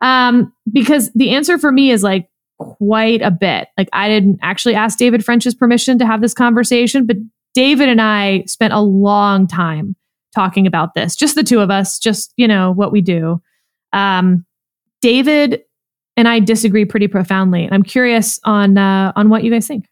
Um, 0.00 0.52
because 0.70 1.10
the 1.14 1.30
answer 1.30 1.58
for 1.58 1.72
me 1.72 1.90
is 1.90 2.02
like 2.02 2.28
quite 2.58 3.22
a 3.22 3.30
bit. 3.30 3.68
Like, 3.78 3.88
I 3.92 4.08
didn't 4.08 4.38
actually 4.42 4.74
ask 4.74 4.98
David 4.98 5.24
French's 5.24 5.54
permission 5.54 5.98
to 5.98 6.06
have 6.06 6.20
this 6.20 6.34
conversation, 6.34 7.06
but 7.06 7.16
David 7.54 7.88
and 7.88 8.00
I 8.00 8.44
spent 8.46 8.72
a 8.72 8.80
long 8.80 9.46
time 9.46 9.96
talking 10.34 10.66
about 10.66 10.94
this, 10.94 11.16
just 11.16 11.34
the 11.34 11.42
two 11.42 11.60
of 11.60 11.70
us, 11.70 11.98
just, 11.98 12.32
you 12.36 12.46
know, 12.46 12.70
what 12.72 12.92
we 12.92 13.00
do. 13.00 13.40
Um, 13.92 14.46
David 15.00 15.62
and 16.16 16.28
I 16.28 16.40
disagree 16.40 16.84
pretty 16.84 17.08
profoundly. 17.08 17.64
And 17.64 17.74
I'm 17.74 17.82
curious 17.82 18.38
on 18.44 18.76
uh, 18.76 19.12
on 19.16 19.28
what 19.30 19.44
you 19.44 19.50
guys 19.50 19.66
think. 19.66 19.86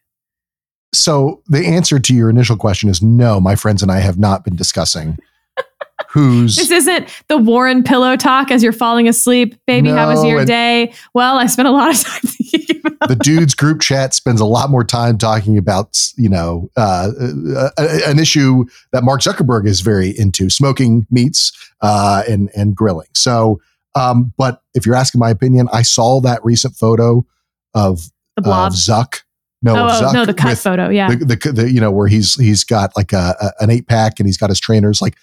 So 0.93 1.41
the 1.47 1.65
answer 1.65 1.99
to 1.99 2.15
your 2.15 2.29
initial 2.29 2.55
question 2.55 2.89
is 2.89 3.01
no. 3.01 3.39
My 3.39 3.55
friends 3.55 3.81
and 3.83 3.91
I 3.91 3.99
have 3.99 4.17
not 4.17 4.43
been 4.43 4.55
discussing 4.55 5.17
who's. 6.09 6.55
this 6.55 6.71
isn't 6.71 7.07
the 7.27 7.37
Warren 7.37 7.83
pillow 7.83 8.15
talk 8.15 8.51
as 8.51 8.63
you're 8.63 8.71
falling 8.71 9.07
asleep, 9.07 9.55
baby. 9.67 9.89
No, 9.89 9.95
how 9.95 10.09
was 10.09 10.23
your 10.23 10.45
day? 10.45 10.93
Well, 11.13 11.37
I 11.37 11.45
spent 11.45 11.67
a 11.67 11.71
lot 11.71 11.93
of 11.93 11.99
time 12.03 12.21
thinking 12.21 12.81
about 12.83 13.09
the 13.09 13.15
dudes 13.15 13.53
group 13.53 13.81
chat 13.81 14.13
spends 14.13 14.41
a 14.41 14.45
lot 14.45 14.69
more 14.69 14.83
time 14.83 15.17
talking 15.17 15.57
about 15.57 15.99
you 16.15 16.29
know 16.29 16.69
uh, 16.75 17.11
uh, 17.19 17.69
uh, 17.77 17.99
an 18.05 18.19
issue 18.19 18.65
that 18.91 19.03
Mark 19.03 19.21
Zuckerberg 19.21 19.67
is 19.67 19.81
very 19.81 20.09
into: 20.17 20.49
smoking 20.49 21.05
meats 21.11 21.51
uh, 21.81 22.23
and 22.27 22.49
and 22.55 22.75
grilling. 22.75 23.09
So 23.13 23.61
um, 23.95 24.33
but 24.37 24.61
if 24.73 24.85
you're 24.85 24.95
asking 24.95 25.19
my 25.19 25.29
opinion, 25.29 25.67
I 25.73 25.81
saw 25.81 26.21
that 26.21 26.43
recent 26.43 26.75
photo 26.75 27.25
of, 27.73 28.01
the 28.35 28.41
blob. 28.43 28.71
of 28.71 28.77
Zuck. 28.77 29.21
No, 29.61 29.75
oh, 29.75 29.89
Zuck 29.89 30.13
no, 30.13 30.25
the 30.25 30.33
cut 30.33 30.57
photo. 30.57 30.89
Yeah, 30.89 31.13
the, 31.13 31.35
the, 31.35 31.51
the, 31.51 31.71
you 31.71 31.81
know 31.81 31.91
where 31.91 32.07
he's 32.07 32.35
he's 32.35 32.63
got 32.63 32.95
like 32.95 33.11
a, 33.11 33.35
a, 33.41 33.63
an 33.63 33.69
eight 33.69 33.87
pack 33.87 34.19
and 34.19 34.27
he's 34.27 34.37
got 34.37 34.49
his 34.49 34.59
trainers. 34.59 35.01
Like, 35.01 35.17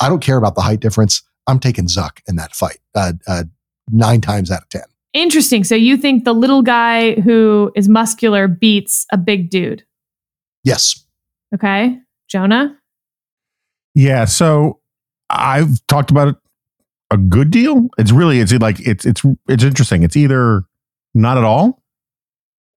I 0.00 0.08
don't 0.08 0.20
care 0.20 0.36
about 0.36 0.56
the 0.56 0.62
height 0.62 0.80
difference. 0.80 1.22
I'm 1.46 1.60
taking 1.60 1.86
Zuck 1.86 2.18
in 2.26 2.36
that 2.36 2.54
fight 2.54 2.78
uh, 2.94 3.12
uh, 3.28 3.44
nine 3.90 4.20
times 4.20 4.50
out 4.50 4.62
of 4.62 4.68
ten. 4.70 4.82
Interesting. 5.12 5.64
So 5.64 5.74
you 5.74 5.96
think 5.96 6.24
the 6.24 6.34
little 6.34 6.62
guy 6.62 7.20
who 7.20 7.70
is 7.76 7.88
muscular 7.88 8.48
beats 8.48 9.06
a 9.12 9.16
big 9.16 9.50
dude? 9.50 9.84
Yes. 10.64 11.04
Okay, 11.54 11.98
Jonah. 12.28 12.76
Yeah. 13.94 14.24
So 14.24 14.80
I've 15.28 15.84
talked 15.86 16.10
about 16.10 16.28
it 16.28 16.36
a 17.10 17.16
good 17.16 17.50
deal. 17.50 17.88
It's 17.98 18.12
really 18.12 18.40
it's 18.40 18.52
like 18.52 18.80
it's 18.80 19.04
it's 19.04 19.22
it's 19.48 19.64
interesting. 19.64 20.02
It's 20.02 20.16
either 20.16 20.64
not 21.14 21.38
at 21.38 21.44
all 21.44 21.82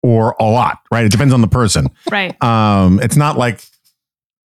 or 0.02 0.36
a 0.40 0.46
lot, 0.46 0.80
right? 0.92 1.06
It 1.06 1.12
depends 1.12 1.34
on 1.34 1.42
the 1.42 1.48
person. 1.48 1.88
Right. 2.10 2.42
Um 2.44 3.00
it's 3.02 3.16
not 3.16 3.38
like 3.38 3.64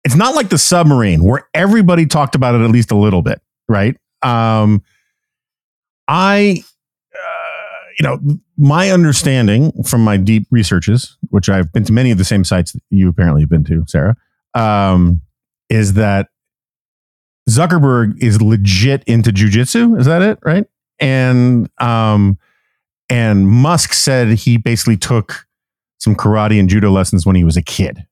it's 0.04 0.16
not 0.16 0.36
like 0.36 0.50
the 0.50 0.58
submarine 0.58 1.24
where 1.24 1.48
everybody 1.54 2.06
talked 2.06 2.36
about 2.36 2.56
it 2.56 2.62
at 2.62 2.72
least 2.72 2.92
a 2.92 2.96
little 2.96 3.22
bit, 3.22 3.42
right? 3.68 3.98
Um 4.22 4.84
I 6.08 6.64
uh, 7.14 7.88
you 8.00 8.04
know, 8.04 8.40
my 8.58 8.92
understanding 8.92 9.72
from 9.84 10.04
my 10.04 10.18
deep 10.18 10.48
researches, 10.52 11.18
which 11.30 11.50
I've 11.50 11.72
been 11.72 11.84
to 11.86 11.94
many 11.94 12.12
of 12.12 12.18
the 12.18 12.26
same 12.26 12.44
sites 12.44 12.74
that 12.74 12.82
you 12.90 13.10
apparently 13.10 13.42
have 13.42 13.50
been 13.50 13.64
to, 13.66 13.84
Sarah, 13.88 14.16
um, 14.54 15.22
is 15.70 15.94
that 15.94 16.30
Zuckerberg 17.50 18.22
is 18.22 18.42
legit 18.42 19.04
into 19.06 19.32
jujitsu. 19.32 20.00
Is 20.00 20.06
that 20.06 20.22
it? 20.22 20.40
Right. 20.44 20.66
And, 21.00 21.70
um, 21.80 22.40
and 23.10 23.48
Musk 23.48 23.94
said 23.94 24.30
he 24.30 24.58
basically 24.58 24.98
took 24.98 25.46
some 26.00 26.16
karate 26.16 26.60
and 26.60 26.70
judo 26.70 26.92
lessons 26.92 27.26
when 27.26 27.36
he 27.36 27.44
was 27.44 27.58
a 27.58 27.62
kid. 27.62 28.06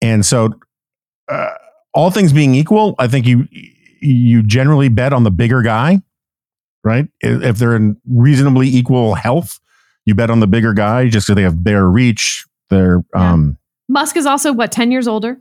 And 0.00 0.24
so, 0.24 0.54
uh, 1.30 1.50
all 1.92 2.10
things 2.10 2.32
being 2.32 2.54
equal, 2.54 2.94
I 2.98 3.08
think 3.08 3.26
you, 3.26 3.46
you 4.00 4.42
generally 4.42 4.88
bet 4.88 5.12
on 5.12 5.24
the 5.24 5.30
bigger 5.30 5.62
guy, 5.62 6.02
right? 6.82 7.06
If 7.20 7.58
they're 7.58 7.76
in 7.76 7.96
reasonably 8.08 8.68
equal 8.68 9.14
health, 9.14 9.60
you 10.04 10.14
bet 10.14 10.30
on 10.30 10.40
the 10.40 10.46
bigger 10.46 10.74
guy 10.74 11.08
just 11.08 11.26
because 11.26 11.36
they 11.36 11.42
have 11.42 11.62
better 11.62 11.90
reach. 11.90 12.44
They're, 12.70 13.02
yeah. 13.14 13.32
um, 13.32 13.58
Musk 13.88 14.16
is 14.16 14.26
also 14.26 14.52
what, 14.52 14.72
10 14.72 14.90
years 14.90 15.06
older? 15.06 15.38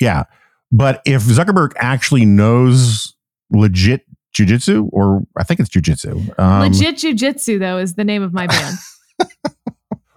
Yeah. 0.00 0.24
But 0.72 1.02
if 1.06 1.22
Zuckerberg 1.22 1.72
actually 1.76 2.24
knows 2.24 3.14
legit 3.50 4.02
jujitsu, 4.36 4.88
or 4.92 5.22
I 5.36 5.44
think 5.44 5.60
it's 5.60 5.70
jujitsu. 5.70 6.38
Um, 6.38 6.60
legit 6.62 6.96
jujitsu, 6.96 7.58
though, 7.58 7.78
is 7.78 7.94
the 7.94 8.04
name 8.04 8.22
of 8.22 8.32
my 8.32 8.46
band. 8.48 8.76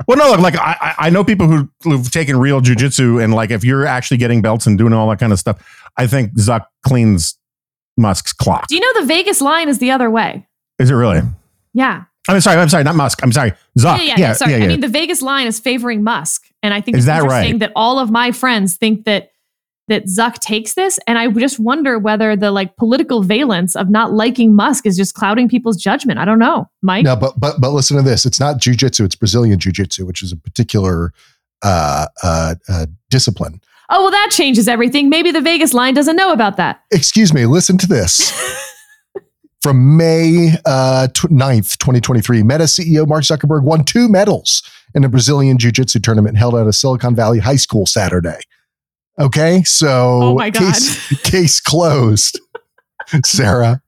well, 0.07 0.17
no, 0.17 0.41
like 0.41 0.55
I, 0.57 0.95
I 0.97 1.09
know 1.09 1.23
people 1.23 1.47
who, 1.47 1.69
who've 1.83 2.09
taken 2.11 2.37
real 2.37 2.61
jujitsu, 2.61 3.23
and 3.23 3.33
like 3.33 3.51
if 3.51 3.63
you're 3.63 3.85
actually 3.85 4.17
getting 4.17 4.41
belts 4.41 4.67
and 4.67 4.77
doing 4.77 4.93
all 4.93 5.09
that 5.09 5.19
kind 5.19 5.31
of 5.31 5.39
stuff, 5.39 5.89
I 5.97 6.07
think 6.07 6.33
Zuck 6.37 6.65
cleans 6.85 7.37
Musk's 7.97 8.33
clock. 8.33 8.67
Do 8.67 8.75
you 8.75 8.81
know 8.81 9.01
the 9.01 9.07
Vegas 9.07 9.41
line 9.41 9.69
is 9.69 9.79
the 9.79 9.91
other 9.91 10.09
way? 10.09 10.47
Is 10.79 10.89
it 10.89 10.95
really? 10.95 11.21
Yeah. 11.73 12.03
I'm 12.27 12.39
sorry. 12.41 12.57
I'm 12.57 12.69
sorry. 12.69 12.83
Not 12.83 12.95
Musk. 12.95 13.19
I'm 13.23 13.31
sorry. 13.31 13.51
Zuck. 13.77 13.97
Yeah, 13.97 14.01
yeah, 14.01 14.15
yeah, 14.17 14.33
sorry. 14.33 14.51
yeah, 14.51 14.57
yeah. 14.57 14.65
I 14.65 14.67
mean, 14.67 14.81
the 14.81 14.87
Vegas 14.87 15.21
line 15.21 15.47
is 15.47 15.59
favoring 15.59 16.03
Musk, 16.03 16.47
and 16.61 16.73
I 16.73 16.81
think 16.81 16.97
is 16.97 17.05
that 17.05 17.23
right? 17.23 17.57
That 17.59 17.71
all 17.75 17.99
of 17.99 18.11
my 18.11 18.31
friends 18.31 18.77
think 18.77 19.05
that 19.05 19.31
that 19.89 20.05
Zuck 20.05 20.35
takes 20.35 20.75
this. 20.75 20.99
And 21.05 21.17
I 21.17 21.27
just 21.27 21.59
wonder 21.59 21.99
whether 21.99 22.35
the 22.35 22.51
like 22.51 22.77
political 22.77 23.21
valence 23.21 23.75
of 23.75 23.89
not 23.89 24.13
liking 24.13 24.55
Musk 24.55 24.85
is 24.85 24.95
just 24.95 25.13
clouding 25.13 25.49
people's 25.49 25.77
judgment. 25.77 26.19
I 26.19 26.25
don't 26.25 26.39
know, 26.39 26.69
Mike. 26.81 27.03
No, 27.03 27.15
but 27.15 27.39
but 27.39 27.59
but 27.59 27.71
listen 27.71 27.97
to 27.97 28.03
this. 28.03 28.25
It's 28.25 28.39
not 28.39 28.57
jujitsu. 28.57 29.05
It's 29.05 29.15
Brazilian 29.15 29.59
jiu-jitsu, 29.59 30.05
which 30.05 30.23
is 30.23 30.31
a 30.31 30.37
particular 30.37 31.11
uh, 31.63 32.07
uh, 32.23 32.55
uh, 32.69 32.85
discipline. 33.09 33.61
Oh 33.89 34.03
well, 34.03 34.11
that 34.11 34.29
changes 34.31 34.67
everything. 34.67 35.09
Maybe 35.09 35.31
the 35.31 35.41
Vegas 35.41 35.73
line 35.73 35.93
doesn't 35.93 36.15
know 36.15 36.31
about 36.31 36.57
that. 36.57 36.83
Excuse 36.91 37.33
me. 37.33 37.45
Listen 37.45 37.77
to 37.79 37.87
this. 37.87 38.31
From 39.61 39.97
May 39.97 40.53
uh, 40.65 41.09
9th, 41.13 41.77
2023, 41.79 42.43
Meta 42.43 42.63
CEO 42.63 43.05
Mark 43.05 43.23
Zuckerberg 43.23 43.63
won 43.63 43.83
two 43.83 44.07
medals 44.07 44.63
in 44.95 45.03
a 45.03 45.09
Brazilian 45.09 45.57
Jiu 45.57 45.69
Jitsu 45.69 45.99
tournament 45.99 46.37
held 46.37 46.55
at 46.55 46.65
a 46.65 46.71
Silicon 46.71 47.13
Valley 47.13 47.39
high 47.39 47.57
school 47.57 47.85
Saturday. 47.85 48.39
Okay, 49.19 49.63
so 49.63 50.19
oh 50.23 50.35
my 50.35 50.49
God. 50.49 50.73
case 50.73 51.21
case 51.23 51.59
closed, 51.59 52.39
Sarah. 53.25 53.81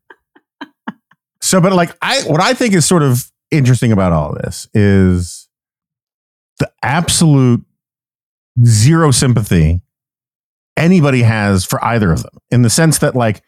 So, 1.39 1.61
but 1.61 1.73
like 1.73 1.95
I, 2.01 2.21
what 2.23 2.41
I 2.41 2.53
think 2.53 2.73
is 2.73 2.85
sort 2.85 3.01
of 3.01 3.31
interesting 3.49 3.91
about 3.91 4.11
all 4.11 4.31
of 4.33 4.41
this 4.41 4.67
is 4.73 5.47
the 6.59 6.71
absolute 6.83 7.63
zero 8.63 9.11
sympathy 9.11 9.81
anybody 10.77 11.21
has 11.21 11.63
for 11.65 11.83
either 11.83 12.11
of 12.11 12.23
them, 12.23 12.37
in 12.49 12.61
the 12.61 12.69
sense 12.69 12.99
that 12.99 13.15
like 13.15 13.41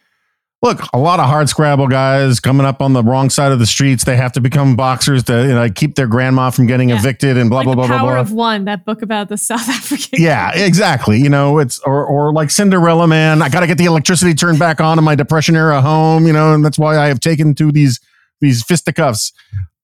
look, 0.63 0.81
a 0.93 0.97
lot 0.97 1.19
of 1.19 1.27
hard 1.27 1.49
scrabble 1.49 1.89
guys 1.89 2.39
coming 2.39 2.65
up 2.65 2.81
on 2.81 2.93
the 2.93 3.03
wrong 3.03 3.29
side 3.29 3.51
of 3.51 3.59
the 3.59 3.65
streets. 3.65 4.05
They 4.05 4.15
have 4.15 4.31
to 4.31 4.41
become 4.41 4.75
boxers 4.75 5.21
to 5.25 5.41
you 5.41 5.49
know, 5.49 5.69
keep 5.69 5.95
their 5.95 6.07
grandma 6.07 6.49
from 6.49 6.65
getting 6.65 6.89
yeah. 6.89 6.95
evicted 6.95 7.37
and 7.37 7.49
blah 7.49 7.59
like 7.59 7.65
blah 7.65 7.75
blah 7.75 7.87
blah 7.87 7.99
blah. 7.99 8.07
Power 8.07 8.17
of 8.17 8.31
One, 8.31 8.65
that 8.65 8.85
book 8.85 9.01
about 9.01 9.27
the 9.29 9.37
South 9.37 9.69
African. 9.69 10.21
Yeah, 10.21 10.51
exactly. 10.55 11.19
You 11.19 11.29
know, 11.29 11.59
it's 11.59 11.77
or 11.79 12.05
or 12.05 12.33
like 12.33 12.49
Cinderella 12.49 13.07
Man. 13.07 13.41
I 13.41 13.49
got 13.49 13.59
to 13.59 13.67
get 13.67 13.77
the 13.77 13.85
electricity 13.85 14.33
turned 14.33 14.57
back 14.57 14.79
on 14.79 14.97
in 14.97 15.03
my 15.03 15.15
depression 15.15 15.55
era 15.55 15.81
home. 15.81 16.25
You 16.25 16.33
know, 16.33 16.53
and 16.53 16.65
that's 16.65 16.79
why 16.79 16.97
I 16.97 17.07
have 17.07 17.19
taken 17.19 17.53
to 17.55 17.71
these 17.71 17.99
these 18.39 18.63
fisticuffs. 18.63 19.33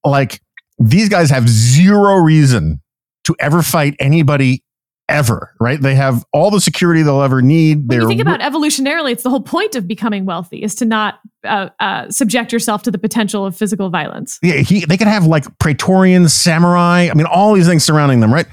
Like 0.03 0.41
these 0.79 1.09
guys 1.09 1.29
have 1.29 1.47
zero 1.49 2.15
reason 2.15 2.81
to 3.25 3.35
ever 3.39 3.61
fight 3.61 3.95
anybody 3.99 4.63
forever, 5.09 5.53
right? 5.59 5.81
They 5.81 5.95
have 5.95 6.23
all 6.33 6.51
the 6.51 6.61
security 6.61 7.01
they'll 7.01 7.21
ever 7.21 7.41
need. 7.41 7.87
When 7.87 8.01
you 8.01 8.07
think 8.07 8.21
about 8.21 8.41
evolutionarily, 8.41 9.11
it's 9.11 9.23
the 9.23 9.29
whole 9.29 9.41
point 9.41 9.75
of 9.75 9.87
becoming 9.87 10.25
wealthy 10.25 10.61
is 10.61 10.75
to 10.75 10.85
not 10.85 11.19
uh, 11.43 11.69
uh, 11.79 12.09
subject 12.09 12.53
yourself 12.53 12.83
to 12.83 12.91
the 12.91 12.97
potential 12.97 13.45
of 13.45 13.55
physical 13.55 13.89
violence. 13.89 14.39
yeah, 14.43 14.57
he, 14.57 14.85
they 14.85 14.97
could 14.97 15.07
have 15.07 15.25
like 15.25 15.45
Praetorian 15.59 16.29
samurai. 16.29 17.09
I 17.09 17.13
mean, 17.13 17.25
all 17.25 17.53
these 17.53 17.67
things 17.67 17.83
surrounding 17.83 18.19
them, 18.19 18.33
right? 18.33 18.47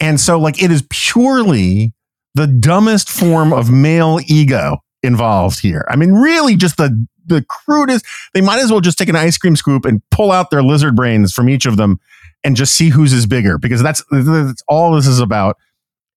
And 0.00 0.20
so, 0.20 0.38
like, 0.38 0.62
it 0.62 0.70
is 0.70 0.84
purely 0.90 1.92
the 2.34 2.46
dumbest 2.46 3.10
form 3.10 3.52
of 3.52 3.70
male 3.70 4.20
ego 4.26 4.78
involved 5.02 5.60
here. 5.60 5.84
I 5.90 5.96
mean, 5.96 6.12
really, 6.12 6.56
just 6.56 6.76
the 6.76 7.06
the 7.26 7.44
crudest. 7.48 8.06
They 8.32 8.40
might 8.40 8.60
as 8.60 8.70
well 8.70 8.80
just 8.80 8.96
take 8.96 9.08
an 9.08 9.16
ice 9.16 9.36
cream 9.36 9.56
scoop 9.56 9.84
and 9.84 10.00
pull 10.10 10.32
out 10.32 10.50
their 10.50 10.62
lizard 10.62 10.96
brains 10.96 11.32
from 11.32 11.48
each 11.48 11.66
of 11.66 11.76
them 11.76 11.98
and 12.44 12.56
just 12.56 12.72
see 12.74 12.88
whose 12.88 13.12
is 13.12 13.26
bigger, 13.26 13.58
because 13.58 13.82
that's, 13.82 14.02
that's 14.10 14.62
all 14.68 14.94
this 14.94 15.06
is 15.06 15.18
about. 15.18 15.56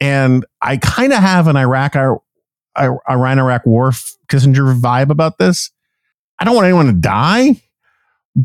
And 0.01 0.45
I 0.61 0.77
kind 0.77 1.13
of 1.13 1.19
have 1.19 1.47
an 1.47 1.55
Iraq, 1.55 1.95
Iran 1.95 3.39
Iraq 3.39 3.65
war 3.65 3.91
Kissinger 4.27 4.77
vibe 4.79 5.09
about 5.11 5.37
this. 5.37 5.71
I 6.39 6.43
don't 6.43 6.55
want 6.55 6.65
anyone 6.65 6.87
to 6.87 6.93
die, 6.93 7.61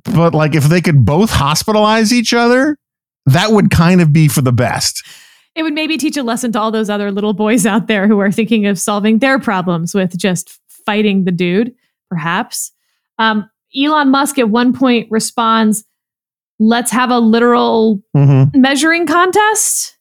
but 0.04 0.34
like 0.34 0.54
if 0.54 0.64
they 0.64 0.80
could 0.82 1.04
both 1.04 1.30
hospitalize 1.30 2.12
each 2.12 2.34
other, 2.34 2.78
that 3.24 3.50
would 3.52 3.70
kind 3.70 4.00
of 4.02 4.12
be 4.12 4.28
for 4.28 4.42
the 4.42 4.52
best. 4.52 5.02
It 5.54 5.62
would 5.62 5.72
maybe 5.72 5.96
teach 5.96 6.18
a 6.18 6.22
lesson 6.22 6.52
to 6.52 6.60
all 6.60 6.70
those 6.70 6.90
other 6.90 7.10
little 7.10 7.32
boys 7.32 7.64
out 7.64 7.86
there 7.86 8.06
who 8.06 8.18
are 8.20 8.30
thinking 8.30 8.66
of 8.66 8.78
solving 8.78 9.20
their 9.20 9.38
problems 9.38 9.94
with 9.94 10.16
just 10.18 10.60
fighting 10.84 11.24
the 11.24 11.32
dude, 11.32 11.74
perhaps. 12.10 12.70
Um, 13.18 13.48
Elon 13.74 14.10
Musk 14.10 14.38
at 14.38 14.50
one 14.50 14.74
point 14.74 15.08
responds, 15.10 15.84
let's 16.58 16.90
have 16.90 17.10
a 17.10 17.18
literal 17.18 18.02
Mm-hmm. 18.14 18.60
measuring 18.60 19.06
contest. 19.06 19.96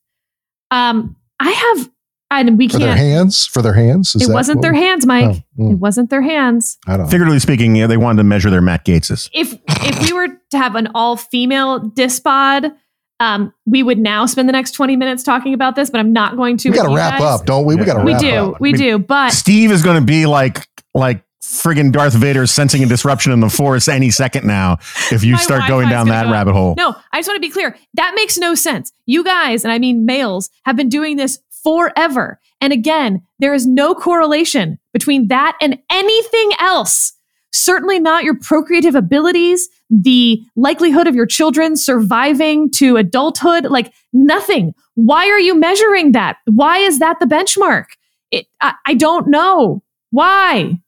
Um, 0.71 1.15
I 1.39 1.51
have, 1.51 1.89
and 2.31 2.57
we 2.57 2.67
For 2.67 2.73
can't, 2.79 2.83
Their 2.83 2.95
hands? 2.97 3.45
For 3.47 3.61
their 3.61 3.73
hands? 3.73 4.15
Is 4.15 4.23
it 4.23 4.27
that 4.27 4.33
wasn't 4.33 4.61
their 4.61 4.73
we- 4.73 4.79
hands, 4.79 5.05
Mike. 5.05 5.43
Oh, 5.59 5.63
mm, 5.63 5.71
It 5.73 5.75
wasn't 5.79 6.09
their 6.09 6.21
hands. 6.21 6.77
I 6.87 6.91
don't 6.97 7.05
know. 7.05 7.11
Figuratively 7.11 7.39
speaking, 7.39 7.75
yeah, 7.75 7.87
they 7.87 7.97
wanted 7.97 8.17
to 8.17 8.23
measure 8.23 8.49
their 8.49 8.61
Matt 8.61 8.85
Gaetzes. 8.85 9.29
if 9.33 9.57
if 9.67 10.01
we 10.01 10.13
were 10.13 10.27
to 10.51 10.57
have 10.57 10.75
an 10.75 10.89
all 10.95 11.17
female 11.17 11.79
dispod, 11.81 12.73
um, 13.19 13.53
we 13.65 13.83
would 13.83 13.97
now 13.97 14.25
spend 14.25 14.47
the 14.49 14.53
next 14.53 14.71
20 14.71 14.95
minutes 14.95 15.23
talking 15.23 15.53
about 15.53 15.75
this, 15.75 15.89
but 15.89 15.99
I'm 15.99 16.11
not 16.13 16.35
going 16.37 16.57
to. 16.57 16.69
We 16.69 16.75
got 16.75 16.87
to 16.89 16.95
wrap 16.95 17.19
guys. 17.19 17.39
up, 17.41 17.45
don't 17.45 17.65
we? 17.65 17.75
We 17.75 17.85
got 17.85 17.97
to 17.97 18.03
We 18.03 18.13
wrap 18.13 18.21
do, 18.21 18.29
up. 18.53 18.61
we 18.61 18.69
I 18.69 18.71
mean, 18.73 18.81
do, 18.81 18.99
but 18.99 19.31
Steve 19.31 19.71
is 19.71 19.83
going 19.83 19.99
to 19.99 20.05
be 20.05 20.25
like 20.25 20.67
like 20.93 21.23
friggin' 21.45 21.91
Darth 21.91 22.13
Vader 22.13 22.47
sensing 22.47 22.83
a 22.83 22.85
disruption 22.85 23.31
in 23.31 23.39
the 23.39 23.49
force 23.49 23.87
any 23.87 24.11
second 24.11 24.45
now 24.45 24.77
if 25.11 25.23
you 25.23 25.33
My 25.33 25.39
start 25.39 25.67
going 25.67 25.89
down 25.89 26.07
that 26.07 26.25
go 26.25 26.31
rabbit 26.31 26.53
hole. 26.53 26.75
no, 26.77 26.95
I 27.13 27.19
just 27.19 27.27
want 27.27 27.37
to 27.37 27.47
be 27.47 27.51
clear. 27.51 27.75
That 27.93 28.13
makes 28.15 28.37
no 28.37 28.55
sense. 28.55 28.91
You 29.05 29.23
guys, 29.23 29.63
and 29.63 29.71
I 29.71 29.79
mean 29.79 30.05
males, 30.05 30.49
have 30.65 30.75
been 30.75 30.89
doing 30.89 31.17
this 31.17 31.39
forever. 31.63 32.39
And 32.61 32.71
again, 32.73 33.21
there 33.39 33.53
is 33.53 33.67
no 33.67 33.93
correlation 33.95 34.79
between 34.93 35.27
that 35.27 35.57
and 35.61 35.79
anything 35.89 36.51
else. 36.59 37.13
Certainly 37.51 37.99
not 37.99 38.23
your 38.23 38.37
procreative 38.37 38.95
abilities, 38.95 39.69
the 39.89 40.41
likelihood 40.55 41.07
of 41.07 41.15
your 41.15 41.25
children 41.25 41.75
surviving 41.77 42.69
to 42.71 42.97
adulthood, 42.97 43.65
like 43.65 43.93
nothing. 44.13 44.73
Why 44.95 45.27
are 45.29 45.39
you 45.39 45.57
measuring 45.57 46.11
that? 46.13 46.37
Why 46.45 46.79
is 46.79 46.99
that 46.99 47.19
the 47.19 47.25
benchmark? 47.25 47.85
It, 48.31 48.47
I, 48.61 48.73
I 48.85 48.93
don't 48.93 49.27
know. 49.27 49.83
Why? 50.11 50.79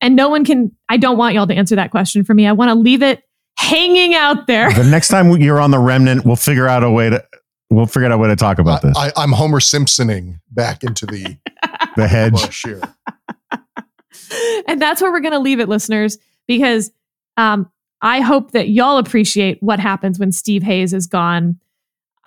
And 0.00 0.16
no 0.16 0.28
one 0.28 0.44
can, 0.44 0.72
I 0.88 0.96
don't 0.96 1.18
want 1.18 1.34
y'all 1.34 1.46
to 1.46 1.54
answer 1.54 1.76
that 1.76 1.90
question 1.90 2.24
for 2.24 2.34
me. 2.34 2.46
I 2.46 2.52
want 2.52 2.70
to 2.70 2.74
leave 2.74 3.02
it 3.02 3.22
hanging 3.58 4.14
out 4.14 4.46
there. 4.46 4.72
The 4.72 4.84
next 4.84 5.08
time 5.08 5.30
you're 5.36 5.60
on 5.60 5.70
the 5.70 5.78
remnant, 5.78 6.24
we'll 6.24 6.36
figure 6.36 6.66
out 6.66 6.82
a 6.82 6.90
way 6.90 7.10
to 7.10 7.24
we'll 7.70 7.86
figure 7.86 8.06
out 8.06 8.12
a 8.12 8.18
way 8.18 8.28
to 8.28 8.36
talk 8.36 8.58
about 8.58 8.82
this. 8.82 8.96
I, 8.96 9.08
I, 9.08 9.12
I'm 9.16 9.32
Homer 9.32 9.60
Simpsoning 9.60 10.40
back 10.50 10.82
into 10.82 11.06
the 11.06 11.36
the 11.96 12.08
hedge. 12.08 12.32
bush 12.32 12.64
here. 12.64 12.80
and 14.66 14.80
that's 14.80 15.00
where 15.00 15.12
we're 15.12 15.20
going 15.20 15.32
to 15.32 15.38
leave 15.38 15.60
it, 15.60 15.68
listeners, 15.68 16.18
because 16.48 16.90
um, 17.36 17.70
I 18.02 18.20
hope 18.20 18.52
that 18.52 18.70
y'all 18.70 18.98
appreciate 18.98 19.62
what 19.62 19.78
happens 19.78 20.18
when 20.18 20.32
Steve 20.32 20.62
Hayes 20.62 20.92
is 20.92 21.06
gone. 21.06 21.58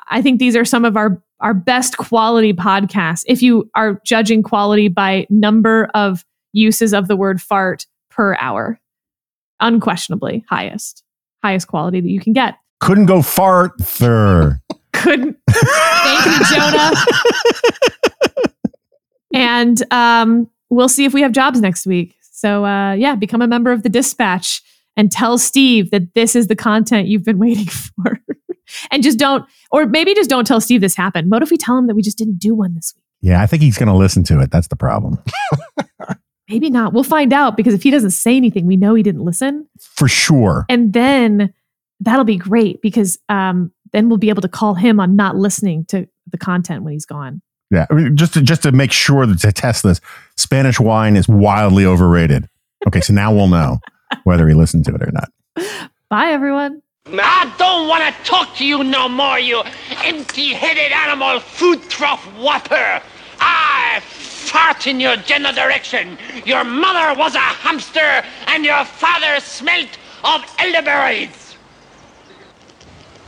I 0.09 0.21
think 0.21 0.39
these 0.39 0.55
are 0.55 0.65
some 0.65 0.85
of 0.85 0.97
our 0.97 1.21
our 1.39 1.53
best 1.53 1.97
quality 1.97 2.53
podcasts. 2.53 3.23
If 3.27 3.41
you 3.41 3.69
are 3.75 3.99
judging 4.05 4.43
quality 4.43 4.87
by 4.87 5.27
number 5.29 5.89
of 5.93 6.23
uses 6.53 6.93
of 6.93 7.07
the 7.07 7.15
word 7.15 7.41
fart 7.41 7.85
per 8.09 8.35
hour, 8.39 8.80
unquestionably 9.59 10.45
highest, 10.49 11.03
highest 11.43 11.67
quality 11.67 11.99
that 11.99 12.09
you 12.09 12.19
can 12.19 12.34
get. 12.34 12.55
Couldn't 12.80 13.07
go 13.07 13.21
farther. 13.21 14.61
Couldn't. 14.93 15.38
Thank 15.49 16.25
you, 16.25 16.55
Jonah. 16.55 16.91
and 19.34 19.84
um, 19.91 20.49
we'll 20.69 20.89
see 20.89 21.05
if 21.05 21.13
we 21.13 21.21
have 21.21 21.31
jobs 21.31 21.59
next 21.59 21.85
week. 21.85 22.15
So 22.21 22.65
uh, 22.65 22.93
yeah, 22.93 23.15
become 23.15 23.41
a 23.41 23.47
member 23.47 23.71
of 23.71 23.84
the 23.84 23.89
Dispatch 23.89 24.61
and 24.95 25.11
tell 25.11 25.38
Steve 25.38 25.91
that 25.91 26.13
this 26.13 26.35
is 26.35 26.47
the 26.47 26.55
content 26.55 27.07
you've 27.07 27.23
been 27.23 27.39
waiting 27.39 27.65
for. 27.67 28.19
and 28.91 29.01
just 29.01 29.17
don't, 29.17 29.45
or 29.71 29.85
maybe 29.85 30.13
just 30.13 30.30
don't 30.30 30.45
tell 30.45 30.61
Steve 30.61 30.81
this 30.81 30.95
happened. 30.95 31.31
What 31.31 31.41
if 31.41 31.51
we 31.51 31.57
tell 31.57 31.77
him 31.77 31.88
that 31.88 31.95
we 31.95 32.01
just 32.01 32.17
didn't 32.17 32.39
do 32.39 32.53
one 32.53 32.75
this 32.75 32.93
week? 32.95 33.03
Yeah, 33.21 33.41
I 33.41 33.47
think 33.47 33.63
he's 33.63 33.77
going 33.77 33.88
to 33.88 33.95
listen 33.95 34.23
to 34.25 34.39
it. 34.41 34.51
That's 34.51 34.67
the 34.67 34.75
problem. 34.75 35.19
Maybe 36.49 36.69
not. 36.69 36.93
We'll 36.93 37.03
find 37.03 37.31
out 37.31 37.55
because 37.55 37.73
if 37.73 37.83
he 37.83 37.91
doesn't 37.91 38.11
say 38.11 38.35
anything, 38.35 38.65
we 38.65 38.77
know 38.77 38.95
he 38.95 39.03
didn't 39.03 39.23
listen. 39.23 39.67
For 39.79 40.07
sure. 40.07 40.65
And 40.69 40.93
then 40.93 41.53
that'll 41.99 42.25
be 42.25 42.37
great 42.37 42.81
because 42.81 43.17
um, 43.29 43.71
then 43.93 44.09
we'll 44.09 44.17
be 44.17 44.29
able 44.29 44.41
to 44.41 44.49
call 44.49 44.73
him 44.73 44.99
on 44.99 45.15
not 45.15 45.37
listening 45.37 45.85
to 45.85 46.07
the 46.29 46.37
content 46.37 46.83
when 46.83 46.93
he's 46.93 47.05
gone. 47.05 47.41
Yeah, 47.71 47.87
I 47.89 47.93
mean, 47.93 48.17
just 48.17 48.33
to 48.35 48.41
just 48.41 48.63
to 48.63 48.71
make 48.71 48.91
sure 48.91 49.25
that 49.25 49.39
to 49.39 49.51
test 49.51 49.83
this, 49.83 49.99
Spanish 50.37 50.79
wine 50.79 51.15
is 51.15 51.27
wildly 51.27 51.85
overrated. 51.85 52.47
Okay, 52.87 53.01
so 53.01 53.13
now 53.13 53.33
we'll 53.33 53.47
know 53.47 53.79
whether 54.25 54.47
he 54.47 54.53
listened 54.53 54.85
to 54.85 54.93
it 54.93 55.01
or 55.01 55.11
not. 55.11 55.31
Bye, 56.09 56.27
everyone. 56.27 56.81
I 57.07 57.51
don't 57.57 57.87
want 57.87 58.03
to 58.03 58.23
talk 58.23 58.55
to 58.57 58.65
you 58.65 58.83
no 58.83 59.09
more, 59.09 59.39
you 59.39 59.61
empty-headed 60.03 60.91
animal 60.91 61.39
food 61.39 61.81
trough 61.89 62.23
whopper. 62.37 63.01
I 63.39 64.01
fart 64.49 64.87
in 64.87 64.99
your 64.99 65.15
general 65.17 65.53
direction. 65.53 66.17
Your 66.45 66.63
mother 66.63 67.17
was 67.17 67.35
a 67.35 67.39
hamster, 67.39 68.23
and 68.47 68.65
your 68.65 68.83
father 68.85 69.39
smelt 69.39 69.97
of 70.23 70.41
elderberries. 70.59 71.55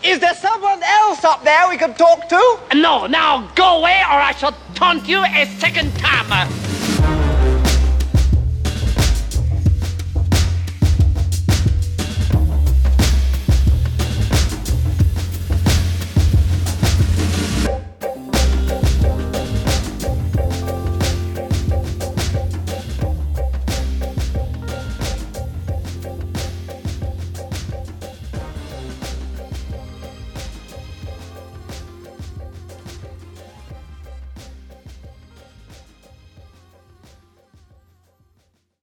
Is 0.03 0.19
there 0.19 0.35
someone 0.35 0.81
else 0.83 1.23
up 1.23 1.43
there 1.43 1.67
we 1.67 1.77
can 1.77 1.93
talk 1.95 2.29
to? 2.29 2.59
No, 2.75 3.07
now 3.07 3.51
go 3.55 3.79
away, 3.79 3.99
or 4.11 4.19
I 4.29 4.33
shall 4.33 4.55
taunt 4.75 5.07
you 5.07 5.23
a 5.23 5.45
second 5.57 5.91
time. 5.97 6.74